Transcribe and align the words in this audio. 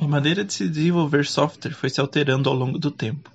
A 0.00 0.08
maneira 0.08 0.42
de 0.42 0.54
se 0.54 0.66
desenvolver 0.66 1.26
software 1.26 1.74
foi 1.74 1.90
se 1.90 2.00
alterando 2.00 2.48
ao 2.48 2.54
longo 2.54 2.78
do 2.78 2.90
tempo. 2.90 3.30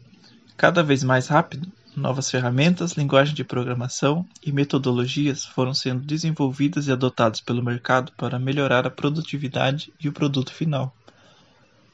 Cada 0.57 0.81
vez 0.81 1.03
mais 1.03 1.27
rápido, 1.27 1.71
novas 1.95 2.31
ferramentas, 2.31 2.93
linguagem 2.93 3.35
de 3.35 3.43
programação 3.43 4.25
e 4.43 4.51
metodologias 4.51 5.45
foram 5.45 5.75
sendo 5.75 6.01
desenvolvidas 6.01 6.87
e 6.87 6.91
adotadas 6.91 7.39
pelo 7.39 7.63
mercado 7.63 8.11
para 8.17 8.39
melhorar 8.39 8.87
a 8.87 8.89
produtividade 8.89 9.93
e 10.01 10.09
o 10.09 10.11
produto 10.11 10.51
final. 10.51 10.91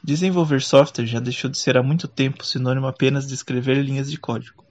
Desenvolver 0.01 0.61
software 0.61 1.05
já 1.05 1.19
deixou 1.19 1.51
de 1.51 1.57
ser 1.57 1.75
há 1.75 1.83
muito 1.83 2.07
tempo 2.07 2.45
sinônimo 2.45 2.87
apenas 2.87 3.27
de 3.27 3.33
escrever 3.33 3.83
linhas 3.83 4.09
de 4.09 4.17
código. 4.17 4.63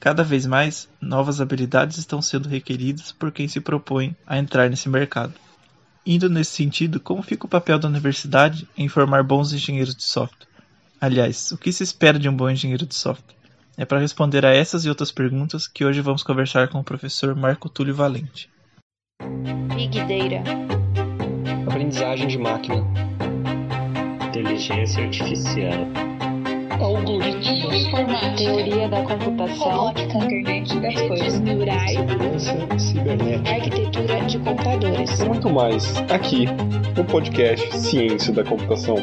Cada 0.00 0.24
vez 0.24 0.46
mais, 0.46 0.88
novas 1.00 1.40
habilidades 1.40 1.96
estão 1.96 2.20
sendo 2.20 2.48
requeridas 2.48 3.12
por 3.12 3.30
quem 3.30 3.46
se 3.46 3.60
propõe 3.60 4.16
a 4.26 4.36
entrar 4.36 4.68
nesse 4.68 4.88
mercado. 4.88 5.32
Indo 6.10 6.30
nesse 6.30 6.52
sentido, 6.52 6.98
como 6.98 7.22
fica 7.22 7.44
o 7.44 7.48
papel 7.50 7.78
da 7.78 7.86
universidade 7.86 8.66
em 8.74 8.88
formar 8.88 9.22
bons 9.22 9.52
engenheiros 9.52 9.94
de 9.94 10.04
software? 10.04 10.48
Aliás, 10.98 11.52
o 11.52 11.58
que 11.58 11.70
se 11.70 11.82
espera 11.82 12.18
de 12.18 12.26
um 12.26 12.34
bom 12.34 12.48
engenheiro 12.48 12.86
de 12.86 12.94
software? 12.94 13.36
É 13.76 13.84
para 13.84 13.98
responder 13.98 14.46
a 14.46 14.54
essas 14.54 14.86
e 14.86 14.88
outras 14.88 15.12
perguntas 15.12 15.68
que 15.68 15.84
hoje 15.84 16.00
vamos 16.00 16.22
conversar 16.22 16.68
com 16.68 16.80
o 16.80 16.82
professor 16.82 17.36
Marco 17.36 17.68
Túlio 17.68 17.94
Valente. 17.94 18.48
Big 19.76 20.00
Data. 20.00 20.50
Aprendizagem 21.68 22.26
de 22.26 22.38
máquina. 22.38 22.82
Inteligência 24.30 25.04
artificial. 25.04 26.07
Algoritmos. 26.80 27.74
Informática. 27.74 28.36
Teoria 28.36 28.88
da 28.88 29.02
computação. 29.02 29.70
Robótica. 29.70 30.18
Internet 30.18 30.80
das 30.80 31.00
coisas. 31.02 31.40
Neurais. 31.40 31.90
Segurança 31.90 32.78
cibernética. 32.78 33.50
Arquitetura 33.50 34.24
de 34.26 34.38
computadores. 34.38 35.20
E 35.20 35.24
muito 35.24 35.50
mais 35.50 35.96
aqui 36.10 36.46
no 36.96 37.04
podcast 37.04 37.80
Ciência 37.80 38.32
da 38.32 38.44
Computação. 38.44 38.96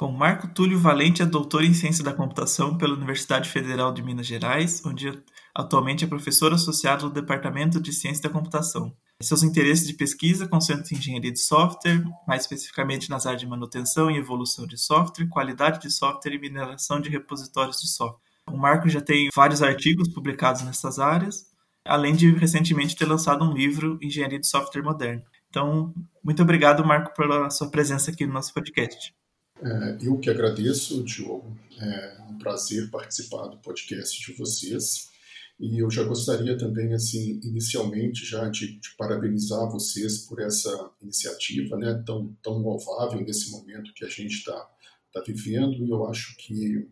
Bom, 0.00 0.12
Marco 0.12 0.48
Túlio 0.48 0.78
Valente 0.78 1.22
é 1.22 1.26
doutor 1.26 1.64
em 1.64 1.72
Ciência 1.72 2.02
da 2.04 2.12
Computação 2.12 2.76
pela 2.76 2.94
Universidade 2.94 3.48
Federal 3.48 3.92
de 3.92 4.02
Minas 4.02 4.26
Gerais, 4.26 4.84
onde 4.84 5.12
atualmente 5.54 6.04
é 6.04 6.08
professor 6.08 6.52
associado 6.52 7.08
do 7.08 7.14
Departamento 7.14 7.80
de 7.80 7.92
Ciência 7.92 8.22
da 8.22 8.30
Computação. 8.30 8.92
Seus 9.22 9.42
interesses 9.42 9.86
de 9.86 9.94
pesquisa 9.94 10.46
concentram 10.46 10.86
em 10.92 10.98
engenharia 10.98 11.32
de 11.32 11.40
software, 11.40 12.02
mais 12.26 12.42
especificamente 12.42 13.08
nas 13.08 13.26
áreas 13.26 13.40
de 13.40 13.46
manutenção 13.46 14.10
e 14.10 14.18
evolução 14.18 14.66
de 14.66 14.76
software, 14.76 15.28
qualidade 15.28 15.80
de 15.80 15.90
software 15.90 16.34
e 16.34 16.38
mineração 16.38 17.00
de 17.00 17.08
repositórios 17.08 17.80
de 17.80 17.88
software. 17.88 18.20
O 18.50 18.56
Marco 18.56 18.88
já 18.88 19.00
tem 19.00 19.30
vários 19.34 19.62
artigos 19.62 20.08
publicados 20.08 20.62
nessas 20.62 20.98
áreas, 20.98 21.46
além 21.84 22.14
de 22.14 22.30
recentemente 22.32 22.96
ter 22.96 23.06
lançado 23.06 23.44
um 23.44 23.52
livro 23.52 23.98
Engenharia 24.02 24.38
de 24.38 24.46
Software 24.46 24.82
Moderno. 24.82 25.22
Então, 25.48 25.94
muito 26.22 26.42
obrigado, 26.42 26.84
Marco, 26.84 27.14
pela 27.14 27.48
sua 27.50 27.70
presença 27.70 28.10
aqui 28.10 28.26
no 28.26 28.32
nosso 28.32 28.52
podcast. 28.52 29.14
É, 29.62 29.98
eu 30.02 30.18
que 30.18 30.28
agradeço, 30.28 31.02
Diogo. 31.04 31.56
É 31.80 32.16
um 32.28 32.36
prazer 32.36 32.90
participar 32.90 33.46
do 33.46 33.56
podcast 33.58 34.20
de 34.20 34.36
vocês. 34.36 35.10
E 35.58 35.82
eu 35.82 35.90
já 35.90 36.02
gostaria 36.02 36.58
também, 36.58 36.92
assim, 36.92 37.40
inicialmente, 37.44 38.26
já 38.26 38.48
de, 38.48 38.78
de 38.78 38.96
parabenizar 38.96 39.70
vocês 39.70 40.26
por 40.26 40.40
essa 40.40 40.90
iniciativa, 41.00 41.76
né, 41.76 42.02
tão, 42.04 42.36
tão 42.42 42.58
louvável 42.58 43.20
nesse 43.20 43.50
momento 43.50 43.94
que 43.94 44.04
a 44.04 44.08
gente 44.08 44.34
está 44.34 44.70
tá 45.12 45.22
vivendo. 45.26 45.74
E 45.84 45.90
eu 45.90 46.06
acho 46.06 46.36
que 46.36 46.88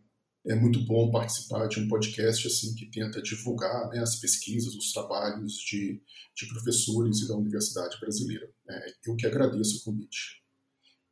é 0.47 0.55
muito 0.55 0.85
bom 0.85 1.11
participar 1.11 1.67
de 1.69 1.81
um 1.81 1.89
podcast 1.89 2.47
assim 2.47 2.75
que 2.75 2.87
tenta 2.87 3.23
divulgar 3.23 3.89
né, 3.89 4.01
as 4.01 4.17
pesquisas, 4.17 4.75
os 4.75 4.93
trabalhos 4.93 5.55
de, 5.55 6.01
de 6.35 6.47
professores 6.47 7.21
e 7.21 7.29
da 7.29 7.37
Universidade 7.37 7.99
Brasileira. 8.01 8.49
É, 8.69 8.87
eu 9.07 9.17
que 9.17 9.27
agradeço 9.27 9.79
o 9.79 9.85
convite. 9.85 10.43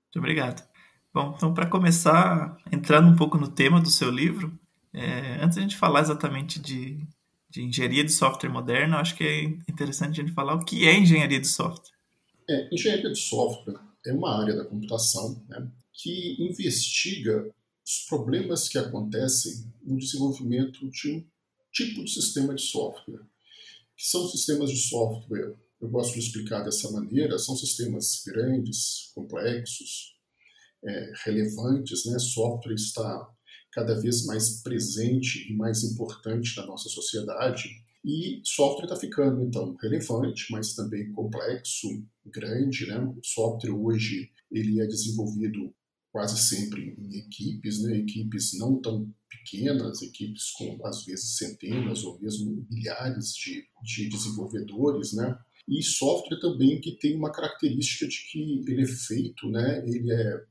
Muito 0.06 0.18
obrigado. 0.18 0.68
Bom, 1.12 1.34
então 1.36 1.52
para 1.52 1.66
começar, 1.66 2.56
entrando 2.72 3.08
um 3.08 3.16
pouco 3.16 3.36
no 3.36 3.48
tema 3.48 3.80
do 3.80 3.90
seu 3.90 4.10
livro, 4.10 4.56
é, 4.92 5.42
antes 5.42 5.58
a 5.58 5.60
gente 5.60 5.76
falar 5.76 6.00
exatamente 6.00 6.60
de, 6.60 7.06
de 7.50 7.62
engenharia 7.62 8.04
de 8.04 8.12
software 8.12 8.50
moderna, 8.50 8.98
acho 8.98 9.16
que 9.16 9.24
é 9.24 9.42
interessante 9.42 10.20
a 10.20 10.24
gente 10.24 10.34
falar 10.34 10.54
o 10.54 10.64
que 10.64 10.86
é 10.86 10.96
engenharia 10.96 11.40
de 11.40 11.48
software. 11.48 11.92
É, 12.48 12.72
engenharia 12.72 13.10
de 13.10 13.18
software 13.18 13.80
é 14.06 14.12
uma 14.12 14.40
área 14.40 14.56
da 14.56 14.64
computação 14.64 15.44
né, 15.48 15.68
que 15.92 16.36
investiga 16.40 17.52
os 17.84 18.06
problemas 18.08 18.68
que 18.68 18.78
acontecem 18.78 19.72
no 19.82 19.98
desenvolvimento 19.98 20.88
de 20.90 21.10
um 21.10 21.24
tipo 21.72 22.04
de 22.04 22.10
sistema 22.10 22.54
de 22.54 22.62
software, 22.62 23.22
que 23.96 24.06
são 24.06 24.28
sistemas 24.28 24.70
de 24.70 24.78
software. 24.78 25.54
Eu 25.80 25.88
gosto 25.88 26.14
de 26.14 26.20
explicar 26.20 26.62
dessa 26.62 26.90
maneira, 26.90 27.38
são 27.38 27.56
sistemas 27.56 28.22
grandes, 28.24 29.10
complexos, 29.14 30.14
é, 30.84 31.12
relevantes, 31.24 32.06
né? 32.06 32.18
Software 32.18 32.74
está 32.74 33.28
cada 33.72 34.00
vez 34.00 34.24
mais 34.26 34.62
presente 34.62 35.50
e 35.50 35.56
mais 35.56 35.84
importante 35.84 36.56
na 36.56 36.66
nossa 36.66 36.88
sociedade. 36.88 37.68
E 38.04 38.40
software 38.44 38.84
está 38.84 38.96
ficando, 38.96 39.42
então, 39.42 39.76
relevante, 39.80 40.50
mas 40.50 40.74
também 40.74 41.12
complexo, 41.12 41.88
grande. 42.26 42.86
Né? 42.86 42.98
O 42.98 43.20
software 43.22 43.72
hoje 43.72 44.30
ele 44.50 44.80
é 44.80 44.86
desenvolvido 44.86 45.72
quase 46.10 46.38
sempre 46.38 46.96
em 46.98 47.18
equipes, 47.18 47.82
né? 47.82 47.98
equipes 47.98 48.58
não 48.58 48.80
tão 48.80 49.12
pequenas, 49.28 50.02
equipes 50.02 50.50
com, 50.52 50.84
às 50.84 51.04
vezes, 51.04 51.36
centenas 51.36 52.02
ou 52.02 52.20
mesmo 52.20 52.66
milhares 52.68 53.32
de, 53.34 53.64
de 53.82 54.08
desenvolvedores, 54.08 55.12
né? 55.12 55.38
E 55.68 55.82
software 55.84 56.40
também 56.40 56.80
que 56.80 56.96
tem 56.96 57.16
uma 57.16 57.30
característica 57.30 58.08
de 58.08 58.28
que 58.28 58.64
ele 58.66 58.82
é 58.82 58.86
feito, 58.86 59.48
né? 59.48 59.84
ele 59.86 60.10
é 60.10 60.44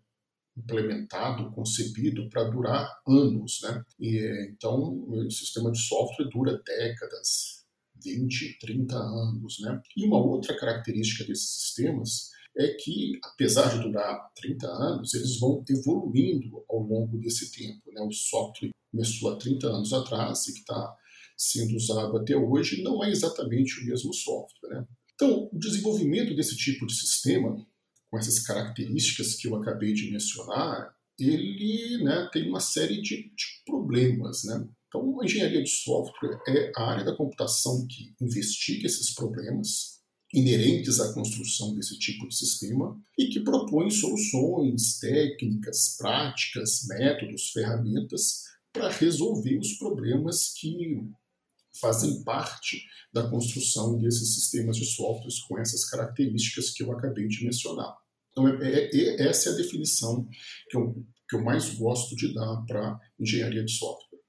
implementado, 0.59 1.51
concebido 1.51 2.29
para 2.29 2.43
durar 2.45 2.87
anos, 3.07 3.59
né? 3.63 3.83
E, 3.99 4.51
então, 4.51 5.05
o 5.07 5.29
sistema 5.31 5.71
de 5.71 5.79
software 5.79 6.29
dura 6.29 6.61
décadas, 6.65 7.65
20, 8.03 8.59
30 8.59 8.95
anos, 8.95 9.59
né? 9.59 9.81
E 9.95 10.05
uma 10.05 10.17
outra 10.17 10.57
característica 10.57 11.25
desses 11.25 11.49
sistemas 11.49 12.29
é 12.57 12.67
que, 12.73 13.19
apesar 13.23 13.69
de 13.69 13.83
durar 13.83 14.31
30 14.35 14.67
anos, 14.67 15.13
eles 15.13 15.39
vão 15.39 15.63
evoluindo 15.69 16.63
ao 16.69 16.79
longo 16.79 17.17
desse 17.17 17.51
tempo, 17.51 17.91
né? 17.91 18.01
O 18.01 18.11
software 18.11 18.71
começou 18.91 19.31
há 19.31 19.37
30 19.37 19.67
anos 19.67 19.93
atrás 19.93 20.47
e 20.47 20.53
que 20.53 20.59
está 20.59 20.95
sendo 21.37 21.75
usado 21.75 22.17
até 22.17 22.35
hoje 22.35 22.83
não 22.83 23.03
é 23.03 23.09
exatamente 23.09 23.81
o 23.81 23.85
mesmo 23.85 24.13
software, 24.13 24.69
né? 24.69 24.85
Então, 25.15 25.49
o 25.51 25.59
desenvolvimento 25.59 26.35
desse 26.35 26.55
tipo 26.55 26.85
de 26.85 26.93
sistema 26.93 27.65
com 28.09 28.17
essas 28.17 28.39
características 28.39 29.35
que 29.35 29.47
eu 29.47 29.55
acabei 29.55 29.93
de 29.93 30.11
mencionar, 30.11 30.93
ele 31.19 32.03
né, 32.03 32.29
tem 32.31 32.47
uma 32.47 32.59
série 32.59 33.01
de, 33.01 33.23
de 33.23 33.45
problemas. 33.65 34.43
Né? 34.43 34.67
Então, 34.87 35.21
a 35.21 35.25
engenharia 35.25 35.63
de 35.63 35.69
software 35.69 36.39
é 36.47 36.71
a 36.75 36.83
área 36.83 37.05
da 37.05 37.15
computação 37.15 37.85
que 37.87 38.13
investiga 38.21 38.87
esses 38.87 39.13
problemas 39.13 39.99
inerentes 40.33 40.99
à 40.99 41.13
construção 41.13 41.73
desse 41.75 41.97
tipo 41.97 42.27
de 42.27 42.35
sistema 42.35 42.99
e 43.17 43.27
que 43.27 43.39
propõe 43.39 43.89
soluções 43.89 44.99
técnicas, 44.99 45.95
práticas, 45.97 46.85
métodos, 46.87 47.49
ferramentas 47.51 48.43
para 48.71 48.89
resolver 48.89 49.57
os 49.57 49.73
problemas 49.73 50.53
que 50.53 51.01
fazem 51.79 52.23
parte 52.23 52.81
da 53.13 53.27
construção 53.29 53.97
desses 53.97 54.35
sistemas 54.35 54.77
de 54.77 54.85
softwares 54.85 55.39
com 55.41 55.57
essas 55.57 55.85
características 55.89 56.71
que 56.71 56.83
eu 56.83 56.91
acabei 56.91 57.27
de 57.27 57.43
mencionar. 57.43 57.95
Então, 58.31 58.47
é, 58.47 58.69
é, 58.69 58.89
é 58.95 59.27
essa 59.27 59.49
é 59.49 59.53
a 59.53 59.55
definição 59.55 60.27
que 60.69 60.77
eu, 60.77 61.05
que 61.27 61.35
eu 61.35 61.43
mais 61.43 61.73
gosto 61.75 62.15
de 62.15 62.33
dar 62.33 62.63
para 62.67 62.99
engenharia 63.19 63.63
de 63.63 63.71
software. 63.71 64.19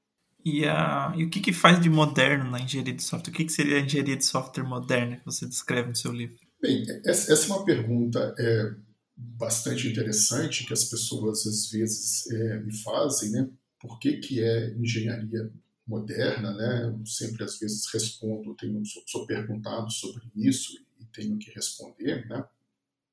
E, 0.44 0.65
a, 0.65 1.12
e 1.16 1.25
o 1.25 1.31
que, 1.31 1.41
que 1.41 1.53
faz 1.53 1.81
de 1.81 1.91
moderno 1.91 2.50
na 2.50 2.61
engenharia 2.61 2.94
de 2.94 3.03
software? 3.03 3.33
O 3.33 3.37
que, 3.37 3.44
que 3.44 3.53
seria 3.53 3.77
a 3.77 3.81
engenharia 3.81 4.17
de 4.17 4.25
software 4.25 4.65
moderna 4.65 5.17
que 5.17 5.25
você 5.25 5.47
descreve 5.47 5.91
no 5.91 5.97
seu 5.97 6.12
livro? 6.12 6.37
Bem, 6.61 6.84
essa, 7.05 7.32
essa 7.32 7.47
é 7.47 7.56
uma 7.56 7.64
pergunta 7.64 8.35
é, 8.38 8.75
bastante 9.17 9.88
interessante 9.88 10.64
que 10.64 10.73
as 10.73 10.85
pessoas 10.85 11.47
às 11.47 11.70
vezes 11.70 12.31
é, 12.31 12.61
me 12.61 12.75
fazem, 12.79 13.31
né? 13.31 13.49
Por 13.79 13.99
que, 13.99 14.17
que 14.19 14.43
é 14.43 14.75
engenharia 14.75 15.50
moderna, 15.90 16.54
né? 16.54 16.84
Eu 16.87 17.04
sempre 17.04 17.42
às 17.42 17.58
vezes 17.58 17.84
respondo, 17.92 18.54
tenho, 18.54 18.84
sou, 18.87 19.02
sou 19.06 19.26
perguntado 19.26 19.90
sobre 19.90 20.22
isso 20.37 20.72
e 21.00 21.04
tenho 21.06 21.37
que 21.37 21.50
responder, 21.50 22.26
né? 22.28 22.44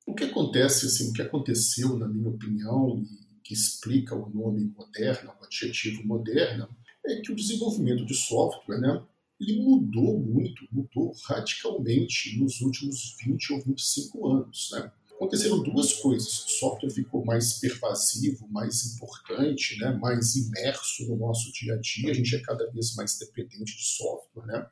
O 0.06 0.14
que 0.14 0.24
acontece, 0.24 0.86
assim, 0.86 1.10
o 1.10 1.12
que 1.12 1.20
aconteceu, 1.20 1.98
na 1.98 2.08
minha 2.08 2.30
opinião, 2.30 3.02
e 3.02 3.38
que 3.42 3.52
explica 3.52 4.14
o 4.14 4.30
nome 4.30 4.72
moderno, 4.76 5.32
o 5.38 5.44
adjetivo 5.44 6.06
moderno, 6.06 6.68
é 7.04 7.20
que 7.20 7.32
o 7.32 7.36
desenvolvimento 7.36 8.06
de 8.06 8.14
software, 8.14 8.80
né, 8.80 9.02
ele 9.40 9.60
mudou 9.60 10.18
muito, 10.18 10.66
mudou 10.72 11.12
radicalmente 11.24 12.38
nos 12.38 12.60
últimos 12.60 13.16
20 13.22 13.52
ou 13.52 13.60
25 13.62 14.28
anos, 14.28 14.70
né? 14.72 14.90
Aconteceram 15.18 15.62
duas 15.62 15.94
coisas. 15.94 16.44
O 16.44 16.48
software 16.48 16.90
ficou 16.90 17.24
mais 17.24 17.54
pervasivo, 17.54 18.48
mais 18.48 18.94
importante, 18.94 19.76
né, 19.78 19.92
mais 20.00 20.36
imerso 20.36 21.08
no 21.08 21.16
nosso 21.16 21.52
dia 21.52 21.74
a 21.74 21.76
dia. 21.76 22.12
A 22.12 22.14
gente 22.14 22.34
é 22.36 22.40
cada 22.40 22.70
vez 22.70 22.94
mais 22.94 23.18
dependente 23.18 23.76
de 23.76 23.84
software, 23.84 24.46
né? 24.46 24.66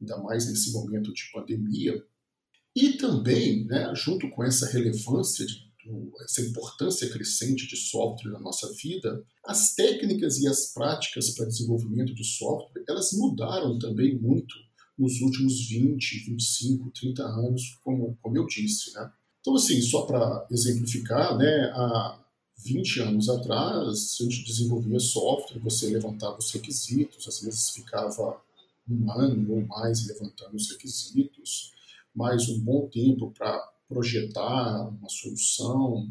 ainda 0.00 0.16
mais 0.18 0.48
nesse 0.48 0.72
momento 0.72 1.12
de 1.12 1.30
pandemia. 1.32 2.00
E 2.74 2.92
também, 2.92 3.64
né, 3.66 3.92
junto 3.94 4.30
com 4.30 4.44
essa 4.44 4.66
relevância, 4.66 5.44
de, 5.44 5.68
essa 6.22 6.42
importância 6.42 7.10
crescente 7.10 7.66
de 7.66 7.76
software 7.76 8.32
na 8.32 8.38
nossa 8.38 8.72
vida, 8.74 9.24
as 9.44 9.74
técnicas 9.74 10.38
e 10.38 10.46
as 10.46 10.72
práticas 10.72 11.30
para 11.30 11.46
desenvolvimento 11.46 12.14
de 12.14 12.24
software, 12.24 12.84
elas 12.88 13.12
mudaram 13.14 13.78
também 13.78 14.16
muito 14.16 14.54
nos 14.96 15.20
últimos 15.20 15.66
20, 15.68 16.26
25, 16.26 16.90
30 16.90 17.22
anos, 17.22 17.78
como, 17.82 18.16
como 18.20 18.36
eu 18.36 18.46
disse. 18.46 18.92
Né? 18.94 19.10
Então, 19.48 19.56
assim, 19.56 19.80
só 19.80 20.02
para 20.02 20.46
exemplificar, 20.50 21.34
né, 21.38 21.72
há 21.74 22.18
20 22.58 23.00
anos 23.00 23.30
atrás, 23.30 24.18
a 24.20 24.24
gente 24.24 24.44
desenvolvia 24.44 25.00
software, 25.00 25.58
você 25.60 25.86
levantava 25.86 26.36
os 26.36 26.52
requisitos, 26.52 27.26
às 27.26 27.40
vezes 27.40 27.70
ficava 27.70 28.38
um 28.86 29.10
ano 29.10 29.54
ou 29.54 29.66
mais 29.66 30.06
levantando 30.06 30.54
os 30.54 30.70
requisitos, 30.70 31.72
mais 32.14 32.46
um 32.50 32.60
bom 32.60 32.88
tempo 32.88 33.32
para 33.38 33.58
projetar 33.88 34.86
uma 34.90 35.08
solução, 35.08 36.06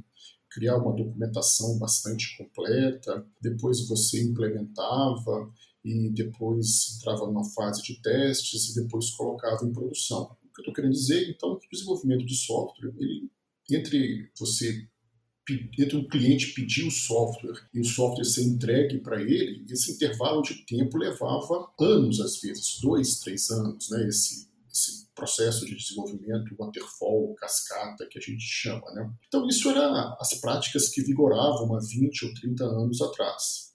criar 0.50 0.78
uma 0.78 0.95
documentação 0.95 1.78
bastante 1.78 2.36
completa, 2.40 3.24
depois 3.40 3.88
você 3.88 4.24
implementava 4.24 5.48
e 5.86 6.10
depois 6.10 6.98
entrava 6.98 7.28
numa 7.28 7.45
fase 7.45 7.83
de 7.83 8.01
testes 8.01 8.69
e 8.69 8.81
depois 8.81 9.12
colocava 9.12 9.63
em 9.63 9.72
produção. 9.72 10.36
O 10.57 10.62
que 10.62 10.62
eu 10.62 10.63
estou 10.63 10.74
querendo 10.74 10.94
dizer, 10.94 11.30
então, 11.30 11.59
que 11.59 11.68
o 11.68 11.69
desenvolvimento 11.69 12.25
de 12.25 12.36
software, 12.36 12.92
ele, 12.98 13.30
entre 13.69 14.31
você 14.38 14.88
entre 15.80 15.95
um 15.95 16.07
cliente 16.07 16.54
pedir 16.54 16.86
o 16.86 16.92
software 16.92 17.57
e 17.74 17.80
o 17.80 17.86
software 17.86 18.25
ser 18.25 18.44
entregue 18.44 18.98
para 19.00 19.21
ele, 19.21 19.65
esse 19.69 19.94
intervalo 19.94 20.42
de 20.42 20.65
tempo 20.65 20.98
levava 20.98 21.71
anos, 21.80 22.19
às 22.19 22.42
vezes, 22.42 22.80
dois, 22.81 23.19
três 23.19 23.50
anos, 23.50 23.89
né? 23.89 24.07
Esse, 24.07 24.50
esse 24.69 25.07
processo 25.15 25.65
de 25.65 25.75
desenvolvimento 25.75 26.54
waterfall, 26.57 27.33
cascata, 27.36 28.07
que 28.09 28.18
a 28.18 28.21
gente 28.21 28.42
chama, 28.42 28.92
né? 28.92 29.09
Então, 29.27 29.48
isso 29.48 29.69
era 29.69 30.18
as 30.19 30.33
práticas 30.42 30.89
que 30.89 31.01
vigoravam 31.01 31.74
há 31.75 31.80
20 31.80 32.25
ou 32.25 32.33
30 32.33 32.65
anos 32.65 33.01
atrás. 33.01 33.68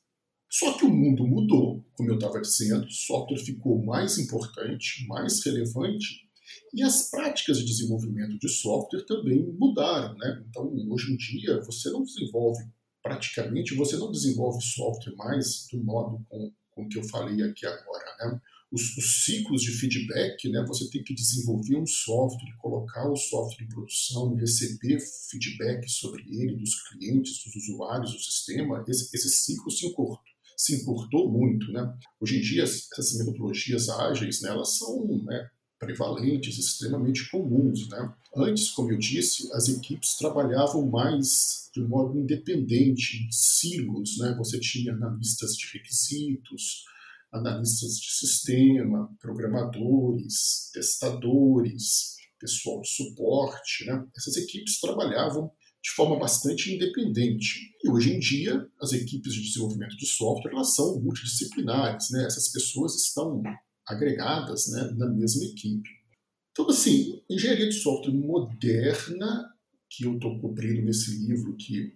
Só 0.50 0.76
que 0.76 0.84
o 0.84 0.90
mundo 0.90 1.26
mudou, 1.26 1.82
como 1.94 2.11
eu 2.11 2.17
estava 2.17 2.38
dizendo, 2.38 2.84
o 2.84 2.90
software 2.90 3.38
ficou 3.38 3.82
mais 3.82 4.19
importante, 4.19 5.06
mais 5.08 5.43
relevante, 5.43 6.29
e 6.75 6.82
as 6.82 7.10
práticas 7.10 7.58
de 7.58 7.64
desenvolvimento 7.64 8.38
de 8.38 8.49
software 8.49 9.04
também 9.04 9.43
mudaram. 9.58 10.16
Né? 10.16 10.44
Então, 10.49 10.72
hoje 10.90 11.12
em 11.12 11.16
dia, 11.16 11.60
você 11.60 11.90
não 11.90 12.02
desenvolve, 12.02 12.64
praticamente, 13.02 13.75
você 13.75 13.96
não 13.96 14.10
desenvolve 14.10 14.62
software 14.64 15.14
mais 15.16 15.66
do 15.70 15.82
modo 15.82 16.25
com, 16.28 16.52
com 16.70 16.88
que 16.88 16.99
eu 16.99 17.04
falei 17.04 17.43
aqui 17.43 17.66
agora. 17.66 18.04
Né? 18.20 18.40
Os, 18.70 18.96
os, 18.96 19.25
ciclos 19.25 19.62
de 19.62 19.72
feedback, 19.72 20.49
né? 20.49 20.64
você 20.66 20.88
tem 20.88 21.04
que 21.04 21.14
desenvolver 21.14 21.76
um 21.76 21.87
software, 21.87 22.56
colocar 22.58 23.10
o 23.10 23.16
software 23.16 23.66
em 23.66 23.69
produção, 23.69 24.34
receber 24.34 24.98
feedback 25.31 25.87
sobre 25.90 26.22
ele 26.22 26.56
dos 26.56 26.88
clientes, 26.88 27.44
dos 27.44 27.55
usuários 27.56 28.12
do 28.12 28.19
sistema, 28.19 28.82
esse, 28.88 29.14
esse 29.14 29.28
ciclo 29.28 29.70
se 29.70 29.87
encurtou 29.87 30.32
se 30.56 30.76
encurtou 30.76 31.28
muito, 31.28 31.72
né? 31.72 31.93
Hoje 32.20 32.38
em 32.38 32.40
dia 32.40 32.62
essas 32.62 33.19
metodologias 33.19 33.88
ágeis, 33.88 34.43
né, 34.43 34.50
elas 34.50 34.78
são 34.78 35.05
né, 35.25 35.50
prevalentes, 35.82 36.58
extremamente 36.58 37.29
comuns. 37.29 37.88
Né? 37.88 38.14
Antes, 38.37 38.70
como 38.70 38.93
eu 38.93 38.99
disse, 38.99 39.52
as 39.52 39.69
equipes 39.69 40.17
trabalhavam 40.17 40.88
mais 40.88 41.69
de 41.75 41.82
modo 41.82 42.19
independente, 42.19 43.25
em 43.25 43.32
silos. 43.32 44.17
Né? 44.19 44.34
Você 44.38 44.61
tinha 44.61 44.93
analistas 44.93 45.56
de 45.56 45.67
requisitos, 45.76 46.84
analistas 47.32 47.99
de 47.99 48.12
sistema, 48.12 49.11
programadores, 49.20 50.70
testadores, 50.73 52.14
pessoal 52.38 52.81
de 52.81 52.88
suporte. 52.88 53.84
Né? 53.84 54.05
Essas 54.17 54.37
equipes 54.37 54.81
trabalhavam 54.81 55.50
de 55.82 55.90
forma 55.90 56.17
bastante 56.17 56.73
independente. 56.73 57.58
E 57.82 57.90
hoje 57.90 58.14
em 58.14 58.20
dia, 58.20 58.64
as 58.81 58.93
equipes 58.93 59.34
de 59.34 59.43
desenvolvimento 59.43 59.96
de 59.96 60.06
software 60.06 60.52
elas 60.52 60.76
são 60.76 61.00
multidisciplinares. 61.00 62.11
Né? 62.11 62.25
Essas 62.25 62.50
pessoas 62.52 62.94
estão 62.94 63.43
agregadas 63.87 64.69
né, 64.69 64.90
na 64.96 65.06
mesma 65.08 65.44
equipe. 65.44 65.88
Então, 66.52 66.69
assim, 66.69 67.23
engenharia 67.29 67.69
de 67.69 67.75
software 67.75 68.12
moderna, 68.12 69.50
que 69.88 70.05
eu 70.05 70.14
estou 70.14 70.38
cobrindo 70.40 70.82
nesse 70.82 71.17
livro 71.26 71.56
que, 71.56 71.94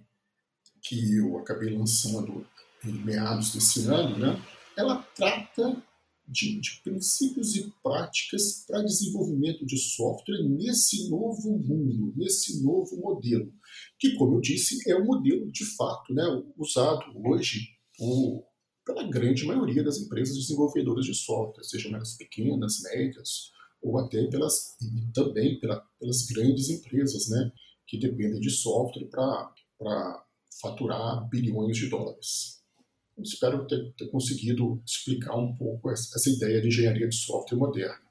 que 0.83 1.17
eu 1.17 1.39
acabei 1.39 1.71
lançando 1.77 2.47
em 2.85 2.93
meados 2.93 3.53
desse 3.53 3.87
ano, 3.87 4.19
né, 4.19 4.43
ela 4.77 5.03
trata 5.15 5.83
de, 6.29 6.61
de 6.61 6.81
princípios 6.83 7.55
e 7.55 7.73
práticas 7.83 8.65
para 8.67 8.83
desenvolvimento 8.83 9.65
de 9.65 9.79
software 9.79 10.43
nesse 10.43 11.09
novo 11.09 11.57
mundo, 11.59 12.13
nesse 12.17 12.63
novo 12.63 12.97
modelo, 12.97 13.53
que, 13.99 14.15
como 14.17 14.37
eu 14.37 14.41
disse, 14.41 14.79
é 14.91 14.95
o 14.97 15.03
um 15.03 15.07
modelo 15.07 15.51
de 15.51 15.65
fato 15.77 16.13
né, 16.13 16.25
usado 16.57 17.05
hoje 17.25 17.69
por 17.97 18.46
pela 18.87 19.03
grande 19.03 19.45
maioria 19.45 19.83
das 19.83 19.99
empresas 19.99 20.37
desenvolvedoras 20.37 21.05
de 21.05 21.15
software, 21.15 21.65
sejam 21.65 21.95
elas 21.95 22.17
pequenas, 22.17 22.81
médias, 22.83 23.51
ou 23.83 23.99
até 23.99 24.25
pelas, 24.29 24.77
também 25.13 25.59
pela, 25.59 25.85
pelas 25.99 26.25
grandes 26.27 26.71
empresas, 26.71 27.29
né, 27.29 27.51
que 27.87 27.99
dependem 27.99 28.41
de 28.41 28.51
software 28.51 29.09
para 29.09 30.25
faturar 30.61 31.29
bilhões 31.29 31.77
de 31.77 31.89
dólares. 31.89 32.63
espero 33.19 33.67
ter, 33.67 33.93
ter, 33.99 34.09
conseguido 34.09 34.81
explicar 34.87 35.37
um 35.37 35.55
pouco 35.55 35.91
essa, 35.91 36.17
essa, 36.17 36.31
ideia 36.31 36.61
de 36.61 36.69
engenharia 36.69 37.09
de 37.09 37.15
software 37.15 37.59
moderna. 37.59 38.07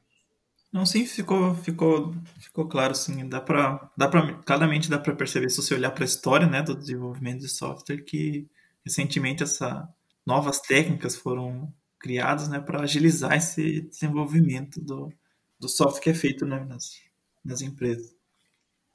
Não, 0.71 0.85
sim, 0.85 1.05
ficou, 1.05 1.55
ficou, 1.55 2.13
ficou 2.37 2.67
claro, 2.67 2.93
sim. 2.93 3.27
Dá 3.29 3.39
para, 3.39 3.91
dá 3.97 4.09
para, 4.09 4.33
claramente 4.43 4.89
dá 4.89 4.99
para 4.99 5.15
perceber 5.15 5.49
se 5.49 5.57
você 5.57 5.73
olhar 5.73 5.91
para 5.91 6.03
a 6.03 6.05
história, 6.05 6.47
né, 6.47 6.61
do 6.61 6.75
desenvolvimento 6.75 7.39
de 7.39 7.47
software 7.47 8.03
que 8.03 8.45
recentemente 8.83 9.41
essa 9.41 9.87
novas 10.25 10.59
técnicas 10.59 11.15
foram 11.15 11.73
criadas 11.99 12.47
né, 12.47 12.59
para 12.59 12.81
agilizar 12.81 13.33
esse 13.35 13.81
desenvolvimento 13.81 14.81
do, 14.81 15.11
do 15.59 15.67
software 15.67 16.01
que 16.01 16.09
é 16.09 16.13
feito 16.13 16.45
né, 16.45 16.63
nas, 16.63 16.99
nas 17.43 17.61
empresas. 17.61 18.15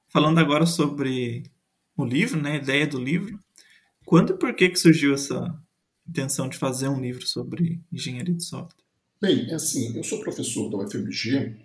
Falando 0.09 0.38
agora 0.38 0.67
sobre 0.67 1.44
o 1.97 2.05
livro, 2.05 2.41
né, 2.41 2.53
a 2.53 2.56
ideia 2.56 2.87
do 2.87 2.99
livro, 2.99 3.38
quando 4.05 4.32
e 4.32 4.38
por 4.38 4.55
que, 4.55 4.69
que 4.69 4.79
surgiu 4.79 5.15
essa 5.15 5.56
intenção 6.09 6.49
de 6.49 6.59
fazer 6.59 6.88
um 6.88 7.00
livro 7.00 7.27
sobre 7.27 7.81
engenharia 7.93 8.35
de 8.35 8.44
software? 8.44 8.85
Bem, 9.21 9.50
é 9.50 9.55
assim, 9.55 9.97
eu 9.97 10.03
sou 10.03 10.21
professor 10.21 10.69
da 10.71 10.79
UFMG, 10.79 11.56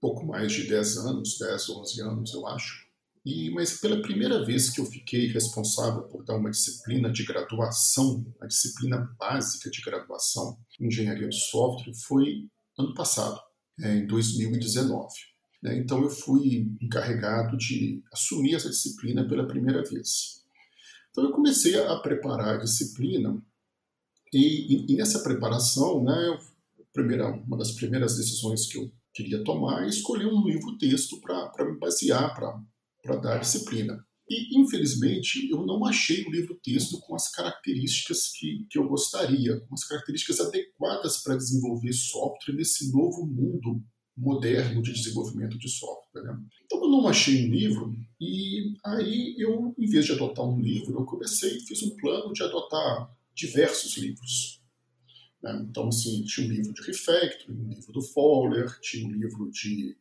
pouco 0.00 0.26
mais 0.26 0.52
de 0.52 0.64
10 0.64 0.96
anos, 0.98 1.38
10, 1.38 1.70
11 1.70 2.00
anos, 2.00 2.34
eu 2.34 2.46
acho. 2.46 2.81
E, 3.24 3.50
mas 3.50 3.78
pela 3.78 4.02
primeira 4.02 4.44
vez 4.44 4.70
que 4.70 4.80
eu 4.80 4.86
fiquei 4.86 5.28
responsável 5.28 6.02
por 6.04 6.24
dar 6.24 6.36
uma 6.36 6.50
disciplina 6.50 7.10
de 7.10 7.24
graduação, 7.24 8.26
a 8.40 8.46
disciplina 8.46 8.98
básica 9.18 9.70
de 9.70 9.80
graduação 9.80 10.58
em 10.80 10.86
engenharia 10.88 11.28
de 11.28 11.38
software, 11.38 11.94
foi 11.94 12.48
ano 12.76 12.92
passado, 12.94 13.40
é, 13.80 13.96
em 13.98 14.06
2019. 14.06 15.06
Né? 15.62 15.78
Então 15.78 16.02
eu 16.02 16.10
fui 16.10 16.68
encarregado 16.80 17.56
de 17.56 18.02
assumir 18.12 18.56
essa 18.56 18.68
disciplina 18.68 19.26
pela 19.28 19.46
primeira 19.46 19.84
vez. 19.84 20.42
Então 21.10 21.24
eu 21.24 21.30
comecei 21.30 21.78
a 21.80 21.96
preparar 22.00 22.56
a 22.56 22.58
disciplina 22.58 23.40
e, 24.32 24.90
e, 24.90 24.96
nessa 24.96 25.22
preparação, 25.22 26.02
né, 26.02 26.38
primeira, 26.92 27.30
uma 27.30 27.58
das 27.58 27.72
primeiras 27.72 28.16
decisões 28.16 28.66
que 28.66 28.78
eu 28.78 28.90
queria 29.12 29.44
tomar 29.44 29.84
é 29.84 29.88
escolher 29.88 30.26
um 30.26 30.42
livro-texto 30.46 31.20
para 31.20 31.70
me 31.70 31.78
basear, 31.78 32.34
para 32.34 32.58
para 33.02 33.16
dar 33.16 33.38
disciplina. 33.38 34.04
E, 34.28 34.58
infelizmente, 34.58 35.50
eu 35.50 35.66
não 35.66 35.84
achei 35.84 36.24
o 36.24 36.30
livro-texto 36.30 36.98
com 37.00 37.14
as 37.14 37.30
características 37.30 38.32
que, 38.32 38.66
que 38.70 38.78
eu 38.78 38.88
gostaria, 38.88 39.60
com 39.60 39.74
as 39.74 39.84
características 39.84 40.40
adequadas 40.40 41.18
para 41.18 41.36
desenvolver 41.36 41.92
software 41.92 42.54
nesse 42.54 42.90
novo 42.92 43.26
mundo 43.26 43.82
moderno 44.16 44.82
de 44.82 44.92
desenvolvimento 44.92 45.58
de 45.58 45.68
software. 45.68 46.22
Né? 46.22 46.38
Então, 46.64 46.82
eu 46.82 46.90
não 46.90 47.08
achei 47.08 47.46
um 47.46 47.50
livro, 47.50 47.94
e 48.20 48.74
aí 48.84 49.34
eu, 49.38 49.74
em 49.78 49.86
vez 49.86 50.06
de 50.06 50.12
adotar 50.12 50.46
um 50.46 50.60
livro, 50.60 51.00
eu 51.00 51.04
comecei, 51.04 51.60
fiz 51.60 51.82
um 51.82 51.96
plano 51.96 52.32
de 52.32 52.42
adotar 52.42 53.14
diversos 53.34 53.96
livros. 53.96 54.62
Né? 55.42 55.66
Então, 55.68 55.88
assim, 55.88 56.22
tinha 56.24 56.46
um 56.46 56.50
livro 56.50 56.72
de 56.72 56.82
Refactoring, 56.82 57.58
um 57.58 57.68
livro 57.68 57.92
do 57.92 58.02
Fowler, 58.02 58.80
tinha 58.80 59.06
um 59.06 59.12
livro 59.12 59.50
de 59.50 59.96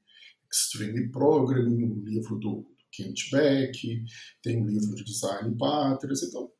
Extreme 0.51 1.09
Programming, 1.09 1.83
um 1.83 2.03
livro 2.03 2.37
do 2.37 2.65
Kent 2.91 3.31
Beck, 3.31 4.03
tem 4.41 4.61
um 4.61 4.67
livro 4.67 4.95
de 4.95 5.03
design 5.03 5.55
pátrias, 5.57 6.23
então 6.23 6.51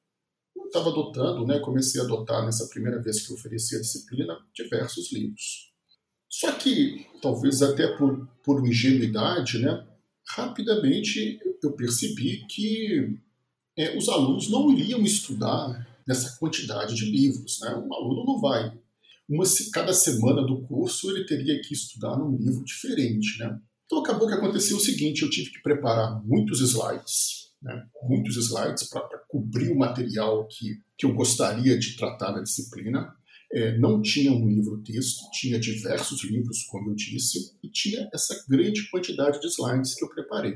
eu 0.56 0.66
estava 0.66 0.90
adotando, 0.90 1.46
né, 1.46 1.60
comecei 1.60 2.00
a 2.00 2.04
adotar 2.04 2.46
nessa 2.46 2.68
primeira 2.68 3.02
vez 3.02 3.26
que 3.26 3.34
ofereci 3.34 3.76
a 3.76 3.82
disciplina 3.82 4.38
diversos 4.54 5.12
livros. 5.12 5.72
Só 6.30 6.52
que, 6.54 7.06
talvez 7.22 7.62
até 7.62 7.98
por, 7.98 8.28
por 8.44 8.66
ingenuidade, 8.66 9.60
né, 9.60 9.86
rapidamente 10.26 11.40
eu 11.62 11.74
percebi 11.74 12.46
que 12.48 13.20
é, 13.78 13.98
os 13.98 14.08
alunos 14.10 14.50
não 14.50 14.72
iriam 14.72 15.02
estudar 15.02 15.88
nessa 16.08 16.38
quantidade 16.38 16.96
de 16.96 17.06
livros. 17.06 17.60
Né? 17.62 17.70
Um 17.76 17.94
aluno 17.94 18.26
não 18.26 18.40
vai. 18.40 18.78
Uma, 19.28 19.44
cada 19.72 19.94
semana 19.94 20.46
do 20.46 20.62
curso 20.64 21.10
ele 21.10 21.26
teria 21.26 21.62
que 21.62 21.74
estudar 21.74 22.18
num 22.18 22.38
livro 22.38 22.64
diferente. 22.64 23.40
Né? 23.40 23.60
Então 23.92 24.00
acabou 24.00 24.26
que 24.26 24.34
aconteceu 24.34 24.78
o 24.78 24.80
seguinte: 24.80 25.22
eu 25.22 25.30
tive 25.30 25.52
que 25.52 25.62
preparar 25.62 26.26
muitos 26.26 26.62
slides, 26.62 27.52
né, 27.62 27.86
muitos 28.04 28.38
slides 28.38 28.88
para 28.88 29.20
cobrir 29.28 29.70
o 29.70 29.78
material 29.78 30.48
que, 30.48 30.82
que 30.98 31.06
eu 31.06 31.14
gostaria 31.14 31.78
de 31.78 31.98
tratar 31.98 32.32
na 32.32 32.42
disciplina. 32.42 33.14
É, 33.54 33.78
não 33.78 34.02
tinha 34.02 34.32
um 34.32 34.48
livro-texto, 34.48 35.30
tinha 35.34 35.60
diversos 35.60 36.24
livros, 36.24 36.64
como 36.64 36.92
eu 36.92 36.96
disse, 36.96 37.54
e 37.62 37.70
tinha 37.70 38.10
essa 38.14 38.46
grande 38.48 38.90
quantidade 38.90 39.42
de 39.42 39.48
slides 39.48 39.94
que 39.94 40.06
eu 40.06 40.10
preparei. 40.10 40.56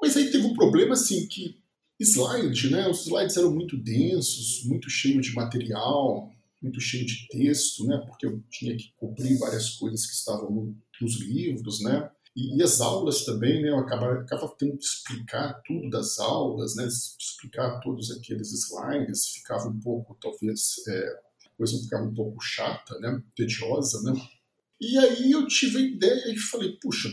Mas 0.00 0.16
aí 0.16 0.30
teve 0.30 0.46
um 0.46 0.54
problema 0.54 0.94
assim 0.94 1.28
que 1.28 1.58
slide, 2.00 2.70
né? 2.70 2.88
Os 2.88 3.02
slides 3.02 3.36
eram 3.36 3.54
muito 3.54 3.76
densos, 3.76 4.64
muito 4.64 4.88
cheios 4.88 5.26
de 5.26 5.34
material, 5.34 6.32
muito 6.62 6.80
cheio 6.80 7.04
de 7.04 7.28
texto, 7.28 7.84
né? 7.84 8.02
Porque 8.06 8.24
eu 8.24 8.42
tinha 8.50 8.74
que 8.74 8.94
cobrir 8.96 9.36
várias 9.36 9.74
coisas 9.74 10.06
que 10.06 10.14
estavam 10.14 10.50
no, 10.50 10.76
nos 11.02 11.20
livros, 11.20 11.82
né? 11.82 12.10
E, 12.36 12.58
e, 12.58 12.62
as 12.62 12.82
aulas 12.82 13.24
também, 13.24 13.62
né? 13.62 13.70
Eu 13.70 13.78
acabava, 13.78 14.20
acabava 14.20 14.54
tendo 14.58 14.76
que 14.76 14.84
explicar 14.84 15.62
tudo 15.66 15.88
das 15.88 16.18
aulas, 16.18 16.76
né? 16.76 16.86
Explicar 16.86 17.80
todos 17.80 18.10
aqueles 18.10 18.52
slides, 18.52 19.28
ficava 19.28 19.68
um 19.68 19.80
pouco, 19.80 20.14
talvez, 20.20 20.74
é, 20.86 21.20
a 21.46 21.50
coisa 21.56 21.78
ficava 21.82 22.04
um 22.04 22.14
pouco 22.14 22.38
chata, 22.42 22.98
né? 23.00 23.22
Tediosa, 23.34 24.02
né? 24.02 24.20
E 24.78 24.98
aí 24.98 25.32
eu 25.32 25.46
tive 25.48 25.78
a 25.78 25.80
ideia 25.80 26.30
e 26.30 26.36
falei, 26.36 26.76
puxa, 26.82 27.08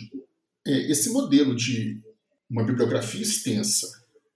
é, 0.68 0.92
esse 0.92 1.10
modelo 1.12 1.56
de 1.56 2.02
uma 2.50 2.66
bibliografia 2.66 3.22
extensa, 3.22 3.88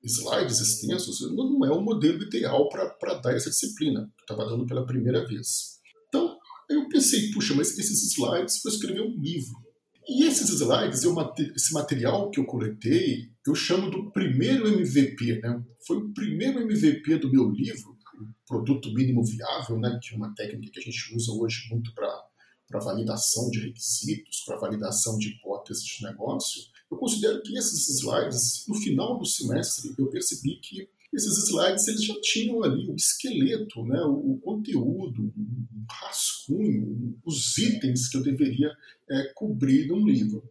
slides 0.01 0.61
extensos, 0.61 1.19
não 1.35 1.65
é 1.65 1.71
o 1.71 1.81
modelo 1.81 2.23
ideal 2.23 2.69
para 2.69 3.15
dar 3.15 3.35
essa 3.35 3.49
disciplina, 3.49 4.09
que 4.15 4.23
estava 4.23 4.45
dando 4.45 4.65
pela 4.65 4.85
primeira 4.85 5.27
vez. 5.27 5.81
Então, 6.07 6.37
eu 6.69 6.87
pensei, 6.87 7.29
puxa, 7.31 7.53
mas 7.53 7.77
esses 7.77 8.13
slides, 8.13 8.61
vou 8.63 8.71
escrever 8.71 9.01
um 9.01 9.19
livro. 9.19 9.66
E 10.07 10.23
esses 10.23 10.49
slides, 10.49 11.03
eu, 11.03 11.15
esse 11.55 11.73
material 11.73 12.31
que 12.31 12.39
eu 12.39 12.45
coletei, 12.45 13.29
eu 13.45 13.53
chamo 13.53 13.91
do 13.91 14.09
primeiro 14.11 14.67
MVP. 14.67 15.41
Né? 15.41 15.61
Foi 15.85 15.97
o 15.97 16.13
primeiro 16.13 16.61
MVP 16.61 17.17
do 17.17 17.29
meu 17.29 17.49
livro, 17.49 17.97
o 18.19 18.47
produto 18.47 18.93
mínimo 18.93 19.23
viável, 19.23 19.77
né? 19.77 19.99
que 20.01 20.13
é 20.13 20.17
uma 20.17 20.33
técnica 20.33 20.71
que 20.71 20.79
a 20.79 20.83
gente 20.83 21.15
usa 21.15 21.31
hoje 21.33 21.67
muito 21.69 21.93
para 21.93 22.79
validação 22.79 23.49
de 23.49 23.59
requisitos, 23.59 24.43
para 24.45 24.57
validação 24.57 25.17
de 25.17 25.29
hipóteses 25.29 25.83
de 25.83 26.03
negócio. 26.03 26.61
Eu 26.89 26.97
considero 26.97 27.41
que 27.43 27.57
esses 27.57 27.89
slides, 27.89 28.63
no 28.65 28.75
final 28.75 29.17
do 29.17 29.25
semestre, 29.25 29.93
eu 29.97 30.09
percebi 30.09 30.57
que 30.61 30.89
esses 31.13 31.47
slides 31.47 31.87
eles 31.87 32.03
já 32.03 32.19
tinham 32.21 32.63
ali 32.63 32.89
o 32.89 32.95
esqueleto, 32.95 33.83
né, 33.85 34.01
o, 34.01 34.39
conteúdo, 34.43 35.33
o 35.35 35.85
rascunho, 35.89 37.17
os 37.25 37.57
itens 37.57 38.09
que 38.09 38.17
eu 38.17 38.23
deveria 38.23 38.71
é, 39.09 39.31
cobrir 39.33 39.87
num 39.87 40.05
livro. 40.05 40.43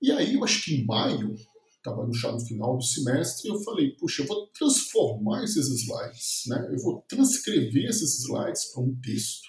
E 0.00 0.10
aí, 0.10 0.34
eu 0.34 0.42
acho 0.42 0.64
que 0.64 0.74
em 0.74 0.84
maio, 0.84 1.34
estava 1.76 2.06
no, 2.06 2.12
no 2.12 2.40
final 2.40 2.76
do 2.76 2.82
semestre, 2.82 3.48
eu 3.48 3.62
falei, 3.62 3.90
puxa, 3.96 4.22
eu 4.22 4.26
vou 4.26 4.46
transformar 4.48 5.44
esses 5.44 5.68
slides, 5.68 6.42
né, 6.46 6.68
eu 6.72 6.78
vou 6.78 7.04
transcrever 7.08 7.84
esses 7.84 8.20
slides 8.20 8.72
para 8.72 8.82
um 8.82 8.94
texto 9.00 9.48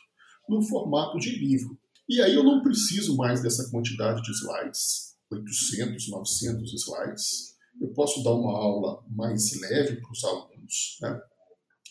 no 0.49 0.61
formato 0.61 1.17
de 1.17 1.29
livro. 1.29 1.79
E 2.09 2.21
aí 2.21 2.35
eu 2.35 2.43
não 2.43 2.61
preciso 2.61 3.15
mais 3.15 3.41
dessa 3.41 3.69
quantidade 3.69 4.21
de 4.21 4.31
slides, 4.31 5.15
800, 5.31 6.09
900 6.09 6.73
slides 6.73 7.50
eu 7.79 7.89
posso 7.89 8.23
dar 8.23 8.33
uma 8.33 8.57
aula 8.57 9.03
mais 9.09 9.59
leve 9.59 9.97
para 9.97 10.11
os 10.11 10.23
alunos, 10.23 10.97
né? 11.01 11.21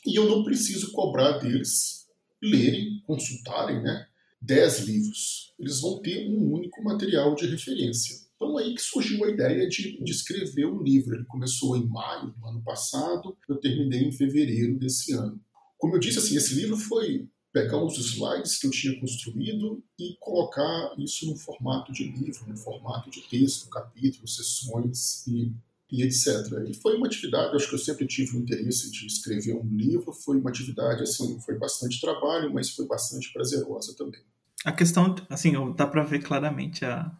E 0.07 0.19
eu 0.19 0.29
não 0.29 0.45
preciso 0.45 0.93
cobrar 0.93 1.39
deles 1.39 2.07
lerem, 2.43 3.03
consultarem, 3.07 3.83
né? 3.83 4.07
10 4.41 4.81
livros. 4.81 5.55
Eles 5.59 5.81
vão 5.81 6.01
ter 6.01 6.29
um 6.31 6.53
único 6.53 6.83
material 6.83 7.35
de 7.35 7.47
referência. 7.47 8.17
Então 8.35 8.57
aí 8.57 8.75
que 8.75 8.81
surgiu 8.81 9.25
a 9.25 9.31
ideia 9.31 9.69
de, 9.69 10.03
de 10.03 10.11
escrever 10.11 10.67
um 10.67 10.83
livro. 10.83 11.15
Ele 11.15 11.27
começou 11.27 11.77
em 11.77 11.87
maio 11.87 12.31
do 12.31 12.47
ano 12.47 12.63
passado, 12.63 13.37
eu 13.49 13.57
terminei 13.57 14.03
em 14.03 14.13
fevereiro 14.13 14.79
desse 14.79 15.13
ano. 15.13 15.39
Como 15.77 15.95
eu 15.95 16.01
disse, 16.01 16.19
assim, 16.19 16.37
esse 16.37 16.55
livro 16.55 16.77
foi 16.77 17.29
pegar 17.53 17.83
os 17.83 17.99
slides 17.99 18.59
que 18.59 18.67
eu 18.67 18.71
tinha 18.71 18.99
construído 18.99 19.83
e 19.99 20.17
colocar 20.21 20.95
isso 20.99 21.27
no 21.27 21.37
formato 21.37 21.93
de 21.93 22.05
livro, 22.05 22.47
no 22.49 22.57
formato 22.57 23.11
de 23.11 23.21
texto, 23.23 23.69
capítulos, 23.69 24.37
sessões 24.37 25.27
e 25.27 25.53
e 25.91 26.03
etc. 26.03 26.27
E 26.69 26.75
foi 26.75 26.97
uma 26.97 27.07
atividade, 27.07 27.57
acho 27.57 27.69
que 27.69 27.75
eu 27.75 27.79
sempre 27.79 28.07
tive 28.07 28.37
o 28.37 28.41
interesse 28.41 28.91
de 28.91 29.07
escrever 29.07 29.55
um 29.55 29.67
livro, 29.77 30.13
foi 30.13 30.37
uma 30.37 30.51
atividade, 30.51 31.03
assim, 31.03 31.41
foi 31.41 31.59
bastante 31.59 32.01
trabalho, 32.01 32.53
mas 32.53 32.71
foi 32.71 32.87
bastante 32.87 33.33
prazerosa 33.33 33.95
também. 33.97 34.21
A 34.65 34.73
questão, 34.73 35.15
assim, 35.29 35.53
dá 35.75 35.87
para 35.87 36.05
ver 36.05 36.23
claramente 36.23 36.85
a, 36.85 37.11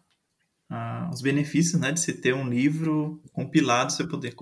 a, 0.69 1.09
os 1.11 1.21
benefícios, 1.21 1.79
né, 1.79 1.91
de 1.91 1.99
se 1.99 2.13
ter 2.13 2.33
um 2.33 2.47
livro 2.47 3.21
compilado, 3.33 3.91
você 3.91 4.05
poder 4.05 4.35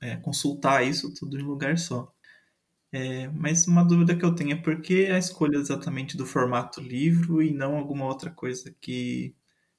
é, 0.00 0.16
consultar 0.16 0.86
isso 0.86 1.14
tudo 1.14 1.38
em 1.38 1.42
um 1.42 1.48
lugar 1.48 1.78
só. 1.78 2.12
É, 2.92 3.28
mas 3.28 3.68
uma 3.68 3.84
dúvida 3.84 4.16
que 4.16 4.24
eu 4.24 4.34
tenho 4.34 4.52
é 4.52 4.56
por 4.56 4.80
que 4.80 5.06
a 5.06 5.16
escolha 5.16 5.56
exatamente 5.56 6.16
do 6.16 6.26
formato 6.26 6.80
livro 6.80 7.40
e 7.40 7.52
não 7.52 7.76
alguma 7.76 8.04
outra 8.04 8.30
coisa 8.30 8.74
que 8.80 9.34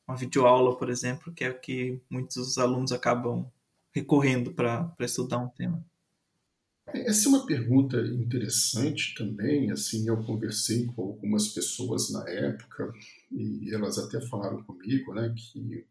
uma 0.08 0.16
videoaula, 0.16 0.78
por 0.78 0.90
exemplo, 0.90 1.34
que 1.34 1.44
é 1.44 1.50
o 1.50 1.60
que 1.60 2.02
muitos 2.10 2.58
alunos 2.58 2.92
acabam 2.92 3.52
recorrendo 3.92 4.54
para 4.54 4.96
estudar 5.02 5.38
um 5.40 5.50
tema? 5.50 5.86
Essa 6.94 7.28
é 7.28 7.30
uma 7.30 7.46
pergunta 7.46 7.98
interessante 8.02 9.14
também. 9.16 9.72
Assim, 9.72 10.08
eu 10.08 10.22
conversei 10.24 10.86
com 10.88 11.04
algumas 11.04 11.48
pessoas 11.50 12.10
na 12.10 12.28
época 12.30 12.92
e 13.32 13.74
elas 13.74 13.98
até 13.98 14.20
falaram 14.22 14.64
comigo, 14.64 15.14
né, 15.14 15.34
que, 15.36 15.86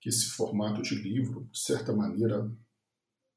que 0.00 0.08
esse 0.08 0.26
formato 0.26 0.82
de 0.82 0.94
livro, 0.94 1.48
de 1.50 1.58
certa 1.58 1.92
maneira, 1.92 2.50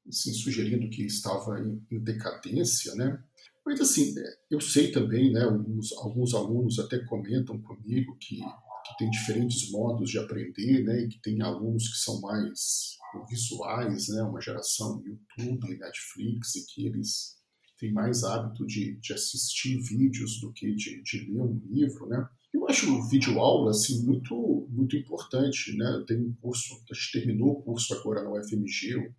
assim, 0.08 0.32
sugerindo 0.32 0.88
que 0.88 1.04
estava 1.04 1.60
em, 1.60 1.84
em 1.90 1.98
decadência, 1.98 2.94
né? 2.94 3.22
Mas 3.64 3.80
assim, 3.80 4.14
eu 4.50 4.60
sei 4.60 4.90
também, 4.90 5.32
né, 5.32 5.42
alguns, 5.42 5.92
alguns 5.92 6.34
alunos 6.34 6.78
até 6.78 6.98
comentam 6.98 7.60
comigo 7.60 8.16
que, 8.16 8.40
que 8.84 8.96
tem 8.98 9.10
diferentes 9.10 9.70
modos 9.70 10.10
de 10.10 10.18
aprender, 10.18 10.84
né, 10.84 11.02
e 11.02 11.08
que 11.08 11.20
tem 11.20 11.40
alunos 11.42 11.88
que 11.88 11.98
são 11.98 12.20
mais 12.20 12.98
visuais, 13.28 14.08
né, 14.08 14.22
uma 14.22 14.40
geração 14.40 15.02
YouTube, 15.04 15.78
Netflix, 15.78 16.54
e 16.56 16.66
que 16.66 16.86
eles 16.86 17.40
têm 17.78 17.92
mais 17.92 18.22
hábito 18.22 18.66
de, 18.66 18.96
de 19.00 19.12
assistir 19.12 19.80
vídeos 19.80 20.40
do 20.40 20.52
que 20.52 20.74
de, 20.74 21.02
de 21.02 21.32
ler 21.32 21.42
um 21.42 21.60
livro, 21.70 22.06
né? 22.06 22.28
Eu 22.52 22.68
acho 22.68 22.92
o 22.92 23.08
vídeo 23.08 23.38
aula 23.38 23.70
assim 23.70 24.04
muito 24.04 24.68
muito 24.70 24.96
importante, 24.96 25.76
né? 25.76 26.04
Tenho 26.06 26.28
um 26.28 26.34
curso, 26.34 26.74
a 26.90 26.94
gente 26.94 27.12
terminou 27.12 27.52
o 27.52 27.62
curso 27.62 27.94
agora 27.94 28.22
na 28.22 28.32
UFMG, 28.32 28.96
o 28.96 29.14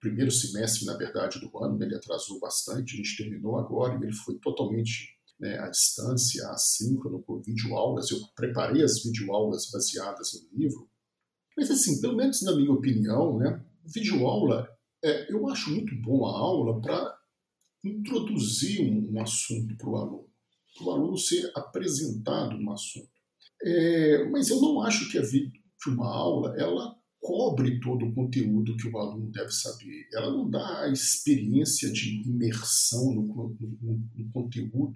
primeiro 0.00 0.30
semestre, 0.30 0.86
na 0.86 0.96
verdade, 0.96 1.40
do 1.40 1.64
ano, 1.64 1.82
ele 1.82 1.94
atrasou 1.94 2.40
bastante, 2.40 2.94
a 2.94 2.96
gente 2.96 3.16
terminou 3.16 3.58
agora 3.58 3.98
e 3.98 4.04
ele 4.04 4.14
foi 4.14 4.38
totalmente 4.38 5.15
né, 5.38 5.58
à 5.58 5.68
distância, 5.68 6.48
assíncrono, 6.50 7.22
por 7.22 7.42
videoaulas. 7.42 8.10
Eu 8.10 8.18
preparei 8.34 8.82
as 8.82 9.02
videoaulas 9.02 9.70
baseadas 9.70 10.32
no 10.34 10.58
livro, 10.58 10.88
mas, 11.56 11.70
assim, 11.70 12.00
pelo 12.00 12.16
menos 12.16 12.42
na 12.42 12.54
minha 12.54 12.72
opinião, 12.72 13.38
né, 13.38 13.64
videoaula, 13.84 14.68
é, 15.02 15.32
eu 15.32 15.48
acho 15.48 15.70
muito 15.70 15.94
bom 16.02 16.26
a 16.26 16.38
aula 16.38 16.80
para 16.80 17.16
introduzir 17.84 18.82
um, 18.82 19.12
um 19.12 19.22
assunto 19.22 19.76
para 19.76 19.88
o 19.88 19.96
aluno, 19.96 20.28
para 20.76 20.86
o 20.86 20.90
aluno 20.90 21.16
ser 21.16 21.50
apresentado 21.54 22.58
no 22.58 22.72
assunto. 22.72 23.08
É, 23.62 24.28
mas 24.30 24.50
eu 24.50 24.60
não 24.60 24.82
acho 24.82 25.10
que 25.10 25.18
a 25.18 25.22
de 25.22 25.90
uma 25.90 26.08
aula 26.08 26.54
ela 26.58 26.96
cobre 27.20 27.80
todo 27.80 28.06
o 28.06 28.14
conteúdo 28.14 28.76
que 28.76 28.88
o 28.88 28.98
aluno 28.98 29.30
deve 29.30 29.50
saber. 29.50 30.08
Ela 30.12 30.30
não 30.30 30.48
dá 30.48 30.82
a 30.82 30.92
experiência 30.92 31.90
de 31.90 32.22
imersão 32.28 33.14
no, 33.14 33.26
no, 33.26 34.10
no 34.14 34.32
conteúdo, 34.32 34.92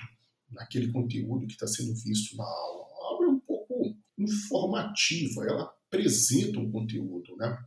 naquele 0.50 0.90
conteúdo 0.92 1.46
que 1.46 1.52
está 1.52 1.66
sendo 1.66 1.94
visto 1.94 2.36
na 2.36 2.44
aula. 2.44 2.84
A 2.84 3.06
aula 3.06 3.26
é 3.26 3.28
um 3.28 3.40
pouco 3.40 3.96
informativa, 4.18 5.44
ela 5.44 5.62
apresenta 5.86 6.58
um 6.58 6.70
conteúdo. 6.70 7.36
Né? 7.36 7.58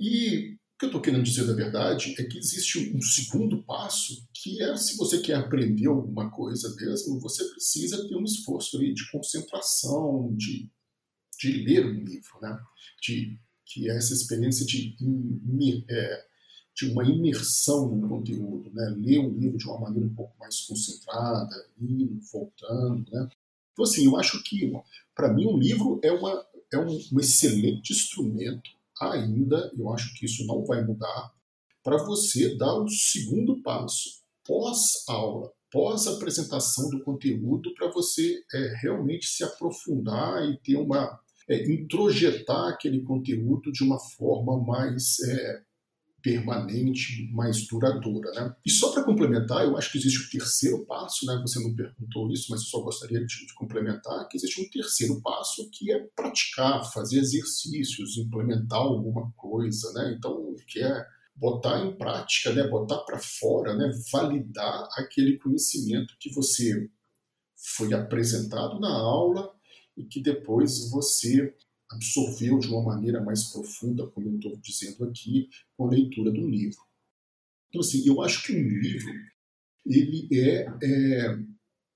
E 0.00 0.54
o 0.54 0.78
que 0.78 0.84
eu 0.86 0.88
estou 0.88 1.00
querendo 1.00 1.22
dizer 1.22 1.46
da 1.46 1.52
verdade 1.52 2.14
é 2.18 2.24
que 2.24 2.38
existe 2.38 2.94
um 2.94 3.02
segundo 3.02 3.62
passo, 3.64 4.26
que 4.32 4.62
é 4.62 4.76
se 4.76 4.96
você 4.96 5.20
quer 5.20 5.34
aprender 5.34 5.86
alguma 5.86 6.30
coisa 6.30 6.74
mesmo, 6.76 7.20
você 7.20 7.44
precisa 7.50 8.08
ter 8.08 8.16
um 8.16 8.24
esforço 8.24 8.78
aí 8.78 8.94
de 8.94 9.10
concentração, 9.10 10.34
de, 10.36 10.70
de 11.38 11.52
ler 11.64 11.86
um 11.86 12.04
livro, 12.04 12.40
né? 12.40 12.58
de, 13.02 13.38
que 13.66 13.90
é 13.90 13.96
essa 13.96 14.14
experiência 14.14 14.64
de, 14.64 14.96
é, 15.88 16.29
de 16.80 16.90
uma 16.90 17.04
imersão 17.04 17.94
no 17.94 18.08
conteúdo, 18.08 18.70
né? 18.72 18.94
ler 18.96 19.18
um 19.18 19.36
livro 19.38 19.58
de 19.58 19.66
uma 19.66 19.80
maneira 19.80 20.06
um 20.06 20.14
pouco 20.14 20.32
mais 20.40 20.62
concentrada, 20.62 21.68
indo, 21.78 22.18
voltando. 22.32 23.04
Né? 23.12 23.28
Então, 23.72 23.84
assim, 23.84 24.06
eu 24.06 24.16
acho 24.16 24.42
que, 24.42 24.72
para 25.14 25.30
mim, 25.30 25.46
um 25.46 25.58
livro 25.58 26.00
é 26.02 26.10
uma, 26.10 26.46
é 26.72 26.78
um, 26.78 26.98
um 27.12 27.20
excelente 27.20 27.92
instrumento 27.92 28.70
ainda, 28.98 29.70
eu 29.76 29.92
acho 29.92 30.14
que 30.14 30.24
isso 30.24 30.46
não 30.46 30.64
vai 30.64 30.82
mudar, 30.82 31.34
para 31.82 31.98
você 31.98 32.56
dar 32.56 32.74
o 32.74 32.88
segundo 32.88 33.62
passo, 33.62 34.22
pós-aula, 34.46 35.52
pós-apresentação 35.70 36.88
do 36.88 37.02
conteúdo, 37.02 37.74
para 37.74 37.90
você 37.90 38.42
é, 38.54 38.74
realmente 38.80 39.26
se 39.26 39.44
aprofundar 39.44 40.44
e 40.48 40.58
ter 40.58 40.76
uma, 40.76 41.20
é, 41.48 41.62
introjetar 41.70 42.68
aquele 42.68 43.02
conteúdo 43.02 43.70
de 43.70 43.84
uma 43.84 43.98
forma 43.98 44.62
mais 44.62 45.20
é, 45.20 45.62
permanente, 46.22 47.30
mais 47.32 47.66
duradoura. 47.66 48.30
Né? 48.32 48.54
E 48.64 48.70
só 48.70 48.92
para 48.92 49.04
complementar, 49.04 49.64
eu 49.64 49.76
acho 49.76 49.92
que 49.92 49.98
existe 49.98 50.26
o 50.26 50.30
terceiro 50.30 50.84
passo, 50.86 51.26
né? 51.26 51.38
você 51.40 51.60
não 51.60 51.74
perguntou 51.74 52.30
isso, 52.30 52.46
mas 52.50 52.60
eu 52.60 52.66
só 52.66 52.80
gostaria 52.80 53.24
de, 53.24 53.46
de, 53.46 53.54
complementar, 53.54 54.28
que 54.28 54.36
existe 54.36 54.60
um 54.60 54.68
terceiro 54.70 55.20
passo 55.20 55.68
que 55.70 55.92
é 55.92 55.98
praticar, 56.14 56.90
fazer 56.92 57.18
exercícios, 57.18 58.16
implementar 58.16 58.80
alguma 58.80 59.30
coisa. 59.36 59.92
Né? 59.92 60.14
Então, 60.16 60.54
que 60.66 60.82
é 60.82 61.06
botar 61.34 61.84
em 61.84 61.96
prática, 61.96 62.52
né? 62.52 62.68
botar 62.68 62.98
para 62.98 63.18
fora, 63.18 63.74
né? 63.74 63.90
validar 64.12 64.88
aquele 64.96 65.38
conhecimento 65.38 66.14
que 66.20 66.32
você 66.32 66.88
foi 67.76 67.92
apresentado 67.92 68.78
na 68.78 68.90
aula 68.90 69.52
e 69.96 70.04
que 70.04 70.22
depois 70.22 70.90
você 70.90 71.54
absorveu 71.90 72.58
de 72.58 72.68
uma 72.68 72.82
maneira 72.82 73.22
mais 73.22 73.44
profunda, 73.44 74.06
como 74.08 74.28
eu 74.28 74.36
estou 74.36 74.56
dizendo 74.58 75.04
aqui, 75.04 75.48
com 75.76 75.86
a 75.86 75.90
leitura 75.90 76.30
do 76.30 76.48
livro. 76.48 76.78
Então, 77.68 77.80
assim, 77.80 78.06
eu 78.06 78.20
acho 78.22 78.46
que 78.46 78.52
um 78.52 78.62
livro 78.62 79.12
ele 79.86 80.28
é, 80.32 80.66
é 80.82 81.38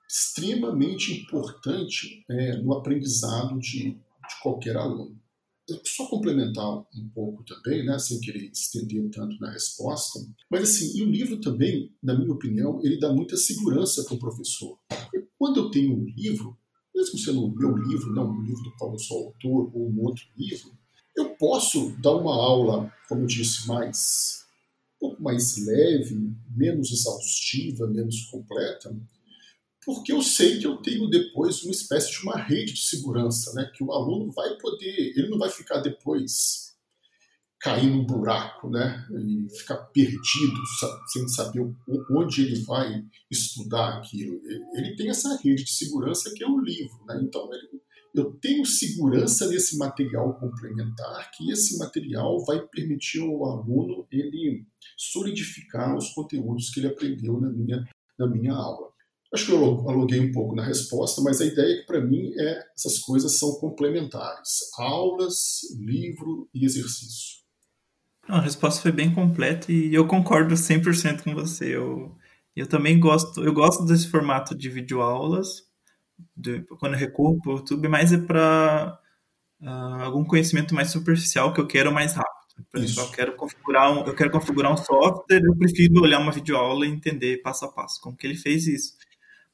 extremamente 0.08 1.12
importante 1.12 2.24
é, 2.30 2.56
no 2.58 2.72
aprendizado 2.72 3.58
de, 3.58 3.90
de 3.90 4.40
qualquer 4.42 4.76
aluno. 4.76 5.20
Eu 5.68 5.80
só 5.84 6.06
complementar 6.08 6.78
um 6.78 7.08
pouco 7.14 7.42
também, 7.44 7.84
né, 7.84 7.98
sem 7.98 8.20
querer 8.20 8.50
estender 8.50 9.08
tanto 9.10 9.38
na 9.40 9.50
resposta, 9.50 10.20
mas 10.50 10.62
assim, 10.62 11.02
o 11.02 11.06
livro 11.06 11.40
também, 11.40 11.90
na 12.02 12.16
minha 12.16 12.32
opinião, 12.32 12.80
ele 12.84 12.98
dá 12.98 13.12
muita 13.12 13.36
segurança 13.36 14.04
para 14.04 14.14
o 14.14 14.18
professor. 14.18 14.78
Porque 14.88 15.26
quando 15.38 15.60
eu 15.60 15.70
tenho 15.70 15.96
um 15.96 16.04
livro, 16.04 16.56
mesmo 16.94 17.18
sendo 17.18 17.44
o 17.44 17.50
meu 17.50 17.76
livro, 17.76 18.12
não 18.12 18.30
um 18.30 18.42
livro 18.42 18.62
do 18.62 18.72
qual 18.76 18.92
eu 18.92 18.98
sou 18.98 19.26
autor 19.26 19.70
ou 19.74 19.90
um 19.90 20.02
outro 20.02 20.24
livro, 20.36 20.70
eu 21.16 21.30
posso 21.36 21.90
dar 22.00 22.12
uma 22.12 22.34
aula, 22.34 22.92
como 23.08 23.22
eu 23.22 23.26
disse, 23.26 23.66
mais 23.66 24.44
um 24.96 25.08
pouco 25.08 25.22
mais 25.22 25.56
leve, 25.64 26.32
menos 26.56 26.90
exaustiva, 26.90 27.86
menos 27.86 28.22
completa, 28.26 28.96
porque 29.84 30.12
eu 30.12 30.22
sei 30.22 30.58
que 30.58 30.66
eu 30.66 30.78
tenho 30.78 31.08
depois 31.08 31.62
uma 31.62 31.72
espécie 31.72 32.12
de 32.12 32.22
uma 32.22 32.38
rede 32.38 32.72
de 32.72 32.80
segurança, 32.80 33.52
né? 33.52 33.70
que 33.74 33.84
o 33.84 33.92
aluno 33.92 34.32
vai 34.32 34.56
poder, 34.56 35.12
ele 35.16 35.28
não 35.28 35.38
vai 35.38 35.50
ficar 35.50 35.80
depois 35.80 36.63
cair 37.64 37.88
num 37.88 38.04
buraco, 38.04 38.68
né? 38.68 39.06
E 39.10 39.48
ficar 39.56 39.76
perdido, 39.76 40.60
sem 41.06 41.26
saber 41.28 41.66
onde 42.10 42.42
ele 42.42 42.62
vai 42.62 43.02
estudar 43.30 43.96
aquilo. 43.96 44.38
Ele 44.74 44.94
tem 44.94 45.08
essa 45.08 45.34
rede 45.42 45.64
de 45.64 45.72
segurança 45.72 46.30
que 46.34 46.44
é 46.44 46.46
o 46.46 46.60
livro, 46.60 47.02
né? 47.08 47.18
Então 47.22 47.48
ele, 47.54 47.80
eu 48.14 48.32
tenho 48.32 48.66
segurança 48.66 49.48
nesse 49.48 49.78
material 49.78 50.38
complementar, 50.38 51.30
que 51.30 51.50
esse 51.50 51.78
material 51.78 52.44
vai 52.44 52.60
permitir 52.68 53.22
ao 53.22 53.46
aluno 53.46 54.06
ele 54.12 54.66
solidificar 54.94 55.96
os 55.96 56.10
conteúdos 56.10 56.68
que 56.68 56.80
ele 56.80 56.88
aprendeu 56.88 57.40
na 57.40 57.48
minha, 57.48 57.82
na 58.18 58.26
minha 58.26 58.52
aula. 58.52 58.92
Acho 59.32 59.46
que 59.46 59.52
eu 59.52 59.88
aluguei 59.88 60.20
um 60.20 60.32
pouco 60.32 60.54
na 60.54 60.62
resposta, 60.62 61.22
mas 61.22 61.40
a 61.40 61.46
ideia 61.46 61.72
é 61.72 61.76
que, 61.78 61.86
para 61.86 62.00
mim, 62.04 62.30
é 62.38 62.62
essas 62.76 62.98
coisas 62.98 63.38
são 63.38 63.54
complementares: 63.54 64.70
aulas, 64.78 65.62
livro 65.80 66.46
e 66.54 66.62
exercício. 66.62 67.43
A 68.28 68.40
resposta 68.40 68.80
foi 68.80 68.92
bem 68.92 69.12
completa 69.12 69.70
e 69.70 69.94
eu 69.94 70.06
concordo 70.06 70.54
100% 70.54 71.22
com 71.22 71.34
você. 71.34 71.76
Eu, 71.76 72.16
eu 72.56 72.66
também 72.66 72.98
gosto, 72.98 73.42
eu 73.44 73.52
gosto 73.52 73.84
desse 73.84 74.08
formato 74.08 74.54
de 74.54 74.68
videoaulas, 74.70 75.64
de, 76.36 76.62
quando 76.78 76.94
eu 76.94 76.98
recorro 76.98 77.40
para 77.40 77.52
o 77.52 77.56
YouTube, 77.56 77.88
mas 77.88 78.12
é 78.12 78.18
para 78.18 78.98
uh, 79.60 79.66
ah, 79.66 80.04
algum 80.04 80.24
conhecimento 80.24 80.74
mais 80.74 80.90
superficial 80.90 81.52
que 81.52 81.60
eu 81.60 81.66
quero 81.66 81.92
mais 81.92 82.14
rápido. 82.14 82.34
Por 82.70 82.80
exemplo, 82.80 83.02
eu 83.02 83.10
quero 83.10 83.36
configurar 83.36 83.92
um, 83.92 84.06
eu 84.06 84.14
quero 84.14 84.30
configurar 84.30 84.72
um 84.72 84.76
software, 84.76 85.42
eu 85.44 85.56
prefiro 85.56 86.02
olhar 86.02 86.20
uma 86.20 86.32
videoaula 86.32 86.86
e 86.86 86.90
entender 86.90 87.42
passo 87.42 87.64
a 87.64 87.72
passo 87.72 88.00
como 88.00 88.16
que 88.16 88.26
ele 88.26 88.36
fez 88.36 88.66
isso. 88.66 88.94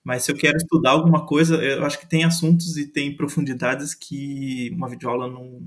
Mas 0.05 0.25
se 0.25 0.33
eu 0.33 0.37
quero 0.37 0.57
estudar 0.57 0.91
alguma 0.91 1.27
coisa, 1.27 1.57
eu 1.57 1.85
acho 1.85 1.99
que 1.99 2.09
tem 2.09 2.25
assuntos 2.25 2.77
e 2.77 2.87
tem 2.87 3.17
profundidades 3.17 3.95
que 3.95 4.71
uma 4.73 4.89
videoaula 4.89 5.29
não, 5.29 5.63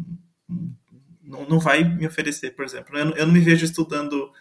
não, 0.48 0.76
não 1.24 1.60
vai 1.60 1.84
me 1.84 2.06
oferecer, 2.06 2.52
por 2.56 2.66
exemplo. 2.66 2.98
Eu, 2.98 3.12
eu 3.12 3.26
não 3.26 3.34
me 3.34 3.40
vejo 3.40 3.66
estudando 3.66 4.32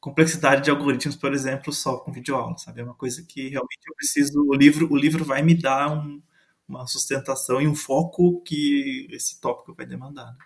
complexidade 0.00 0.64
de 0.64 0.70
algoritmos, 0.70 1.16
por 1.16 1.32
exemplo, 1.32 1.72
só 1.72 1.98
com 1.98 2.12
videoaula, 2.12 2.58
sabe? 2.58 2.80
É 2.80 2.84
uma 2.84 2.94
coisa 2.94 3.22
que 3.22 3.48
realmente 3.48 3.86
eu 3.86 3.94
preciso. 3.94 4.44
O 4.48 4.54
livro, 4.54 4.92
o 4.92 4.96
livro 4.96 5.24
vai 5.24 5.42
me 5.42 5.54
dar 5.54 5.96
um, 5.96 6.20
uma 6.66 6.86
sustentação 6.86 7.62
e 7.62 7.68
um 7.68 7.74
foco 7.74 8.40
que 8.42 9.06
esse 9.10 9.40
tópico 9.40 9.74
vai 9.74 9.86
demandar. 9.86 10.32
Né? 10.32 10.38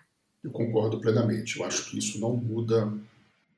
Eu 0.43 0.51
concordo 0.51 0.99
plenamente. 0.99 1.57
Eu 1.57 1.65
acho 1.65 1.89
que 1.89 1.97
isso 1.97 2.19
não 2.19 2.37
muda, 2.37 2.93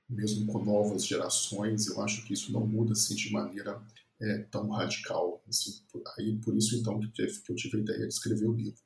mesmo 0.09 0.45
com 0.47 0.63
novas 0.63 1.05
gerações. 1.05 1.87
Eu 1.87 2.01
acho 2.01 2.25
que 2.25 2.33
isso 2.33 2.53
não 2.53 2.65
muda 2.65 2.93
assim 2.93 3.15
de 3.15 3.31
maneira 3.31 3.81
é, 4.21 4.37
tão 4.49 4.69
radical. 4.69 5.43
Assim, 5.49 5.81
por, 5.91 6.01
aí 6.17 6.37
por 6.37 6.55
isso 6.55 6.77
então 6.77 6.97
que, 6.99 7.27
que 7.27 7.51
eu 7.51 7.55
tive 7.55 7.77
a 7.77 7.81
ideia 7.81 8.07
de 8.07 8.13
escrever 8.13 8.47
o 8.47 8.53
livro. 8.53 8.79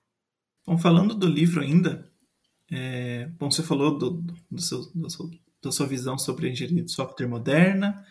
Bom, 0.65 0.77
falando 0.77 1.13
do 1.13 1.27
livro 1.27 1.61
ainda, 1.61 2.09
é, 2.75 3.29
bom, 3.39 3.51
você 3.51 3.61
falou 3.61 3.95
do, 3.95 4.23
do 4.49 4.59
seu, 4.59 4.81
do 4.95 5.07
seu, 5.07 5.29
da 5.61 5.71
sua 5.71 5.85
visão 5.85 6.17
sobre 6.17 6.47
a 6.47 6.49
engenharia 6.49 6.83
de 6.83 6.91
software 6.91 7.27
moderna 7.27 8.03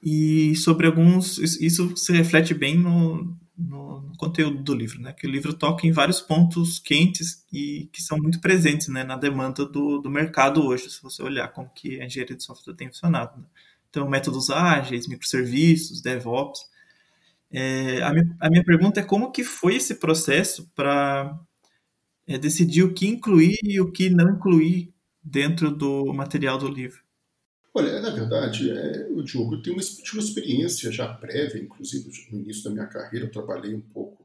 e 0.00 0.54
sobre 0.54 0.86
alguns. 0.86 1.36
Isso 1.38 1.96
se 1.96 2.12
reflete 2.12 2.54
bem 2.54 2.78
no, 2.78 3.36
no, 3.58 4.02
no, 4.02 4.16
conteúdo 4.16 4.62
do 4.62 4.72
livro, 4.72 5.00
né? 5.00 5.12
Que 5.12 5.26
o 5.26 5.30
livro 5.30 5.52
toca 5.52 5.84
em 5.84 5.90
vários 5.90 6.20
pontos 6.20 6.78
quentes 6.78 7.44
e 7.52 7.88
que 7.92 8.00
são 8.00 8.16
muito 8.16 8.40
presentes 8.40 8.86
né, 8.86 9.02
na 9.02 9.16
demanda 9.16 9.66
do, 9.66 9.98
do 9.98 10.08
mercado 10.08 10.64
hoje, 10.64 10.90
se 10.90 11.02
você 11.02 11.20
olhar 11.20 11.48
como 11.48 11.68
que 11.74 12.00
a 12.00 12.06
engenharia 12.06 12.36
de 12.36 12.44
software 12.44 12.74
tem 12.74 12.86
funcionado. 12.86 13.40
Né? 13.40 13.46
Então, 13.90 14.08
métodos 14.08 14.48
ágeis, 14.48 15.08
microserviços, 15.08 16.00
DevOps. 16.00 16.60
É, 17.50 18.00
a, 18.02 18.12
minha, 18.12 18.36
a 18.38 18.48
minha 18.48 18.64
pergunta 18.64 19.00
é 19.00 19.02
como 19.02 19.32
que 19.32 19.42
foi 19.42 19.74
esse 19.74 19.96
processo 19.96 20.70
para 20.72 21.36
é 22.26 22.38
decidir 22.38 22.82
o 22.82 22.94
que 22.94 23.06
incluir 23.06 23.58
e 23.62 23.80
o 23.80 23.90
que 23.90 24.10
não 24.10 24.36
incluir 24.36 24.92
dentro 25.22 25.70
do 25.70 26.12
material 26.12 26.58
do 26.58 26.68
livro. 26.68 27.02
Olha, 27.72 28.00
na 28.00 28.10
verdade, 28.10 28.70
é, 28.70 29.08
o 29.10 29.22
Diogo, 29.22 29.60
tenho 29.60 29.76
uma, 29.76 29.82
uma 29.82 30.22
experiência 30.22 30.92
já 30.92 31.12
prévia, 31.12 31.60
inclusive 31.60 32.08
no 32.30 32.40
início 32.40 32.62
da 32.64 32.70
minha 32.70 32.86
carreira, 32.86 33.26
eu 33.26 33.32
trabalhei 33.32 33.74
um 33.74 33.80
pouco 33.80 34.24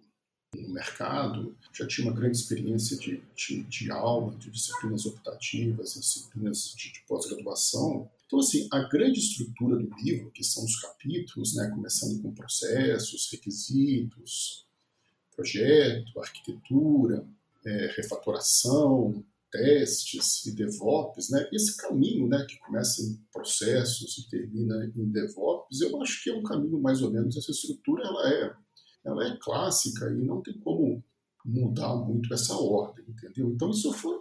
no 0.56 0.70
mercado, 0.70 1.56
já 1.74 1.88
tinha 1.88 2.08
uma 2.08 2.16
grande 2.16 2.38
experiência 2.38 2.98
de, 2.98 3.22
de, 3.36 3.64
de 3.64 3.92
aula, 3.92 4.36
de 4.36 4.52
disciplinas 4.52 5.06
optativas, 5.06 5.96
disciplinas 5.96 6.76
de, 6.76 6.92
de 6.92 7.02
pós-graduação. 7.08 8.10
Então, 8.28 8.40
assim, 8.40 8.68
a 8.72 8.80
grande 8.84 9.20
estrutura 9.20 9.78
do 9.78 9.90
livro, 9.96 10.30
que 10.30 10.44
são 10.44 10.64
os 10.64 10.80
capítulos, 10.80 11.56
né, 11.56 11.72
começando 11.74 12.22
com 12.22 12.32
processos, 12.32 13.32
requisitos, 13.32 14.66
projeto, 15.36 16.20
arquitetura, 16.20 17.26
é, 17.66 17.94
refatoração, 17.96 19.24
testes 19.52 20.46
e 20.46 20.56
DevOps, 20.56 21.30
né? 21.30 21.48
Esse 21.52 21.76
caminho, 21.78 22.28
né, 22.28 22.46
que 22.48 22.58
começa 22.60 23.02
em 23.02 23.16
processos 23.32 24.18
e 24.18 24.30
termina 24.30 24.92
em 24.96 25.12
DevOps, 25.12 25.82
eu 25.82 26.02
acho 26.02 26.24
que 26.24 26.30
é 26.30 26.36
um 26.36 26.44
caminho 26.44 26.80
mais 26.80 27.02
ou 27.02 27.12
menos 27.12 27.36
essa 27.36 27.52
estrutura 27.52 28.04
ela 28.04 28.30
é, 28.30 28.56
ela 29.06 29.28
é 29.28 29.38
clássica 29.42 30.10
e 30.10 30.24
não 30.24 30.42
tem 30.42 30.58
como 30.60 31.04
mudar 31.46 31.96
muito 31.96 32.34
essa 32.34 32.54
ordem, 32.54 33.06
entendeu? 33.08 33.50
Então 33.50 33.72
isso 33.72 33.92
foi 33.94 34.20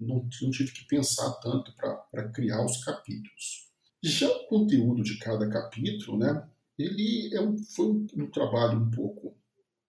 não, 0.00 0.28
não 0.42 0.50
tive 0.50 0.72
que 0.72 0.86
pensar 0.86 1.30
tanto 1.34 1.72
para 1.76 2.28
criar 2.30 2.64
os 2.64 2.82
capítulos. 2.84 3.70
Já 4.02 4.28
o 4.28 4.46
conteúdo 4.46 5.02
de 5.02 5.18
cada 5.18 5.48
capítulo, 5.48 6.18
né? 6.18 6.48
Ele 6.78 7.30
é 7.34 7.40
um, 7.40 7.56
foi 7.56 7.86
um, 7.86 8.06
um 8.16 8.30
trabalho 8.30 8.78
um 8.78 8.90
pouco 8.90 9.36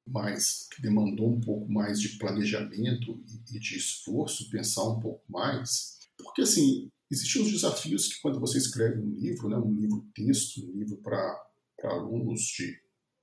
mais, 0.05 0.67
que 0.73 0.81
demandou 0.81 1.33
um 1.33 1.39
pouco 1.39 1.71
mais 1.71 1.99
de 1.99 2.17
planejamento 2.17 3.23
e 3.51 3.59
de 3.59 3.77
esforço, 3.77 4.49
pensar 4.49 4.83
um 4.83 4.99
pouco 4.99 5.23
mais, 5.29 5.99
porque 6.17 6.41
assim, 6.41 6.89
existem 7.11 7.41
os 7.41 7.51
desafios 7.51 8.07
que 8.07 8.21
quando 8.21 8.39
você 8.39 8.57
escreve 8.57 8.99
um 8.99 9.11
livro, 9.11 9.49
né, 9.49 9.57
um 9.57 9.73
livro 9.73 10.05
texto, 10.13 10.65
um 10.65 10.77
livro 10.77 10.97
para 10.97 11.35
alunos 11.83 12.41
de, 12.41 12.79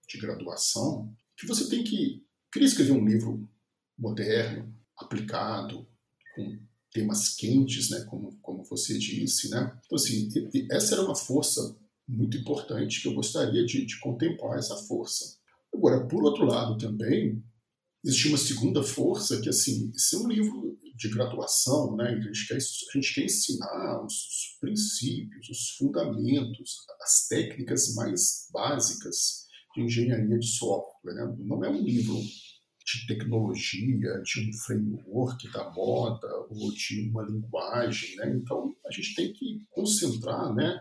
de 0.08 0.18
graduação, 0.18 1.14
que 1.36 1.46
você 1.46 1.68
tem 1.68 1.82
que 1.82 2.24
queria 2.52 2.68
escrever 2.68 2.92
um 2.92 3.06
livro 3.06 3.48
moderno, 3.98 4.74
aplicado, 4.96 5.86
com 6.34 6.58
temas 6.92 7.34
quentes, 7.34 7.90
né, 7.90 8.04
como, 8.08 8.36
como 8.42 8.64
você 8.64 8.98
disse, 8.98 9.48
né? 9.50 9.78
Então, 9.86 9.96
assim, 9.96 10.28
essa 10.70 10.94
era 10.94 11.04
uma 11.04 11.14
força 11.14 11.76
muito 12.08 12.36
importante 12.36 13.00
que 13.00 13.08
eu 13.08 13.14
gostaria 13.14 13.64
de, 13.64 13.86
de 13.86 14.00
contemplar 14.00 14.58
essa 14.58 14.76
força. 14.76 15.38
Agora, 15.74 16.06
por 16.06 16.24
outro 16.24 16.44
lado 16.44 16.76
também, 16.76 17.42
existe 18.04 18.28
uma 18.28 18.38
segunda 18.38 18.82
força 18.82 19.40
que, 19.40 19.48
assim, 19.48 19.90
esse 19.94 20.16
é 20.16 20.18
um 20.18 20.28
livro 20.28 20.78
de 20.96 21.08
graduação, 21.08 21.96
né? 21.96 22.10
A 22.10 22.20
gente 22.20 22.46
quer, 22.46 22.56
a 22.56 22.98
gente 22.98 23.14
quer 23.14 23.24
ensinar 23.24 24.04
os, 24.04 24.12
os 24.12 24.58
princípios, 24.60 25.48
os 25.48 25.70
fundamentos, 25.78 26.76
as 27.02 27.26
técnicas 27.26 27.94
mais 27.94 28.48
básicas 28.52 29.46
de 29.74 29.82
engenharia 29.82 30.38
de 30.38 30.46
software. 30.46 31.14
Né? 31.14 31.36
Não 31.38 31.64
é 31.64 31.70
um 31.70 31.82
livro 31.82 32.14
de 32.84 33.06
tecnologia, 33.06 34.20
de 34.22 34.40
um 34.40 34.52
framework 34.64 35.50
da 35.52 35.70
moda 35.70 36.28
ou 36.50 36.72
de 36.72 37.08
uma 37.08 37.22
linguagem. 37.22 38.16
Né? 38.16 38.36
Então, 38.36 38.74
a 38.86 38.90
gente 38.90 39.14
tem 39.14 39.32
que 39.32 39.64
concentrar 39.70 40.52
né, 40.54 40.80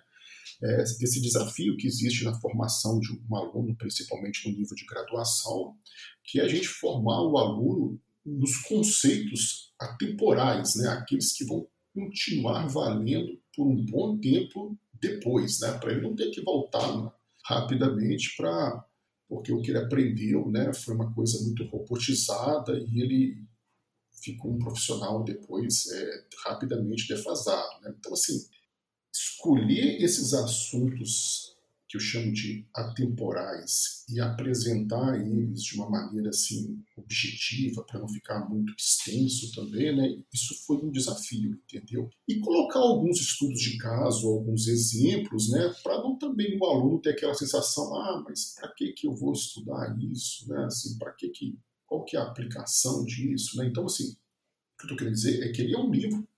é, 0.61 0.83
desafio 1.21 1.77
que 1.77 1.87
existe 1.87 2.23
na 2.23 2.39
formação 2.39 2.99
de 2.99 3.11
um 3.13 3.35
aluno, 3.35 3.75
principalmente 3.75 4.49
no 4.49 4.57
nível 4.57 4.75
de 4.75 4.85
graduação, 4.85 5.75
que 6.23 6.39
é 6.39 6.43
a 6.43 6.47
gente 6.47 6.67
formar 6.67 7.21
o 7.21 7.37
aluno 7.37 7.99
nos 8.25 8.57
conceitos 8.63 9.73
atemporais, 9.79 10.75
né? 10.75 10.89
aqueles 10.89 11.33
que 11.33 11.45
vão 11.45 11.67
continuar 11.93 12.67
valendo 12.67 13.39
por 13.55 13.67
um 13.67 13.85
bom 13.85 14.17
tempo 14.19 14.77
depois, 14.93 15.59
né? 15.61 15.77
para 15.77 15.91
ele 15.91 16.01
não 16.01 16.15
ter 16.15 16.29
que 16.31 16.41
voltar 16.41 17.13
rapidamente 17.45 18.35
para 18.35 18.85
porque 19.29 19.53
o 19.53 19.61
que 19.61 19.69
ele 19.69 19.77
aprendeu 19.77 20.49
né, 20.49 20.73
foi 20.73 20.95
uma 20.95 21.13
coisa 21.13 21.39
muito 21.43 21.63
robotizada 21.65 22.73
e 22.79 22.99
ele 22.99 23.47
ficou 24.11 24.51
um 24.51 24.57
profissional 24.57 25.23
depois 25.23 25.85
é, 25.85 26.25
rapidamente 26.45 27.07
defasado. 27.07 27.79
Né? 27.81 27.93
Então, 27.97 28.11
assim, 28.11 28.49
escolher 29.13 30.01
esses 30.01 30.33
assuntos 30.33 31.49
que 31.89 31.97
eu 31.97 32.01
chamo 32.01 32.31
de 32.31 32.67
atemporais 32.71 34.05
e 34.07 34.19
apresentar 34.19 35.19
eles 35.19 35.63
de 35.63 35.75
uma 35.75 35.89
maneira 35.89 36.29
assim 36.29 36.79
objetiva 36.95 37.83
para 37.83 37.99
não 37.99 38.07
ficar 38.07 38.47
muito 38.47 38.75
extenso 38.77 39.51
também, 39.55 39.95
né? 39.95 40.23
Isso 40.31 40.53
foi 40.67 40.77
um 40.77 40.91
desafio, 40.91 41.59
entendeu? 41.63 42.07
E 42.27 42.39
colocar 42.39 42.79
alguns 42.79 43.19
estudos 43.19 43.59
de 43.59 43.75
caso, 43.79 44.27
alguns 44.27 44.67
exemplos, 44.67 45.49
né, 45.49 45.73
para 45.81 45.97
não 45.97 46.15
também 46.15 46.59
o 46.59 46.65
aluno 46.65 47.01
ter 47.01 47.09
aquela 47.09 47.33
sensação, 47.33 47.95
ah, 47.95 48.23
mas 48.23 48.53
para 48.53 48.71
que 48.75 48.93
que 48.93 49.07
eu 49.07 49.15
vou 49.15 49.33
estudar 49.33 49.97
isso, 49.99 50.47
né? 50.47 50.65
Assim, 50.65 50.95
para 50.99 51.11
que 51.13 51.29
que 51.29 51.57
qual 51.87 52.05
que 52.05 52.15
é 52.15 52.19
a 52.19 52.23
aplicação 52.23 53.03
disso, 53.03 53.57
né? 53.57 53.65
Então 53.65 53.85
assim, 53.85 54.11
o 54.11 54.77
que 54.77 54.83
eu 54.83 54.85
estou 54.85 54.97
querendo 54.97 55.15
dizer 55.15 55.43
é 55.43 55.51
que 55.51 55.63
ele 55.63 55.73
é 55.73 55.79
um 55.79 55.89
livro 55.89 56.28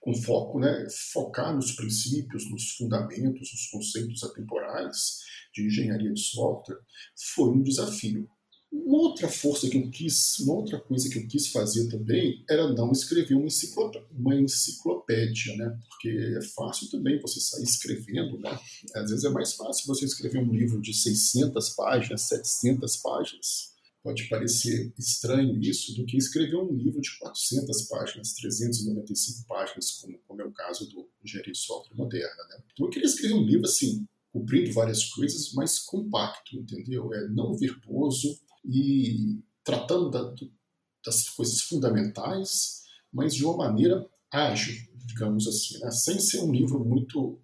com 0.00 0.14
foco, 0.14 0.58
né, 0.58 0.86
focar 1.12 1.54
nos 1.54 1.72
princípios, 1.72 2.50
nos 2.50 2.70
fundamentos, 2.70 3.52
nos 3.52 3.66
conceitos 3.68 4.24
atemporais 4.24 5.18
de 5.54 5.66
engenharia 5.66 6.12
de 6.12 6.20
software, 6.20 6.78
foi 7.34 7.50
um 7.50 7.62
desafio. 7.62 8.28
Uma 8.72 8.98
outra 8.98 9.28
força 9.28 9.68
que 9.68 9.76
eu 9.76 9.90
quis, 9.90 10.38
uma 10.38 10.54
outra 10.54 10.78
coisa 10.78 11.10
que 11.10 11.18
eu 11.18 11.26
quis 11.26 11.48
fazer 11.48 11.88
também 11.88 12.44
era 12.48 12.72
não 12.72 12.92
escrever 12.92 13.34
uma 13.34 13.46
enciclopédia, 13.46 14.06
uma 14.12 14.34
enciclopédia, 14.36 15.56
né? 15.56 15.76
Porque 15.88 16.08
é 16.08 16.42
fácil 16.54 16.88
também 16.88 17.20
você 17.20 17.40
sair 17.40 17.64
escrevendo, 17.64 18.38
né? 18.38 18.56
Às 18.94 19.10
vezes 19.10 19.24
é 19.24 19.28
mais 19.28 19.54
fácil 19.54 19.86
você 19.88 20.04
escrever 20.04 20.38
um 20.38 20.52
livro 20.52 20.80
de 20.80 20.94
600 20.94 21.70
páginas, 21.70 22.22
700 22.22 22.96
páginas, 22.98 23.72
Pode 24.02 24.28
parecer 24.28 24.92
estranho 24.98 25.60
isso 25.60 25.94
do 25.94 26.06
que 26.06 26.16
escrever 26.16 26.56
um 26.56 26.72
livro 26.72 27.00
de 27.00 27.18
400 27.18 27.82
páginas, 27.82 28.32
395 28.32 29.46
páginas, 29.46 29.90
como, 29.92 30.18
como 30.26 30.40
é 30.40 30.44
o 30.44 30.52
caso 30.52 30.88
do 30.88 31.06
Engenharia 31.22 31.52
de 31.52 31.58
Software 31.58 31.96
Moderna. 31.96 32.44
Né? 32.48 32.62
Então 32.72 32.86
eu 32.86 32.90
queria 32.90 33.06
escrever 33.06 33.34
um 33.34 33.44
livro 33.44 33.66
assim, 33.66 34.06
cobrindo 34.32 34.72
várias 34.72 35.04
coisas, 35.06 35.52
mas 35.52 35.78
compacto, 35.78 36.56
entendeu? 36.56 37.12
É 37.12 37.28
não 37.28 37.54
verboso 37.54 38.40
e 38.64 39.38
tratando 39.62 40.10
da, 40.10 40.34
das 41.04 41.28
coisas 41.28 41.60
fundamentais, 41.60 42.82
mas 43.12 43.34
de 43.34 43.44
uma 43.44 43.56
maneira 43.56 44.08
ágil, 44.30 44.74
digamos 44.94 45.46
assim, 45.46 45.78
né? 45.78 45.90
sem 45.90 46.18
ser 46.18 46.40
um 46.40 46.52
livro 46.52 46.82
muito 46.84 47.40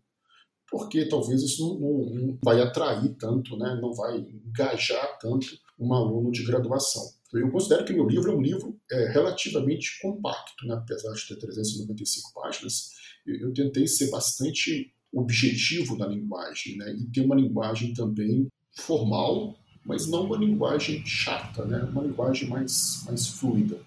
porque 0.69 1.09
talvez 1.09 1.43
isso 1.43 1.63
não, 1.63 1.79
não, 1.79 2.15
não, 2.15 2.39
vai 2.43 2.61
atrair 2.61 3.15
tanto, 3.15 3.57
né? 3.57 3.79
não 3.81 3.95
vai 3.95 4.19
engajar 4.19 5.19
tanto 5.19 5.47
um 5.79 5.93
aluno 5.93 6.31
de 6.31 6.45
graduação. 6.45 7.03
Eu 7.33 7.51
considero 7.51 7.85
que 7.85 7.93
meu 7.93 8.07
livro 8.07 8.31
é 8.31 8.35
um 8.35 8.41
livro 8.41 8.79
é, 8.91 9.13
relativamente 9.13 10.01
compacto, 10.01 10.67
né? 10.67 10.75
apesar 10.75 11.13
de 11.13 11.29
ter 11.29 11.37
395 11.37 12.33
páginas, 12.35 12.93
eu, 13.27 13.49
eu, 13.49 13.53
tentei 13.53 13.87
ser 13.87 14.11
bastante 14.11 14.93
objetivo 15.13 15.97
na 15.97 16.07
linguagem 16.07 16.77
né? 16.77 16.95
e 16.95 17.05
ter 17.11 17.23
uma 17.23 17.35
linguagem 17.35 17.93
também 17.93 18.49
formal, 18.73 19.57
mas 19.85 20.07
não 20.07 20.25
uma 20.25 20.37
linguagem 20.37 21.05
chata, 21.05 21.65
né? 21.65 21.83
uma 21.85 22.03
linguagem 22.03 22.49
mais, 22.49 23.05
mais 23.07 23.27
fluida. 23.27 23.81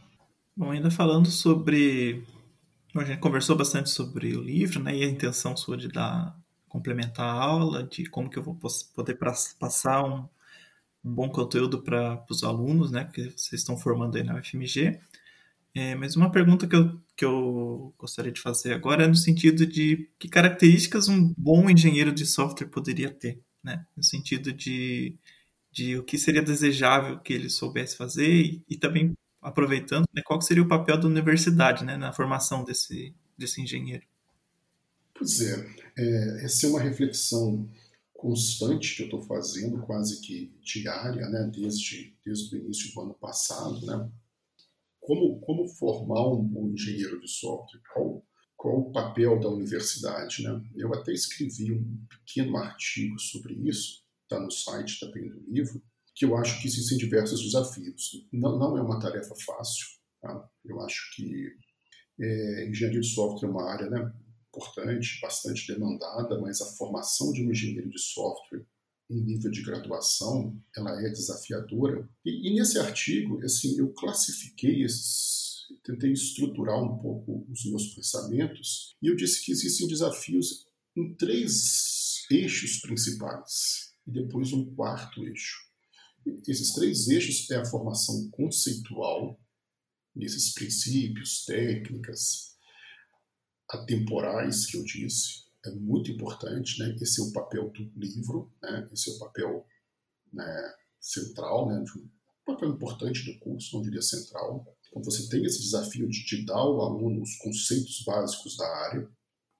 Bom, 0.56 0.71
ainda 0.71 0.91
falando 0.91 1.30
sobre. 1.30 2.23
a 2.93 3.04
gente 3.04 3.19
conversou 3.19 3.56
bastante 3.56 3.89
sobre 3.89 4.36
o 4.36 4.41
livro 4.41 4.84
né? 4.84 4.95
e 4.95 5.04
a 5.04 5.10
intenção 5.10 5.56
sua 5.56 5.78
de 5.78 5.88
dar 5.88 6.38
complementar 6.67 7.25
a 7.25 7.41
aula, 7.41 7.84
de 7.84 8.06
como 8.06 8.30
que 8.30 8.38
eu 8.38 8.43
vou 8.43 8.56
poder 8.93 9.17
passar 9.60 10.04
um, 10.04 10.28
um 11.10 11.13
bom 11.13 11.30
conteúdo 11.30 11.82
para 11.82 12.24
os 12.30 12.43
alunos, 12.43 12.91
né, 12.91 13.10
que 13.12 13.24
vocês 13.32 13.62
estão 13.62 13.78
formando 13.78 14.17
aí 14.17 14.24
na 14.24 14.38
UFMG. 14.38 15.00
É, 15.74 15.95
mas 15.95 16.15
uma 16.15 16.32
pergunta 16.32 16.67
que 16.67 16.76
eu, 16.76 17.00
que 17.15 17.26
eu 17.26 17.93
gostaria 17.98 18.32
de 18.32 18.41
fazer 18.41 18.74
agora 18.74 19.04
é 19.04 19.08
no 19.08 19.15
sentido 19.15 19.65
de 19.65 20.10
que 20.17 20.28
características 20.28 21.08
um 21.08 21.34
bom 21.38 21.69
engenheiro 21.69 22.12
de 22.12 22.26
software 22.26 22.67
poderia 22.67 23.12
ter, 23.12 23.39
né? 23.63 23.86
No 23.95 24.04
sentido 24.04 24.52
de, 24.52 25.15
de 25.72 25.98
o 25.98 26.04
que 26.04 26.17
seria 26.17 26.41
desejável 26.41 27.19
que 27.19 27.34
ele 27.34 27.50
soubesse 27.50 27.95
fazer 27.95 28.28
e, 28.28 28.63
e 28.67 28.78
também 28.78 29.13
aproveitando, 29.41 30.06
né, 30.13 30.22
qual 30.26 30.41
seria 30.41 30.63
o 30.63 30.67
papel 30.67 31.00
da 31.00 31.08
universidade, 31.08 31.86
né, 31.86 31.95
na 31.95 32.12
formação 32.12 32.63
desse, 32.63 33.13
desse 33.38 33.62
engenheiro. 33.62 34.04
Pois 35.13 35.39
é, 35.39 35.65
é, 35.98 36.45
essa 36.45 36.65
é 36.65 36.69
uma 36.69 36.82
reflexão 36.82 37.65
constante 38.19 38.95
que 38.95 39.03
eu 39.03 39.05
estou 39.05 39.21
fazendo, 39.21 39.82
quase 39.84 40.19
que 40.19 40.53
diária, 40.62 41.27
né, 41.29 41.49
desde, 41.53 42.13
desde 42.25 42.55
o 42.55 42.60
início 42.60 42.93
do 42.93 43.01
ano 43.01 43.13
passado, 43.13 43.86
né, 43.86 44.12
como, 44.99 45.39
como 45.39 45.67
formar 45.69 46.27
um 46.27 46.43
bom 46.43 46.67
engenheiro 46.67 47.21
de 47.21 47.29
software, 47.29 47.82
qual, 47.93 48.23
qual 48.58 48.79
o 48.79 48.91
papel 48.91 49.39
da 49.39 49.47
universidade. 49.47 50.43
Né? 50.43 50.62
Eu 50.75 50.93
até 50.93 51.13
escrevi 51.13 51.71
um 51.71 52.05
pequeno 52.10 52.58
artigo 52.58 53.17
sobre 53.17 53.53
isso, 53.67 54.03
está 54.23 54.39
no 54.39 54.51
site 54.51 54.99
também 54.99 55.29
do 55.29 55.39
livro, 55.49 55.82
que 56.13 56.25
eu 56.25 56.36
acho 56.36 56.62
que 56.62 56.67
existem 56.67 56.97
diversos 56.97 57.41
desafios. 57.41 58.27
Não, 58.34 58.60
não 58.60 58.77
é 58.77 58.82
uma 58.82 58.99
tarefa 58.99 59.34
fácil. 59.45 59.88
Tá? 60.21 60.49
Eu 60.65 60.82
acho 60.82 61.15
que 61.15 61.55
é, 62.19 62.67
engenharia 62.67 62.99
de 62.99 63.08
software 63.08 63.47
é 63.47 63.51
uma 63.51 63.71
área 63.71 63.89
né, 63.89 64.13
importante, 64.60 65.19
bastante 65.22 65.65
demandada, 65.67 66.39
mas 66.39 66.62
a 66.62 66.65
formação 66.65 67.32
de 67.32 67.43
um 67.43 67.52
engenheiro 67.52 67.89
de 67.89 68.00
software 68.00 68.65
em 69.10 69.22
nível 69.24 69.50
de 69.50 69.63
graduação, 69.63 70.62
ela 70.76 71.02
é 71.04 71.10
desafiadora. 71.10 72.08
E, 72.24 72.48
e 72.48 72.54
nesse 72.54 72.78
artigo, 72.78 73.43
assim, 73.43 73.80
eu 73.80 73.91
classifiquei 73.93 74.84
esses, 74.84 75.65
tentei 75.84 76.12
estruturar 76.12 76.78
um 76.78 77.00
pouco 77.00 77.48
os 77.50 77.65
meus 77.65 77.88
pensamentos, 77.95 78.95
e 79.02 79.08
eu 79.08 79.15
disse 79.15 79.43
que 79.43 79.52
existem 79.52 79.88
desafios 79.88 80.67
em 80.95 81.15
três 81.15 82.26
eixos 82.30 82.80
principais, 82.82 83.93
e 84.06 84.12
depois 84.12 84.54
um 84.54 84.76
quarto 84.76 85.24
eixo. 85.24 85.58
Esses 86.48 86.74
três 86.74 87.08
eixos 87.08 87.50
é 87.50 87.56
a 87.56 87.65
formação 87.65 88.30
conceitual, 88.30 89.39
nesses 90.15 90.54
princípios, 90.54 91.45
técnicas, 91.45 92.56
atemporais 93.69 94.65
que 94.65 94.77
eu 94.77 94.84
disse, 94.84 95.43
é 95.65 95.71
muito 95.71 96.12
importante, 96.12 96.79
né? 96.79 96.95
Esse 97.01 97.21
é 97.21 97.23
o 97.23 97.32
papel 97.32 97.69
do 97.69 97.91
livro, 97.95 98.51
né? 98.62 98.88
Esse 98.91 99.12
é 99.12 99.13
o 99.13 99.19
papel 99.19 99.65
né, 100.34 100.73
central, 100.99 101.67
né? 101.67 101.84
Um 101.95 102.53
papel 102.53 102.69
importante 102.69 103.25
do 103.25 103.38
curso, 103.39 103.75
não 103.75 103.84
diria 103.84 104.01
central. 104.01 104.65
Então 104.88 105.03
você 105.03 105.27
tem 105.29 105.43
esse 105.45 105.62
desafio 105.62 106.08
de, 106.10 106.25
de 106.25 106.45
dar 106.45 106.55
ao 106.55 106.82
aluno 106.82 107.21
os 107.21 107.36
conceitos 107.38 108.03
básicos 108.05 108.58
da 108.58 108.67
área. 108.86 109.08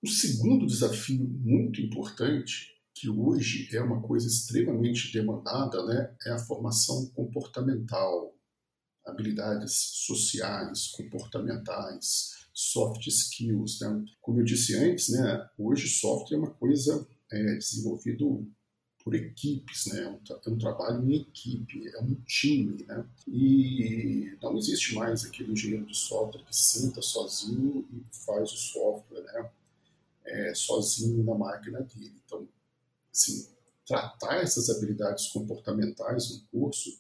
O 0.02 0.08
segundo 0.08 0.66
desafio 0.66 1.24
muito 1.24 1.82
importante, 1.82 2.74
que 2.96 3.10
hoje 3.10 3.70
é 3.76 3.82
uma 3.82 4.02
coisa 4.02 4.28
extremamente 4.28 5.12
demandada, 5.12 5.86
né? 5.86 6.16
É 6.26 6.32
a 6.32 6.40
formação 6.40 7.08
comportamental, 7.10 8.34
habilidades 9.10 9.74
sociais, 9.74 10.88
comportamentais, 10.88 12.46
soft 12.54 13.06
skills. 13.08 13.80
Né? 13.82 14.06
Como 14.22 14.40
eu 14.40 14.46
disse 14.46 14.76
antes, 14.76 15.10
né, 15.10 15.50
hoje 15.58 15.88
software 15.88 16.38
é 16.38 16.40
uma 16.40 16.52
coisa 16.52 17.08
é, 17.32 17.56
desenvolvido 17.56 18.48
por 19.04 19.16
equipes, 19.16 19.88
né? 19.88 20.04
É 20.04 20.10
um, 20.10 20.20
é 20.46 20.50
um, 20.50 20.58
trabalho 20.58 21.10
em 21.10 21.16
equipe, 21.16 21.88
é 21.88 22.02
um 22.02 22.16
time, 22.26 22.84
né? 22.84 23.06
E 23.28 24.38
não 24.42 24.58
existe 24.58 24.94
mais 24.94 25.26
aquele 25.26 25.54
engenheiro 25.54 25.86
de 25.86 25.98
software 25.98 26.44
que 26.44 26.56
senta 26.56 27.02
sozinho 27.02 27.88
e 27.92 28.04
faz 28.12 28.52
o 28.52 28.58
software, 28.58 29.24
né? 29.24 29.50
É, 30.26 30.54
sozinho 30.54 31.24
na 31.24 31.34
máquina 31.34 31.82
dele. 31.82 32.14
Então, 32.26 32.48
assim, 33.12 33.48
tratar 33.86 34.44
essas 34.44 34.70
habilidades 34.70 35.28
comportamentais 35.30 36.30
no 36.30 36.42
curso, 36.52 37.00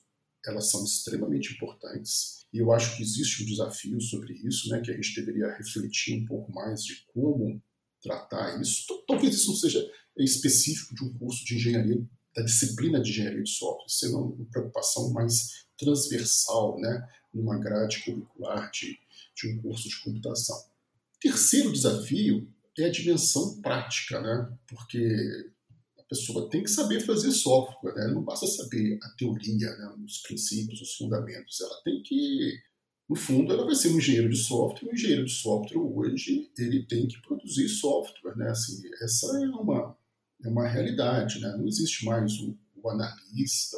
elas 0.49 0.69
são 0.69 0.83
extremamente 0.83 1.53
importantes 1.53 2.39
e 2.51 2.57
eu 2.57 2.71
acho 2.71 2.97
que 2.97 3.03
existe 3.03 3.43
um 3.43 3.45
desafio 3.45 4.01
sobre 4.01 4.33
isso, 4.33 4.69
né, 4.69 4.81
que 4.81 4.91
a 4.91 4.95
gente 4.95 5.15
deveria 5.15 5.55
refletir 5.55 6.21
um 6.21 6.25
pouco 6.25 6.51
mais 6.51 6.83
de 6.83 7.05
como 7.13 7.62
tratar 8.01 8.59
isso. 8.59 8.85
Talvez 9.07 9.35
isso 9.35 9.49
não 9.49 9.55
seja 9.55 9.91
específico 10.17 10.95
de 10.95 11.03
um 11.03 11.13
curso 11.13 11.45
de 11.45 11.55
engenharia 11.55 12.01
da 12.35 12.43
disciplina 12.43 13.01
de 13.01 13.12
engenharia 13.12 13.43
de 13.43 13.49
software, 13.49 13.89
ser 13.89 14.07
uma, 14.09 14.45
preocupação 14.51 15.12
mais 15.12 15.65
transversal, 15.77 16.79
né, 16.79 17.07
numa 17.33 17.59
grade 17.59 18.03
curricular 18.03 18.69
de, 18.71 18.97
de 19.35 19.47
um 19.47 19.62
curso 19.62 19.88
de 19.88 19.99
computação. 20.01 20.57
Terceiro 21.21 21.71
desafio 21.71 22.47
é 22.77 22.85
a 22.85 22.91
dimensão 22.91 23.62
prática, 23.62 24.19
né, 24.21 24.57
porque 24.67 25.51
pessoa 26.09 26.49
tem 26.49 26.63
que 26.63 26.69
saber 26.69 27.01
fazer 27.01 27.31
software, 27.31 27.93
né, 27.95 28.07
não 28.13 28.23
basta 28.23 28.47
saber 28.47 28.97
a 29.03 29.09
teoria, 29.09 29.69
né, 29.77 29.95
os 30.05 30.19
princípios, 30.19 30.81
os 30.81 30.95
fundamentos, 30.95 31.61
ela 31.61 31.81
tem 31.83 32.01
que 32.01 32.59
no 33.09 33.15
fundo, 33.15 33.51
ela 33.51 33.65
vai 33.65 33.73
ser 33.73 33.89
um 33.89 33.97
engenheiro 33.97 34.29
de 34.29 34.37
software. 34.37 34.87
Um 34.87 34.93
engenheiro 34.93 35.25
de 35.25 35.31
software 35.31 35.79
hoje 35.79 36.51
ele 36.55 36.85
tem 36.85 37.07
que 37.07 37.19
produzir 37.23 37.67
software, 37.67 38.37
né? 38.37 38.51
Assim, 38.51 38.83
essa 39.01 39.25
é 39.43 39.47
uma 39.47 39.97
é 40.45 40.47
uma 40.47 40.67
realidade, 40.67 41.39
né? 41.41 41.55
Não 41.57 41.67
existe 41.67 42.05
mais 42.05 42.39
o, 42.39 42.55
o 42.75 42.89
analista, 42.89 43.77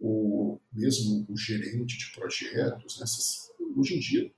ou 0.00 0.60
mesmo 0.72 1.24
o 1.28 1.36
gerente 1.36 1.96
de 1.96 2.12
projetos. 2.12 2.98
Né? 2.98 3.06
Hoje 3.76 3.94
em 3.94 4.00
dia, 4.00 4.32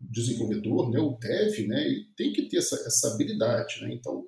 o 0.00 0.10
desenvolvedor, 0.10 0.90
né? 0.90 0.98
O 0.98 1.18
dev, 1.18 1.68
né? 1.68 1.86
Ele 1.86 2.08
tem 2.16 2.32
que 2.32 2.48
ter 2.48 2.56
essa, 2.56 2.76
essa 2.86 3.12
habilidade, 3.12 3.82
né? 3.82 3.92
Então 3.92 4.24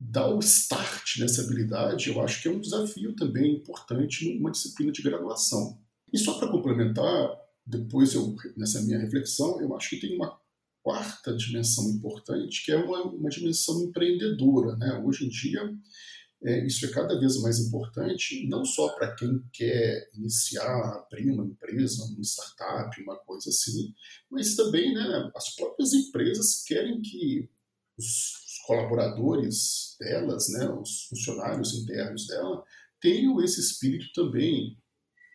dar 0.00 0.34
o 0.34 0.38
start 0.38 1.18
nessa 1.18 1.42
habilidade, 1.42 2.08
eu 2.08 2.20
acho 2.22 2.40
que 2.40 2.48
é 2.48 2.50
um 2.50 2.60
desafio 2.60 3.14
também 3.14 3.56
importante 3.56 4.34
numa 4.34 4.50
disciplina 4.50 4.90
de 4.90 5.02
graduação. 5.02 5.78
E 6.10 6.18
só 6.18 6.38
para 6.38 6.50
complementar, 6.50 7.36
depois 7.66 8.14
eu, 8.14 8.34
nessa 8.56 8.80
minha 8.80 8.98
reflexão, 8.98 9.60
eu 9.60 9.76
acho 9.76 9.90
que 9.90 10.00
tem 10.00 10.16
uma 10.16 10.40
quarta 10.82 11.36
dimensão 11.36 11.90
importante, 11.90 12.64
que 12.64 12.72
é 12.72 12.76
uma, 12.76 13.02
uma 13.02 13.28
dimensão 13.28 13.82
empreendedora. 13.82 14.74
Né? 14.76 15.02
Hoje 15.04 15.26
em 15.26 15.28
dia, 15.28 15.70
é, 16.42 16.66
isso 16.66 16.86
é 16.86 16.88
cada 16.90 17.20
vez 17.20 17.36
mais 17.42 17.58
importante, 17.58 18.48
não 18.48 18.64
só 18.64 18.88
para 18.94 19.14
quem 19.14 19.42
quer 19.52 20.08
iniciar, 20.14 21.04
abrir 21.04 21.30
uma 21.30 21.44
empresa, 21.44 22.04
uma 22.04 22.22
startup, 22.22 23.02
uma 23.02 23.18
coisa 23.18 23.50
assim, 23.50 23.94
mas 24.30 24.56
também 24.56 24.94
né, 24.94 25.30
as 25.36 25.54
próprias 25.54 25.92
empresas 25.92 26.64
querem 26.64 27.02
que 27.02 27.50
os, 27.98 28.49
colaboradores 28.70 29.96
delas, 29.98 30.48
né, 30.50 30.68
os 30.70 31.06
funcionários 31.08 31.74
internos 31.74 32.28
dela, 32.28 32.62
tenham 33.00 33.42
esse 33.42 33.58
espírito 33.58 34.12
também 34.14 34.78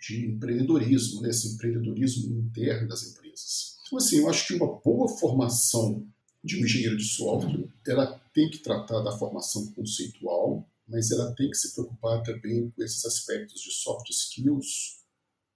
de 0.08 0.28
empreendedorismo, 0.28 1.21
né, 1.21 1.30
esse 1.30 1.54
empreendedorismo 1.54 2.39
interno 2.39 2.88
das 2.88 3.04
empresas. 3.04 3.76
Então, 3.86 3.98
assim, 3.98 4.19
eu 4.19 4.30
acho 4.30 4.48
que 4.48 4.54
uma 4.54 4.80
boa 4.80 5.10
formação 5.17 6.08
de 6.41 6.62
um 6.62 6.63
engenheiro 6.63 6.95
de 6.95 7.04
software, 7.04 7.67
ela 7.86 8.17
tem 8.34 8.50
que 8.50 8.60
tratar 8.60 9.02
da 9.02 9.17
formação 9.17 9.69
conceitual, 9.74 10.65
mas 10.88 11.12
ela 11.12 11.34
tem 11.36 11.50
que 11.50 11.58
se 11.58 11.74
preocupar 11.74 12.24
também 12.24 12.69
com 12.69 12.84
esses 12.84 13.04
aspectos 13.06 13.60
de 13.62 13.71
soft 13.71 14.10
skills, 14.12 15.04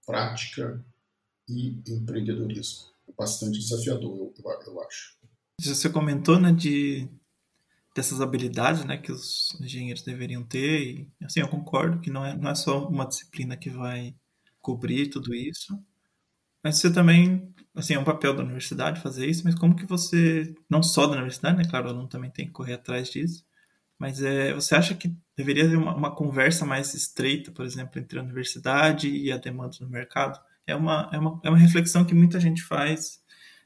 prática 0.06 0.84
e 1.48 1.82
empreendedorismo. 1.88 2.90
É 3.08 3.14
bastante 3.14 3.58
desafiador, 3.58 4.34
eu, 4.38 4.52
eu, 4.68 4.82
acho. 4.82 5.18
Você 5.62 5.90
comentou, 5.90 6.40
né, 6.40 6.52
de 6.52 7.08
dessas 7.96 8.22
habilidades, 8.22 8.86
né, 8.86 8.98
que 8.98 9.12
os 9.12 9.58
engenheiros 9.62 10.04
deveriam 10.04 10.44
ter 10.44 11.08
e 11.20 11.26
assim 11.26 11.42
eu 11.42 11.50
concordo 11.50 12.00
que 12.00 12.10
não 12.12 12.26
é 12.26 12.36
não 12.38 12.52
é 12.52 12.56
só 12.56 12.88
uma 12.88 13.08
disciplina 13.08 13.58
que 13.58 13.70
vai 13.70 14.16
cobrir 14.62 15.10
tudo 15.10 15.34
isso. 15.36 15.78
Mas 16.64 16.78
você 16.78 16.92
também, 16.92 17.54
assim, 17.76 17.94
é 17.94 18.00
um 18.00 18.04
papel 18.04 18.34
da 18.36 18.44
universidade 18.44 19.02
fazer 19.02 19.26
isso, 19.28 19.44
mas 19.46 19.56
como 19.56 19.76
que 19.76 19.86
você, 19.86 20.54
não 20.70 20.84
só 20.84 21.08
da 21.08 21.14
universidade, 21.14 21.58
né, 21.58 21.64
claro, 21.70 21.88
o 21.88 21.90
aluno 21.92 22.08
também 22.10 22.30
tem 22.32 22.46
que 22.48 22.52
correr 22.52 22.74
atrás 22.74 23.10
disso, 23.10 23.46
mas 24.00 24.22
é, 24.22 24.54
você 24.54 24.76
acha 24.76 24.96
que 24.96 25.16
deveria 25.38 25.66
haver 25.66 25.78
uma, 25.78 25.96
uma 25.96 26.16
conversa 26.16 26.66
mais 26.66 26.94
estreita, 26.94 27.52
por 27.52 27.66
exemplo, 27.66 28.00
entre 28.00 28.20
a 28.20 28.24
universidade 28.24 29.10
e 29.10 29.32
a 29.32 29.38
demanda 29.38 29.78
do 29.80 29.90
mercado? 29.90 30.40
É 30.68 30.76
uma, 30.76 31.10
é 31.14 31.20
uma, 31.20 31.42
é 31.46 31.50
uma 31.50 31.58
reflexão 31.58 32.06
que 32.06 32.16
muita 32.16 32.40
gente 32.40 32.64
faz 32.64 33.20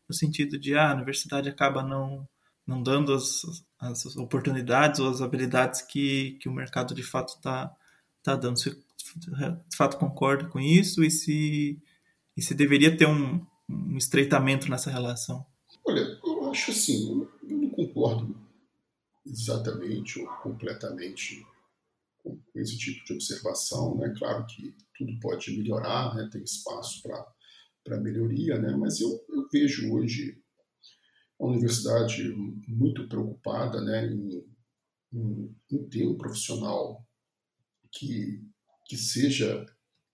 no 0.09 0.15
sentido 0.15 0.59
de, 0.59 0.75
ah, 0.75 0.91
a 0.91 0.95
universidade 0.95 1.49
acaba 1.49 1.83
não, 1.83 2.27
não 2.65 2.81
dando 2.81 3.13
as, 3.13 3.41
as 3.79 4.15
oportunidades 4.15 4.99
ou 4.99 5.09
as 5.09 5.21
habilidades 5.21 5.81
que, 5.81 6.37
que 6.41 6.47
o 6.47 6.53
mercado 6.53 6.95
de 6.95 7.03
fato 7.03 7.35
está 7.35 7.75
tá 8.23 8.35
dando. 8.35 8.57
Você 8.57 8.71
de 9.19 9.75
fato 9.75 9.97
concorda 9.97 10.45
com 10.45 10.59
isso 10.59 11.03
e 11.03 11.11
se, 11.11 11.79
e 12.35 12.41
se 12.41 12.55
deveria 12.55 12.95
ter 12.95 13.07
um, 13.07 13.45
um 13.69 13.97
estreitamento 13.97 14.69
nessa 14.69 14.89
relação? 14.89 15.45
Olha, 15.85 16.19
eu 16.23 16.49
acho 16.49 16.71
assim, 16.71 17.27
eu 17.43 17.57
não 17.57 17.69
concordo 17.69 18.35
exatamente 19.25 20.19
ou 20.19 20.27
completamente 20.41 21.45
com, 22.23 22.37
com 22.37 22.59
esse 22.59 22.77
tipo 22.77 23.05
de 23.05 23.13
observação. 23.13 23.95
Né? 23.97 24.13
Claro 24.17 24.45
que 24.45 24.73
tudo 24.97 25.19
pode 25.19 25.55
melhorar, 25.55 26.15
né? 26.15 26.29
tem 26.31 26.43
espaço 26.43 27.03
para 27.83 27.99
melhoria, 27.99 28.57
né? 28.57 28.75
mas 28.75 29.01
eu, 29.01 29.09
eu 29.29 29.47
vejo 29.51 29.93
hoje 29.93 30.41
a 31.43 31.49
universidade 31.49 32.23
muito 32.67 33.07
preocupada 33.07 33.81
né, 33.81 34.07
em, 34.07 34.45
em, 35.13 35.55
em 35.71 35.89
ter 35.89 36.07
um 36.07 36.17
profissional 36.17 37.05
que 37.91 38.41
que 38.85 38.97
seja 38.97 39.65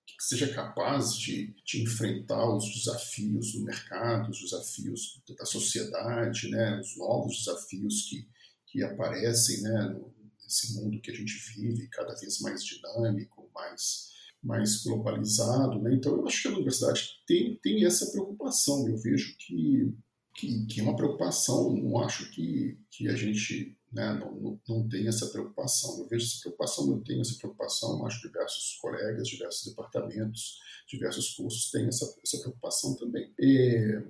que 0.06 0.24
seja 0.24 0.54
capaz 0.54 1.15
de, 1.15 1.56
de 1.63 1.84
enfrentar 1.84 2.54
os 2.56 2.65
desafios 2.74 3.54
do 3.54 3.63
mercado, 3.63 4.32
os 4.32 4.42
desafios 4.42 5.22
da 5.38 5.46
sociedade, 5.46 6.50
né, 6.50 6.80
os 6.80 6.98
novos 6.98 7.38
desafios 7.38 8.10
que, 8.10 8.28
que 8.68 8.84
aparecem 8.84 9.62
né, 9.62 10.00
nesse 10.44 10.74
mundo 10.74 11.00
que 11.00 11.12
a 11.12 11.13
gente 11.13 11.34
vive, 11.56 11.88
cada 11.89 12.15
vez 12.15 12.39
mais 12.42 12.63
dinâmico, 12.65 13.50
mais, 13.54 14.10
mais 14.44 14.84
globalizado. 14.84 15.80
Né? 15.80 15.94
Então, 15.94 16.18
eu 16.18 16.28
acho 16.28 16.42
que 16.42 16.48
a 16.48 16.54
universidade 16.54 17.10
tem, 17.28 17.56
tem 17.62 17.86
essa 17.86 18.12
preocupação. 18.12 18.89
Eu 18.89 18.98
vejo 18.98 19.38
que, 19.38 19.94
que, 20.39 20.65
que 20.67 20.80
é 20.80 20.84
uma 20.84 20.95
preocupação, 20.95 21.75
não 21.75 21.99
acho 21.99 22.32
que, 22.32 22.78
que 22.89 23.10
a 23.10 23.15
gente 23.15 23.78
né, 23.91 24.13
não, 24.13 24.60
não, 24.67 24.88
tem 24.88 25.06
essa 25.08 25.28
preocupação. 25.28 25.99
Eu 25.99 26.08
vejo 26.08 26.25
essa 26.25 26.39
preocupação, 26.41 26.88
não 26.88 27.02
tenho 27.02 27.21
essa 27.21 27.38
preocupação, 27.38 28.06
acho 28.06 28.21
que 28.21 28.28
diversos 28.28 28.78
colegas, 28.82 29.28
diversos 29.28 29.67
departamentos, 29.67 30.60
diversos 30.88 31.34
cursos 31.34 31.69
têm 31.71 31.88
essa, 31.88 32.06
essa 32.23 32.39
preocupação 32.39 32.95
também. 32.95 33.34
E 33.38 34.02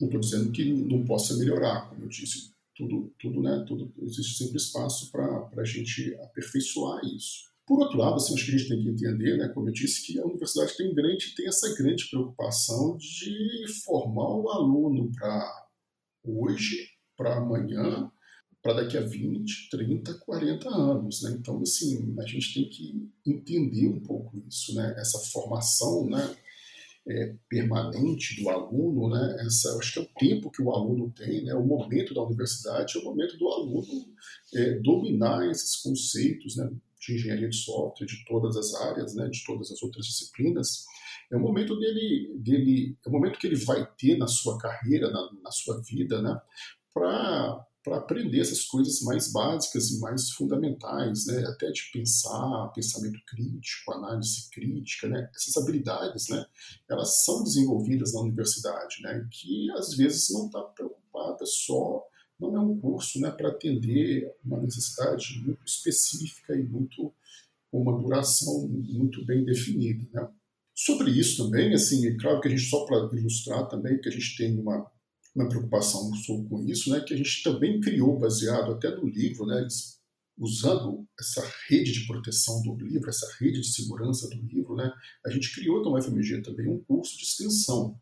não 0.00 0.08
estou 0.08 0.20
dizendo 0.20 0.50
que 0.50 0.64
não 0.64 1.04
possa 1.04 1.36
melhorar, 1.36 1.88
como 1.88 2.02
eu 2.02 2.08
disse, 2.08 2.52
tudo, 2.74 3.12
tudo, 3.18 3.40
né, 3.40 3.64
tudo 3.66 3.92
existe 4.02 4.38
sempre 4.38 4.56
espaço 4.56 5.12
para 5.12 5.48
a 5.58 5.64
gente 5.64 6.14
aperfeiçoar 6.22 7.04
isso. 7.04 7.48
Por 7.66 7.80
outro 7.80 7.98
lado, 7.98 8.16
assim, 8.16 8.34
acho 8.34 8.46
que 8.46 8.54
a 8.54 8.58
gente 8.58 8.68
tem 8.68 8.82
que 8.82 8.88
entender, 8.88 9.36
né, 9.36 9.48
como 9.48 9.68
eu 9.68 9.72
disse, 9.72 10.04
que 10.04 10.18
a 10.18 10.24
universidade 10.24 10.76
tem, 10.76 10.92
grande, 10.92 11.34
tem 11.36 11.46
essa 11.46 11.72
grande 11.76 12.08
preocupação 12.08 12.96
de 12.96 13.64
formar 13.84 14.34
o 14.34 14.48
aluno 14.48 15.12
para 15.12 15.67
hoje, 16.24 16.88
para 17.16 17.36
amanhã, 17.36 18.10
para 18.62 18.82
daqui 18.82 18.96
a 18.96 19.00
20, 19.00 19.70
30, 19.70 20.14
40 20.14 20.68
anos. 20.68 21.22
Né? 21.22 21.36
Então, 21.38 21.60
assim, 21.60 22.14
a 22.18 22.26
gente 22.26 22.54
tem 22.54 22.68
que 22.68 23.10
entender 23.26 23.88
um 23.88 24.00
pouco 24.00 24.42
isso, 24.48 24.74
né? 24.74 24.94
essa 24.98 25.18
formação 25.30 26.06
né? 26.06 26.36
É, 27.10 27.34
permanente 27.48 28.38
do 28.38 28.50
aluno, 28.50 29.08
né? 29.08 29.36
essa, 29.40 29.74
acho 29.78 29.94
que 29.94 29.98
é 29.98 30.02
o 30.02 30.18
tempo 30.18 30.50
que 30.50 30.60
o 30.60 30.70
aluno 30.70 31.10
tem, 31.16 31.42
né? 31.42 31.54
o 31.54 31.64
momento 31.64 32.12
da 32.12 32.22
universidade 32.22 32.98
é 32.98 33.00
o 33.00 33.04
momento 33.04 33.38
do 33.38 33.48
aluno 33.48 34.12
é, 34.54 34.74
dominar 34.80 35.48
esses 35.50 35.76
conceitos 35.76 36.56
né? 36.56 36.70
de 37.00 37.14
engenharia 37.14 37.48
de 37.48 37.56
software, 37.56 38.06
de 38.06 38.22
todas 38.26 38.58
as 38.58 38.74
áreas, 38.74 39.14
né? 39.14 39.26
de 39.26 39.42
todas 39.42 39.72
as 39.72 39.82
outras 39.82 40.04
disciplinas, 40.04 40.84
é 41.30 41.36
o 41.36 41.40
momento 41.40 41.78
dele, 41.78 42.34
dele 42.36 42.96
é 43.04 43.08
o 43.08 43.12
momento 43.12 43.38
que 43.38 43.46
ele 43.46 43.56
vai 43.56 43.86
ter 43.98 44.16
na 44.16 44.26
sua 44.26 44.58
carreira, 44.58 45.10
na, 45.10 45.30
na 45.42 45.50
sua 45.50 45.80
vida, 45.82 46.22
né, 46.22 46.40
para 46.92 47.66
aprender 47.96 48.40
essas 48.40 48.64
coisas 48.64 49.00
mais 49.02 49.32
básicas 49.32 49.90
e 49.90 50.00
mais 50.00 50.30
fundamentais, 50.30 51.26
né? 51.26 51.44
até 51.46 51.70
de 51.70 51.90
pensar, 51.92 52.70
pensamento 52.74 53.18
crítico, 53.26 53.92
análise 53.92 54.50
crítica, 54.50 55.08
né? 55.08 55.30
essas 55.34 55.56
habilidades, 55.56 56.28
né? 56.28 56.44
elas 56.88 57.24
são 57.24 57.42
desenvolvidas 57.44 58.12
na 58.12 58.20
universidade, 58.20 58.96
né? 59.02 59.26
que 59.30 59.70
às 59.72 59.94
vezes 59.94 60.30
não 60.30 60.46
está 60.46 60.60
preocupada 60.62 61.44
só, 61.46 62.04
não 62.38 62.56
é 62.56 62.60
um 62.60 62.78
curso 62.78 63.20
né, 63.20 63.30
para 63.30 63.48
atender 63.48 64.32
uma 64.44 64.60
necessidade 64.60 65.42
muito 65.44 65.66
específica 65.66 66.54
e 66.54 66.62
muito 66.62 67.12
com 67.70 67.82
uma 67.82 68.00
duração 68.00 68.68
muito 68.68 69.24
bem 69.24 69.44
definida. 69.44 70.06
Né? 70.12 70.28
Sobre 70.84 71.10
isso 71.10 71.44
também, 71.44 71.74
assim, 71.74 72.06
é 72.06 72.16
claro 72.16 72.40
que 72.40 72.48
a 72.48 72.50
gente, 72.50 72.62
só 72.62 72.84
para 72.84 73.08
ilustrar 73.18 73.66
também, 73.68 74.00
que 74.00 74.08
a 74.08 74.12
gente 74.12 74.36
tem 74.36 74.58
uma 74.58 74.86
uma 75.34 75.48
preocupação 75.48 76.10
com 76.26 76.64
isso, 76.66 76.90
né, 76.90 77.00
que 77.00 77.14
a 77.14 77.16
gente 77.16 77.42
também 77.42 77.80
criou, 77.80 78.18
baseado 78.18 78.72
até 78.72 78.90
no 78.94 79.06
livro, 79.06 79.46
né, 79.46 79.66
usando 80.36 81.06
essa 81.18 81.44
rede 81.68 81.92
de 81.92 82.06
proteção 82.06 82.62
do 82.62 82.74
livro, 82.74 83.08
essa 83.08 83.26
rede 83.38 83.60
de 83.60 83.72
segurança 83.72 84.28
do 84.28 84.40
livro, 84.42 84.74
né, 84.74 84.92
a 85.24 85.30
gente 85.30 85.54
criou 85.54 85.82
na 85.82 85.96
UFMG 85.96 86.42
também 86.42 86.68
um 86.68 86.82
curso 86.82 87.16
de 87.16 87.24
extensão, 87.24 87.96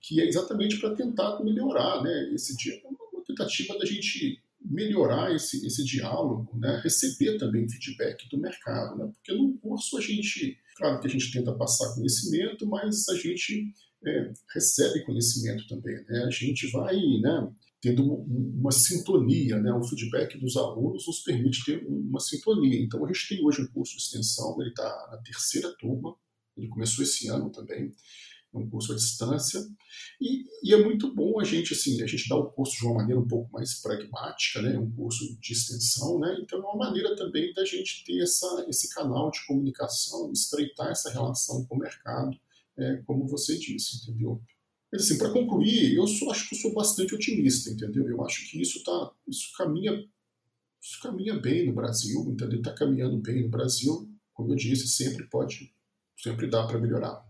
que 0.00 0.20
é 0.20 0.26
exatamente 0.26 0.78
para 0.78 0.94
tentar 0.94 1.42
melhorar 1.42 2.02
né, 2.02 2.32
esse 2.34 2.56
dia, 2.56 2.80
uma 2.84 3.24
tentativa 3.24 3.78
da 3.78 3.84
gente 3.84 4.42
melhorar 4.64 5.34
esse, 5.34 5.66
esse 5.66 5.84
diálogo, 5.84 6.56
né? 6.56 6.80
receber 6.82 7.36
também 7.38 7.68
feedback 7.68 8.28
do 8.28 8.38
mercado, 8.38 8.96
né? 8.96 9.10
porque 9.12 9.32
no 9.32 9.58
curso 9.58 9.98
a 9.98 10.00
gente, 10.00 10.58
claro 10.82 11.00
que 11.00 11.06
a 11.06 11.10
gente 11.10 11.30
tenta 11.30 11.52
passar 11.54 11.94
conhecimento, 11.94 12.66
mas 12.66 13.08
a 13.08 13.14
gente 13.14 13.72
é, 14.04 14.32
recebe 14.52 15.04
conhecimento 15.04 15.66
também, 15.68 15.94
né? 16.08 16.24
a 16.24 16.30
gente 16.30 16.68
vai 16.72 16.96
né, 16.96 17.52
tendo 17.80 18.04
uma, 18.04 18.72
sintonia, 18.72 19.60
né? 19.60 19.72
o 19.72 19.84
feedback 19.84 20.36
dos 20.38 20.56
alunos 20.56 21.06
nos 21.06 21.20
permite 21.20 21.64
ter 21.64 21.86
uma 21.86 22.18
sintonia. 22.18 22.82
Então 22.82 23.04
a 23.04 23.06
gente 23.12 23.28
tem 23.28 23.44
hoje 23.44 23.62
um 23.62 23.68
curso 23.68 23.96
de 23.96 24.02
extensão, 24.02 24.60
ele 24.60 24.70
está 24.70 25.08
na 25.12 25.18
terceira 25.18 25.72
turma, 25.78 26.16
ele 26.56 26.66
começou 26.68 27.04
esse 27.04 27.28
ano 27.28 27.48
também, 27.50 27.92
um 28.54 28.68
curso 28.68 28.92
à 28.92 28.96
distância, 28.96 29.60
e, 30.20 30.44
e, 30.62 30.74
é 30.74 30.82
muito 30.82 31.14
bom 31.14 31.40
a 31.40 31.44
gente, 31.44 31.72
assim, 31.72 32.02
a 32.02 32.06
gente 32.06 32.28
dá 32.28 32.36
o 32.36 32.50
curso 32.50 32.76
de 32.78 32.84
uma 32.84 32.96
maneira 32.96 33.20
um 33.20 33.26
pouco 33.26 33.50
mais 33.52 33.80
pragmática, 33.80 34.60
né, 34.60 34.78
um 34.78 34.90
curso 34.90 35.38
de 35.40 35.52
extensão, 35.52 36.18
né, 36.18 36.36
então 36.40 36.58
é 36.58 36.62
uma 36.62 36.76
maneira 36.76 37.16
também 37.16 37.52
da 37.52 37.64
gente 37.64 38.04
ter 38.04 38.22
essa, 38.22 38.66
esse 38.68 38.92
canal 38.94 39.30
de 39.30 39.44
comunicação, 39.46 40.30
estreitar 40.32 40.88
essa 40.90 41.10
relação 41.10 41.64
com 41.66 41.76
o 41.76 41.78
mercado, 41.78 42.36
é, 42.76 42.96
como 43.06 43.26
você 43.26 43.58
disse, 43.58 44.02
entendeu? 44.02 44.42
Mas, 44.92 45.04
assim, 45.04 45.16
para 45.16 45.32
concluir, 45.32 45.94
eu 45.94 46.06
só, 46.06 46.30
acho 46.30 46.48
que 46.48 46.54
eu 46.54 46.60
sou 46.60 46.74
bastante 46.74 47.14
otimista, 47.14 47.70
entendeu? 47.70 48.06
Eu 48.06 48.22
acho 48.24 48.50
que 48.50 48.60
isso 48.60 48.84
tá, 48.84 49.10
isso 49.26 49.50
caminha, 49.56 49.92
isso 50.80 51.00
caminha 51.02 51.38
bem 51.40 51.66
no 51.66 51.72
Brasil, 51.72 52.20
entendeu? 52.28 52.58
Está 52.58 52.74
caminhando 52.74 53.16
bem 53.18 53.42
no 53.42 53.48
Brasil, 53.48 54.10
como 54.34 54.52
eu 54.52 54.56
disse, 54.56 54.86
sempre 54.88 55.26
pode, 55.28 55.74
sempre 56.16 56.46
dá 56.46 56.66
para 56.66 56.78
melhorar. 56.78 57.24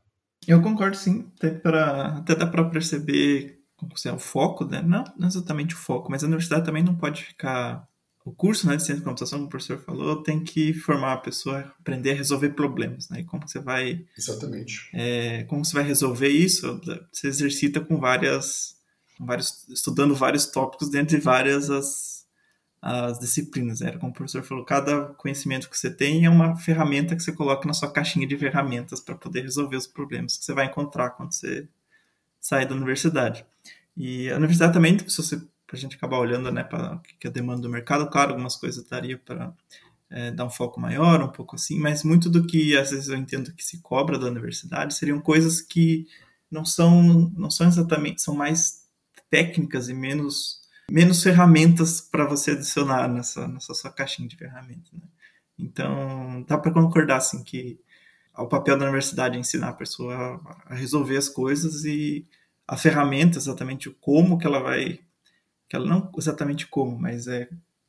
Eu 0.46 0.60
concordo 0.60 0.96
sim, 0.96 1.30
até, 1.36 1.50
pra, 1.50 2.18
até 2.18 2.34
dá 2.34 2.46
para 2.46 2.64
perceber 2.64 3.62
é 4.06 4.12
o 4.12 4.18
foco, 4.18 4.64
né? 4.64 4.80
não, 4.80 5.04
não 5.18 5.28
exatamente 5.28 5.74
o 5.74 5.78
foco, 5.78 6.10
mas 6.10 6.22
a 6.22 6.26
universidade 6.26 6.64
também 6.64 6.82
não 6.82 6.94
pode 6.94 7.24
ficar. 7.24 7.86
O 8.24 8.32
curso 8.32 8.68
né, 8.68 8.76
de 8.76 8.84
ciência 8.84 9.00
da 9.00 9.04
computação, 9.04 9.38
como 9.40 9.48
o 9.48 9.50
professor 9.50 9.78
falou, 9.78 10.22
tem 10.22 10.44
que 10.44 10.72
formar 10.72 11.14
a 11.14 11.16
pessoa 11.16 11.74
aprender 11.80 12.12
a 12.12 12.14
resolver 12.14 12.50
problemas. 12.50 13.08
Né? 13.08 13.20
E 13.20 13.24
como 13.24 13.48
você 13.48 13.58
vai. 13.58 14.04
Exatamente. 14.16 14.88
É, 14.94 15.42
como 15.44 15.64
você 15.64 15.74
vai 15.74 15.82
resolver 15.82 16.28
isso? 16.28 16.80
Você 17.12 17.26
exercita 17.26 17.80
com 17.80 17.98
várias. 17.98 18.76
Com 19.18 19.26
vários, 19.26 19.68
estudando 19.68 20.14
vários 20.14 20.46
tópicos 20.46 20.88
dentro 20.88 21.16
de 21.16 21.22
várias 21.22 21.68
as, 21.68 22.11
as 22.82 23.20
disciplinas. 23.20 23.80
Era 23.80 23.98
como 23.98 24.10
o 24.10 24.14
professor 24.14 24.42
falou, 24.42 24.64
cada 24.64 25.06
conhecimento 25.14 25.70
que 25.70 25.78
você 25.78 25.88
tem 25.88 26.24
é 26.26 26.30
uma 26.30 26.56
ferramenta 26.56 27.14
que 27.14 27.22
você 27.22 27.32
coloca 27.32 27.66
na 27.66 27.72
sua 27.72 27.92
caixinha 27.92 28.26
de 28.26 28.36
ferramentas 28.36 29.00
para 29.00 29.14
poder 29.14 29.42
resolver 29.42 29.76
os 29.76 29.86
problemas 29.86 30.36
que 30.36 30.44
você 30.44 30.52
vai 30.52 30.66
encontrar 30.66 31.10
quando 31.10 31.32
você 31.32 31.68
sair 32.40 32.66
da 32.66 32.74
universidade. 32.74 33.46
E 33.96 34.28
a 34.30 34.36
universidade 34.36 34.72
também, 34.72 34.98
se 34.98 35.16
você 35.16 35.40
a 35.72 35.76
gente 35.76 35.96
acabar 35.96 36.18
olhando 36.18 36.50
né, 36.52 36.62
para 36.62 37.00
que 37.18 37.26
é 37.26 37.30
a 37.30 37.32
demanda 37.32 37.62
do 37.62 37.68
mercado, 37.70 38.06
claro, 38.10 38.32
algumas 38.32 38.56
coisas 38.56 38.84
daria 38.84 39.16
para 39.16 39.54
é, 40.10 40.30
dar 40.30 40.44
um 40.44 40.50
foco 40.50 40.78
maior, 40.78 41.22
um 41.22 41.28
pouco 41.28 41.56
assim, 41.56 41.78
mas 41.78 42.04
muito 42.04 42.28
do 42.28 42.46
que 42.46 42.76
às 42.76 42.90
vezes 42.90 43.08
eu 43.08 43.16
entendo 43.16 43.54
que 43.54 43.64
se 43.64 43.80
cobra 43.80 44.18
da 44.18 44.26
universidade 44.26 44.92
seriam 44.92 45.18
coisas 45.18 45.62
que 45.62 46.06
não 46.50 46.62
são, 46.62 47.32
não 47.34 47.50
são 47.50 47.66
exatamente, 47.66 48.20
são 48.20 48.34
mais 48.34 48.82
técnicas 49.30 49.88
e 49.88 49.94
menos 49.94 50.60
menos 50.92 51.22
ferramentas 51.22 52.02
para 52.02 52.26
você 52.26 52.50
adicionar 52.50 53.08
nessa, 53.08 53.48
nessa 53.48 53.72
sua 53.72 53.90
caixinha 53.90 54.28
de 54.28 54.36
ferramentas. 54.36 54.92
Né? 54.92 55.08
Então, 55.58 56.44
dá 56.46 56.58
para 56.58 56.70
concordar 56.70 57.16
assim, 57.16 57.42
que 57.42 57.80
o 58.36 58.46
papel 58.46 58.76
da 58.76 58.84
universidade 58.84 59.36
é 59.36 59.40
ensinar 59.40 59.70
a 59.70 59.74
pessoa 59.74 60.38
a 60.66 60.74
resolver 60.74 61.16
as 61.16 61.30
coisas 61.30 61.86
e 61.86 62.26
a 62.68 62.76
ferramenta, 62.76 63.38
exatamente 63.38 63.88
como 63.88 64.38
que 64.38 64.46
ela 64.46 64.60
vai. 64.60 65.00
que 65.66 65.76
ela 65.76 65.86
não 65.86 66.12
exatamente 66.18 66.66
como, 66.66 66.98
mas 66.98 67.26
é 67.26 67.48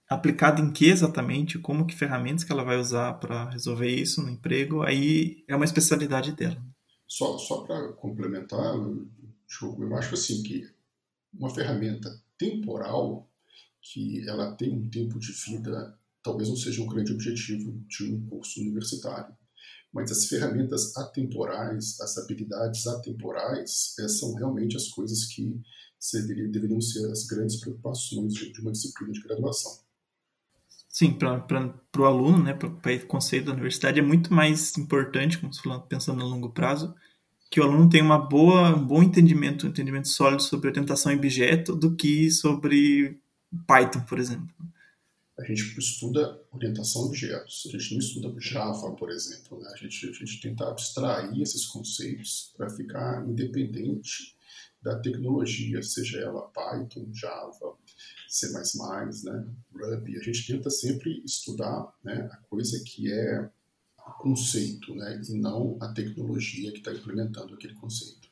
aplicado 0.09 0.61
em 0.61 0.71
que 0.71 0.89
exatamente, 0.89 1.59
como 1.59 1.85
que 1.85 1.95
ferramentas 1.95 2.45
que 2.45 2.53
ela 2.53 2.63
vai 2.63 2.77
usar 2.77 3.13
para 3.15 3.49
resolver 3.49 3.89
isso 3.89 4.21
no 4.21 4.29
emprego, 4.29 4.81
aí 4.81 5.43
é 5.45 5.55
uma 5.55 5.65
especialidade 5.65 6.31
dela. 6.31 6.61
Só, 7.05 7.37
só 7.37 7.63
para 7.63 7.91
complementar, 7.93 8.75
eu 8.75 9.97
acho 9.97 10.13
assim 10.13 10.41
que 10.41 10.63
uma 11.33 11.53
ferramenta 11.53 12.22
temporal, 12.43 13.29
que 13.82 14.27
ela 14.27 14.56
tem 14.56 14.71
um 14.71 14.89
tempo 14.89 15.19
de 15.19 15.32
vida, 15.32 15.97
talvez 16.21 16.49
não 16.49 16.56
seja 16.56 16.82
um 16.82 16.88
grande 16.88 17.13
objetivo 17.13 17.71
de 17.88 18.13
um 18.13 18.25
curso 18.27 18.60
universitário. 18.60 19.36
Mas 19.91 20.12
as 20.12 20.25
ferramentas 20.25 20.95
atemporais, 20.97 21.99
as 22.01 22.17
habilidades 22.17 22.88
atemporais, 22.88 23.95
eh, 23.99 24.08
são 24.08 24.34
realmente 24.34 24.75
as 24.75 24.88
coisas 24.88 25.25
que 25.25 25.62
deveriam 26.51 26.82
ser 26.82 27.10
as 27.12 27.25
grandes 27.25 27.58
preocupações 27.58 28.34
de 28.34 28.60
uma 28.60 28.71
disciplina 28.71 29.13
de 29.13 29.21
graduação. 29.21 29.84
Sim, 30.89 31.13
para 31.13 31.73
o 31.97 32.06
aluno, 32.06 32.43
né, 32.43 32.53
para 32.53 32.67
o 32.67 33.08
conceito 33.08 33.45
da 33.45 33.53
universidade, 33.53 33.99
é 33.99 34.03
muito 34.03 34.34
mais 34.34 34.77
importante, 34.77 35.39
como 35.39 35.56
falou, 35.56 35.82
pensando 35.82 36.19
no 36.19 36.27
longo 36.27 36.51
prazo, 36.51 36.93
que 37.53 37.59
o 37.59 37.63
aluno 37.63 37.87
tenha 37.87 38.03
uma 38.03 38.17
boa, 38.17 38.75
um 38.75 38.83
bom 38.83 39.03
entendimento, 39.03 39.67
um 39.67 39.69
entendimento 39.69 40.07
sólido 40.07 40.41
sobre 40.41 40.69
orientação 40.69 41.11
em 41.11 41.17
objeto 41.17 41.75
do 41.75 41.95
que 41.95 42.31
sobre 42.31 43.21
Python, 43.67 44.01
por 44.09 44.17
exemplo. 44.17 44.49
A 45.37 45.43
gente 45.43 45.77
estuda 45.77 46.41
orientação 46.51 47.03
a 47.03 47.05
objetos, 47.05 47.67
a 47.67 47.77
gente 47.77 47.91
não 47.91 47.99
estuda 47.99 48.33
Java, 48.39 48.91
por 48.93 49.11
exemplo. 49.11 49.59
Né? 49.59 49.69
A, 49.71 49.77
gente, 49.77 50.09
a 50.09 50.13
gente 50.13 50.41
tenta 50.41 50.67
abstrair 50.67 51.39
esses 51.39 51.67
conceitos 51.67 52.51
para 52.57 52.71
ficar 52.71 53.23
independente 53.29 54.35
da 54.81 54.97
tecnologia, 54.97 55.83
seja 55.83 56.21
ela 56.21 56.41
Python, 56.47 57.07
Java, 57.13 57.77
C++, 58.27 58.47
né, 58.51 59.45
Ruby. 59.75 60.17
A 60.17 60.23
gente 60.23 60.47
tenta 60.47 60.71
sempre 60.71 61.21
estudar 61.23 61.93
né, 62.03 62.27
a 62.31 62.37
coisa 62.49 62.81
que 62.83 63.13
é 63.13 63.47
conceito, 64.11 64.95
né? 64.95 65.21
E 65.29 65.37
não 65.37 65.77
a 65.81 65.87
tecnologia 65.89 66.71
que 66.71 66.79
está 66.79 66.91
implementando 66.91 67.53
aquele 67.53 67.73
conceito. 67.75 68.29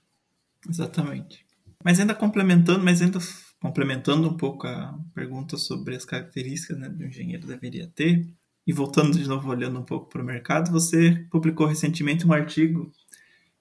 Exatamente. 0.68 1.46
Mas 1.84 2.00
ainda 2.00 2.14
complementando, 2.14 2.84
mas 2.84 3.02
ainda 3.02 3.20
complementando 3.60 4.28
um 4.28 4.38
pouco 4.38 4.68
a 4.68 4.98
pergunta 5.14 5.58
sobre 5.58 5.96
as 5.96 6.06
características 6.06 6.78
né, 6.78 6.90
do 6.90 7.06
engenheiro 7.06 7.48
deveria 7.48 7.88
ter, 7.88 8.28
e 8.66 8.74
voltando 8.74 9.18
de 9.18 9.28
novo 9.28 9.50
olhando 9.50 9.80
um 9.80 9.84
pouco 9.84 10.10
para 10.10 10.22
o 10.22 10.26
mercado, 10.26 10.72
você 10.72 11.26
publicou 11.32 11.68
recentemente 11.68 12.26
um 12.26 12.34
artigo 12.34 12.92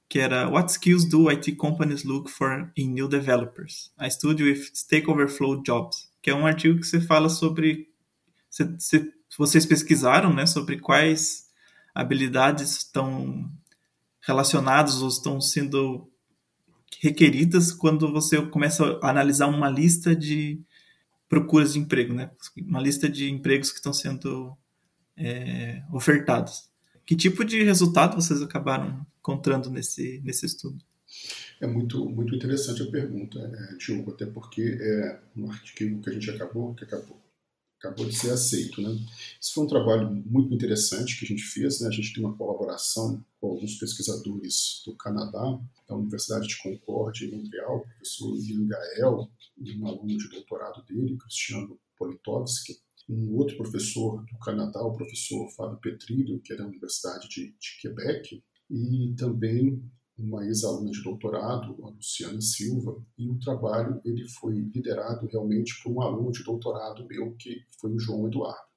que 0.08 0.18
era 0.18 0.48
What 0.48 0.72
Skills 0.72 1.08
Do 1.08 1.30
IT 1.30 1.52
Companies 1.52 2.04
Look 2.04 2.30
For 2.30 2.70
in 2.76 2.88
New 2.88 3.08
Developers? 3.08 3.92
A 3.96 4.10
Study 4.10 4.42
with 4.42 4.70
Stack 4.74 5.08
Overflow 5.08 5.62
Jobs, 5.62 6.10
que 6.20 6.30
é 6.30 6.34
um 6.34 6.46
artigo 6.46 6.78
que 6.80 6.86
você 6.86 7.00
fala 7.00 7.28
sobre, 7.28 7.88
se, 8.50 8.74
se, 8.78 9.12
vocês 9.38 9.64
pesquisaram, 9.64 10.34
né, 10.34 10.46
sobre 10.46 10.80
quais 10.80 11.49
habilidades 11.94 12.79
estão 12.79 13.50
relacionadas 14.20 15.00
ou 15.03 15.09
estão 15.09 15.40
sendo 15.40 16.11
requeridas 17.00 17.72
quando 17.72 18.11
você 18.12 18.40
começa 18.46 18.98
a 19.03 19.11
analisar 19.11 19.46
uma 19.46 19.68
lista 19.68 20.14
de 20.14 20.61
procuras 21.29 21.72
de 21.72 21.79
emprego, 21.79 22.12
né? 22.12 22.31
Uma 22.59 22.81
lista 22.81 23.09
de 23.09 23.31
empregos 23.31 23.70
que 23.70 23.76
estão 23.76 23.92
sendo 23.92 24.57
é, 25.16 25.83
ofertados. 25.92 26.68
Que 27.07 27.16
tipo 27.16 27.44
de 27.44 27.62
resultado 27.62 28.14
vocês 28.16 28.42
acabaram 28.42 29.07
encontrando 29.18 29.70
nesse, 29.70 30.20
nesse 30.24 30.46
estudo? 30.46 30.79
É 31.61 31.66
muito, 31.66 32.09
muito 32.09 32.35
interessante 32.35 32.83
a 32.83 32.90
pergunta, 32.90 33.38
é, 33.38 34.11
até 34.11 34.26
porque 34.26 34.79
é 34.81 35.20
um 35.37 35.50
artigo 35.50 36.00
que 36.00 36.11
a 36.11 36.12
gente 36.12 36.31
acabou, 36.31 36.74
que 36.74 36.85
acabou 36.85 37.20
acabou 37.80 38.06
de 38.06 38.14
ser 38.14 38.30
aceito. 38.30 38.82
Né? 38.82 38.90
Esse 39.40 39.52
foi 39.52 39.64
um 39.64 39.66
trabalho 39.66 40.10
muito 40.26 40.54
interessante 40.54 41.18
que 41.18 41.24
a 41.24 41.28
gente 41.28 41.42
fez. 41.42 41.80
Né? 41.80 41.88
A 41.88 41.90
gente 41.90 42.12
tem 42.12 42.22
uma 42.22 42.36
colaboração 42.36 43.24
com 43.40 43.48
alguns 43.48 43.76
pesquisadores 43.76 44.82
do 44.86 44.94
Canadá, 44.94 45.58
da 45.88 45.96
Universidade 45.96 46.46
de 46.46 46.62
Concórdia, 46.62 47.26
em 47.26 47.30
Montreal, 47.30 47.78
o 47.78 47.80
professor 47.80 48.36
Ian 48.36 48.66
Gael, 48.66 49.30
e 49.58 49.76
um 49.78 49.86
aluno 49.86 50.16
de 50.16 50.28
doutorado 50.28 50.84
dele, 50.84 51.16
Cristiano 51.16 51.78
Politovski, 51.98 52.78
um 53.08 53.34
outro 53.36 53.56
professor 53.56 54.24
do 54.24 54.38
Canadá, 54.38 54.80
o 54.82 54.92
professor 54.92 55.50
Fábio 55.56 55.78
Petrilho, 55.78 56.40
que 56.40 56.52
é 56.52 56.56
da 56.56 56.66
Universidade 56.66 57.28
de, 57.28 57.54
de 57.58 57.78
Quebec, 57.80 58.42
e 58.70 59.14
também 59.18 59.82
uma 60.22 60.44
ex-aluna 60.44 60.90
de 60.90 61.02
doutorado, 61.02 61.76
a 61.83 61.88
Luciana 61.88 62.40
Silva, 62.40 63.03
e 63.16 63.28
o 63.28 63.38
trabalho 63.38 64.01
ele 64.05 64.28
foi 64.28 64.55
liderado 64.55 65.26
realmente 65.26 65.82
por 65.82 65.92
um 65.92 66.03
aluno 66.03 66.30
de 66.30 66.44
doutorado 66.44 67.07
meu, 67.07 67.34
que 67.36 67.64
foi 67.80 67.92
o 67.92 67.99
João 67.99 68.26
Eduardo. 68.26 68.70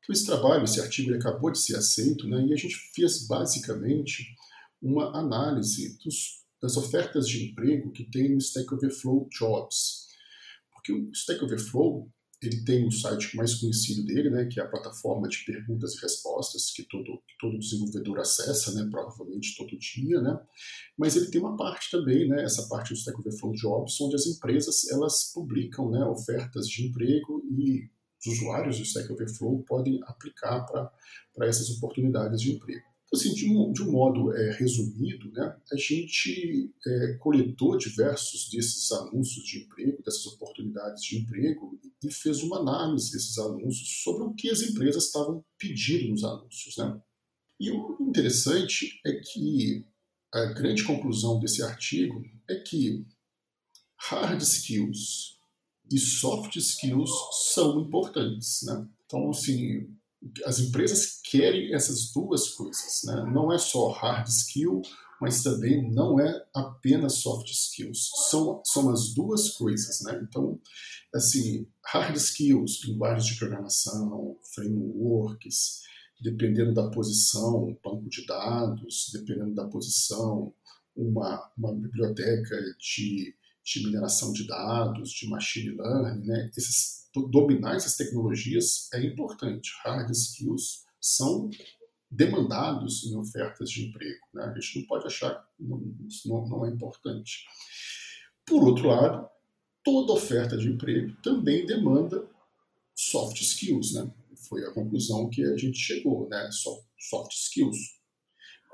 Então, 0.00 0.12
esse 0.12 0.26
trabalho, 0.26 0.64
esse 0.64 0.80
artigo, 0.80 1.10
ele 1.10 1.18
acabou 1.18 1.50
de 1.50 1.58
ser 1.58 1.76
aceito, 1.76 2.28
né, 2.28 2.44
e 2.46 2.52
a 2.52 2.56
gente 2.56 2.76
fez 2.94 3.26
basicamente 3.26 4.34
uma 4.80 5.16
análise 5.16 5.96
dos, 6.02 6.42
das 6.60 6.76
ofertas 6.76 7.28
de 7.28 7.50
emprego 7.50 7.92
que 7.92 8.04
tem 8.04 8.30
no 8.30 8.38
Stack 8.38 8.74
Overflow 8.74 9.28
Jobs. 9.30 10.08
Porque 10.72 10.92
o 10.92 11.10
Stack 11.12 11.44
Overflow 11.44 12.10
ele 12.42 12.64
tem 12.64 12.86
o 12.86 12.90
site 12.90 13.36
mais 13.36 13.54
conhecido 13.54 14.04
dele, 14.04 14.28
né, 14.28 14.46
que 14.46 14.58
é 14.58 14.62
a 14.62 14.68
plataforma 14.68 15.28
de 15.28 15.44
perguntas 15.44 15.94
e 15.94 16.00
respostas 16.00 16.72
que 16.72 16.82
todo, 16.82 17.22
que 17.26 17.38
todo 17.38 17.58
desenvolvedor 17.58 18.18
acessa, 18.18 18.72
né, 18.72 18.88
provavelmente 18.90 19.56
todo 19.56 19.78
dia, 19.78 20.20
né, 20.20 20.38
mas 20.98 21.14
ele 21.14 21.30
tem 21.30 21.40
uma 21.40 21.56
parte 21.56 21.90
também, 21.90 22.28
né, 22.28 22.44
essa 22.44 22.66
parte 22.68 22.92
do 22.92 22.96
Stack 22.96 23.20
Overflow 23.20 23.52
Jobs, 23.52 24.00
onde 24.00 24.16
as 24.16 24.26
empresas 24.26 24.90
elas 24.90 25.30
publicam, 25.32 25.90
né, 25.90 26.04
ofertas 26.04 26.66
de 26.66 26.86
emprego 26.86 27.42
e 27.50 27.88
os 28.20 28.38
usuários 28.38 28.78
do 28.78 28.84
Stack 28.84 29.12
Overflow 29.12 29.62
podem 29.64 30.00
aplicar 30.04 30.64
para 30.64 31.46
essas 31.46 31.70
oportunidades 31.70 32.40
de 32.40 32.52
emprego. 32.52 32.91
Assim, 33.12 33.34
de 33.34 33.46
um, 33.50 33.72
de 33.72 33.82
um 33.82 33.92
modo 33.92 34.34
é, 34.34 34.52
resumido, 34.52 35.30
né, 35.32 35.54
a 35.70 35.76
gente 35.76 36.72
é, 36.86 37.12
coletou 37.20 37.76
diversos 37.76 38.48
desses 38.48 38.90
anúncios 38.90 39.44
de 39.44 39.58
emprego, 39.58 40.02
dessas 40.02 40.26
oportunidades 40.28 41.02
de 41.04 41.18
emprego, 41.18 41.78
e 42.02 42.10
fez 42.10 42.42
uma 42.42 42.60
análise 42.60 43.12
desses 43.12 43.36
anúncios 43.38 44.02
sobre 44.02 44.24
o 44.24 44.34
que 44.34 44.48
as 44.48 44.62
empresas 44.62 45.04
estavam 45.04 45.44
pedindo 45.58 46.08
nos 46.08 46.24
anúncios. 46.24 46.76
Né? 46.78 47.00
E 47.60 47.70
o 47.70 47.98
interessante 48.00 48.98
é 49.04 49.12
que 49.12 49.84
a 50.32 50.46
grande 50.46 50.82
conclusão 50.82 51.38
desse 51.38 51.62
artigo 51.62 52.24
é 52.48 52.56
que 52.56 53.06
hard 53.98 54.40
skills 54.40 55.38
e 55.90 55.98
soft 55.98 56.56
skills 56.56 57.10
são 57.52 57.82
importantes. 57.82 58.62
Né? 58.62 58.88
Então, 59.04 59.30
assim, 59.30 59.94
as 60.44 60.58
empresas 60.60 61.20
querem 61.24 61.74
essas 61.74 62.12
duas 62.12 62.50
coisas. 62.50 63.02
Né? 63.04 63.30
Não 63.32 63.52
é 63.52 63.58
só 63.58 63.90
hard 63.90 64.26
skill, 64.28 64.82
mas 65.20 65.42
também 65.42 65.92
não 65.92 66.18
é 66.18 66.44
apenas 66.54 67.14
soft 67.14 67.48
skills. 67.50 68.10
São, 68.30 68.60
são 68.64 68.90
as 68.90 69.14
duas 69.14 69.50
coisas. 69.50 70.02
Né? 70.02 70.20
Então, 70.22 70.60
assim, 71.14 71.66
hard 71.86 72.16
skills, 72.16 72.84
linguagens 72.84 73.26
de 73.26 73.38
programação, 73.38 74.36
frameworks, 74.54 75.82
dependendo 76.20 76.72
da 76.72 76.88
posição, 76.90 77.76
banco 77.82 78.08
de 78.08 78.24
dados, 78.26 79.10
dependendo 79.12 79.54
da 79.54 79.66
posição, 79.66 80.54
uma, 80.94 81.50
uma 81.56 81.74
biblioteca 81.74 82.56
de, 82.78 83.34
de 83.64 83.84
mineração 83.84 84.32
de 84.32 84.46
dados, 84.46 85.10
de 85.10 85.28
machine 85.28 85.76
learning, 85.76 86.26
né? 86.26 86.50
Esses, 86.56 87.08
dominar 87.30 87.76
essas 87.76 87.96
tecnologias 87.96 88.88
é 88.92 89.02
importante. 89.04 89.70
Hard 89.84 90.10
skills 90.10 90.84
são 91.00 91.50
demandados 92.10 93.04
em 93.04 93.16
ofertas 93.16 93.70
de 93.70 93.86
emprego. 93.86 94.20
Né? 94.34 94.44
A 94.44 94.60
gente 94.60 94.80
não 94.80 94.86
pode 94.86 95.06
achar 95.06 95.34
que 95.56 95.64
isso 96.06 96.28
não, 96.28 96.46
não 96.46 96.66
é 96.66 96.70
importante. 96.70 97.44
Por 98.46 98.62
outro 98.64 98.88
lado, 98.88 99.28
toda 99.84 100.12
oferta 100.12 100.56
de 100.56 100.68
emprego 100.68 101.16
também 101.22 101.64
demanda 101.64 102.28
soft 102.94 103.40
skills, 103.40 103.94
né? 103.94 104.12
Foi 104.48 104.64
a 104.64 104.72
conclusão 104.72 105.30
que 105.30 105.42
a 105.44 105.56
gente 105.56 105.78
chegou, 105.78 106.28
né? 106.28 106.50
Soft 106.98 107.32
skills, 107.32 107.78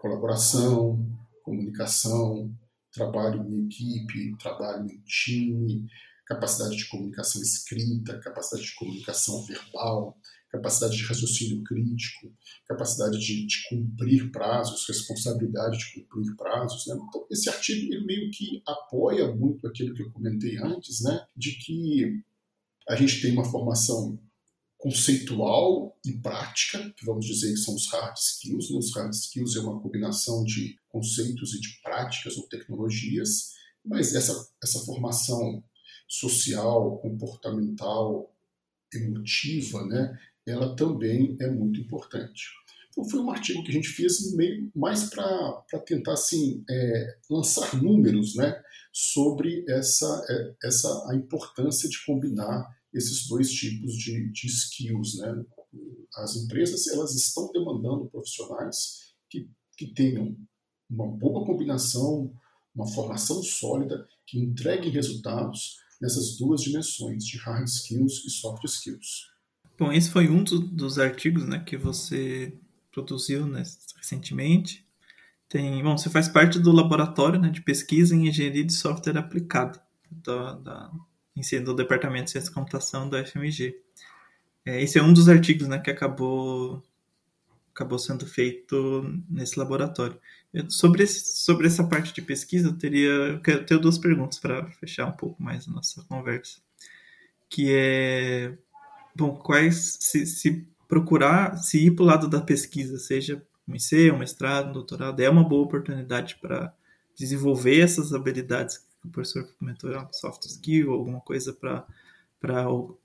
colaboração, 0.01 1.07
comunicação, 1.45 2.53
trabalho 2.99 3.43
em 3.49 3.67
equipe, 3.67 4.37
trabalho 4.39 4.91
em 4.91 5.01
time, 5.07 5.89
capacidade 6.27 6.77
de 6.77 6.89
comunicação 6.89 7.41
escrita, 7.41 8.19
capacidade 8.19 8.67
de 8.67 8.75
comunicação 8.75 9.45
verbal, 9.45 10.19
capacidade 10.51 10.97
de 10.97 11.05
raciocínio 11.05 11.63
crítico, 11.63 12.33
capacidade 12.67 13.19
de, 13.19 13.47
de 13.47 13.69
cumprir 13.69 14.31
prazos, 14.31 14.87
responsabilidade 14.87 15.79
de 15.79 15.95
cumprir 15.95 16.37
prazos. 16.37 16.87
Né? 16.87 16.97
Então, 16.97 17.27
esse 17.31 17.49
artigo 17.49 17.93
ele 17.93 18.05
meio 18.05 18.31
que 18.31 18.63
apoia 18.67 19.35
muito 19.35 19.67
aquilo 19.67 19.95
que 19.95 20.03
eu 20.03 20.11
comentei 20.11 20.59
antes, 20.59 21.03
né? 21.03 21.25
de 21.37 21.53
que 21.53 22.23
a 22.89 22.97
gente 22.97 23.21
tem 23.23 23.33
uma 23.33 23.45
formação 23.45 24.19
conceitual 24.79 25.99
e 26.05 26.13
prática, 26.13 26.79
que 26.97 27.05
vamos 27.05 27.27
dizer 27.27 27.51
que 27.51 27.57
são 27.57 27.75
os 27.75 27.91
hard 27.93 28.17
skills. 28.17 28.71
Né? 28.71 28.79
Os 28.79 28.95
hard 28.95 29.13
skills 29.13 29.57
é 29.57 29.61
uma 29.61 29.81
combinação 29.81 30.45
de 30.45 30.79
conceitos 30.89 31.53
e 31.55 31.61
de 31.61 31.81
práticas 31.83 32.39
ou 32.39 32.49
tecnologias, 32.49 33.55
mas 33.85 34.15
essa, 34.15 34.49
essa 34.63 34.79
formação 34.81 35.63
social, 36.07 36.99
comportamental, 36.99 38.33
emotiva, 38.95 39.85
né, 39.87 40.19
ela 40.47 40.75
também 40.75 41.37
é 41.41 41.51
muito 41.51 41.81
importante. 41.81 42.47
Então 42.91 43.05
foi 43.05 43.21
um 43.21 43.31
artigo 43.31 43.63
que 43.63 43.71
a 43.71 43.75
gente 43.75 43.89
fez 43.89 44.35
meio 44.35 44.71
mais 44.75 45.11
para 45.11 45.63
tentar 45.85 46.15
assim 46.15 46.65
é, 46.69 47.17
lançar 47.29 47.77
números, 47.83 48.35
né, 48.35 48.61
sobre 48.93 49.65
essa 49.69 50.25
é, 50.29 50.67
essa 50.67 51.11
a 51.11 51.15
importância 51.15 51.89
de 51.89 52.05
combinar 52.05 52.67
esses 52.93 53.27
dois 53.29 53.51
tipos 53.51 53.95
de, 53.95 54.31
de 54.33 54.47
skills, 54.47 55.19
né. 55.19 55.45
As 56.17 56.37
empresas 56.37 56.87
elas 56.89 57.15
estão 57.15 57.51
demandando 57.53 58.09
profissionais 58.09 59.13
que, 59.29 59.49
que 59.77 59.93
tenham 59.93 60.37
uma 60.89 61.07
boa 61.07 61.45
combinação, 61.45 62.33
uma 62.75 62.87
formação 62.87 63.43
sólida, 63.43 64.09
que 64.27 64.39
entreguem 64.39 64.91
resultados 64.91 65.77
nessas 66.01 66.37
duas 66.37 66.63
dimensões 66.63 67.25
de 67.25 67.37
hard 67.39 67.67
skills 67.67 68.25
e 68.25 68.31
soft 68.31 68.65
skills. 68.65 69.29
Bom, 69.79 69.93
esse 69.93 70.11
foi 70.11 70.29
um 70.29 70.43
do, 70.43 70.61
dos 70.61 70.99
artigos 70.99 71.47
né, 71.47 71.61
que 71.61 71.77
você 71.77 72.57
produziu 72.91 73.47
né, 73.47 73.63
recentemente. 73.97 74.85
Tem, 75.49 75.83
bom, 75.83 75.97
você 75.97 76.11
faz 76.11 76.29
parte 76.29 76.59
do 76.59 76.73
laboratório 76.73 77.41
né, 77.41 77.49
de 77.49 77.63
pesquisa 77.63 78.15
em 78.15 78.29
engenharia 78.29 78.65
de 78.65 78.73
software 78.73 79.17
aplicado 79.17 79.81
do, 80.11 80.55
da, 80.57 80.91
do 81.65 81.75
Departamento 81.75 82.27
de 82.27 82.31
Ciência 82.33 82.51
e 82.51 82.55
Computação 82.55 83.09
da 83.09 83.25
FMG. 83.25 83.77
É, 84.65 84.83
esse 84.83 84.99
é 84.99 85.03
um 85.03 85.13
dos 85.13 85.29
artigos 85.29 85.69
né, 85.69 85.79
que 85.79 85.91
acabou 85.91 86.83
acabou 87.75 87.99
sendo 87.99 88.27
feito 88.27 89.05
nesse 89.31 89.57
laboratório. 89.57 90.19
Sobre, 90.69 91.05
esse, 91.05 91.45
sobre 91.45 91.69
essa 91.69 91.85
parte 91.85 92.13
de 92.13 92.21
pesquisa, 92.21 92.69
eu 92.69 92.77
teria 92.77 93.09
eu 93.09 93.41
quero 93.41 93.65
ter 93.65 93.79
duas 93.79 93.99
perguntas 93.99 94.39
para 94.41 94.67
fechar 94.73 95.07
um 95.07 95.13
pouco 95.13 95.41
mais 95.41 95.69
a 95.69 95.71
nossa 95.71 96.03
conversa. 96.05 96.59
Que 97.49 97.73
é, 97.73 98.59
bom, 99.15 99.37
quais, 99.37 99.97
se, 100.01 100.27
se 100.27 100.67
procurar, 100.89 101.57
se 101.59 101.87
ir 101.87 101.93
para 101.93 102.03
o 102.03 102.07
lado 102.07 102.29
da 102.29 102.41
pesquisa, 102.41 102.99
seja 102.99 103.41
um 103.67 103.77
IC, 103.77 104.11
um 104.11 104.19
mestrado, 104.19 104.71
um 104.71 104.73
doutorado, 104.73 105.21
é 105.21 105.31
uma 105.31 105.47
boa 105.47 105.65
oportunidade 105.65 106.37
para 106.41 106.75
desenvolver 107.15 107.81
essas 107.81 108.13
habilidades 108.13 108.88
o 109.05 109.09
professor 109.09 109.49
comentou, 109.59 109.91
soft 110.13 110.45
skill, 110.45 110.93
alguma 110.93 111.21
coisa 111.21 111.53
para 111.53 111.87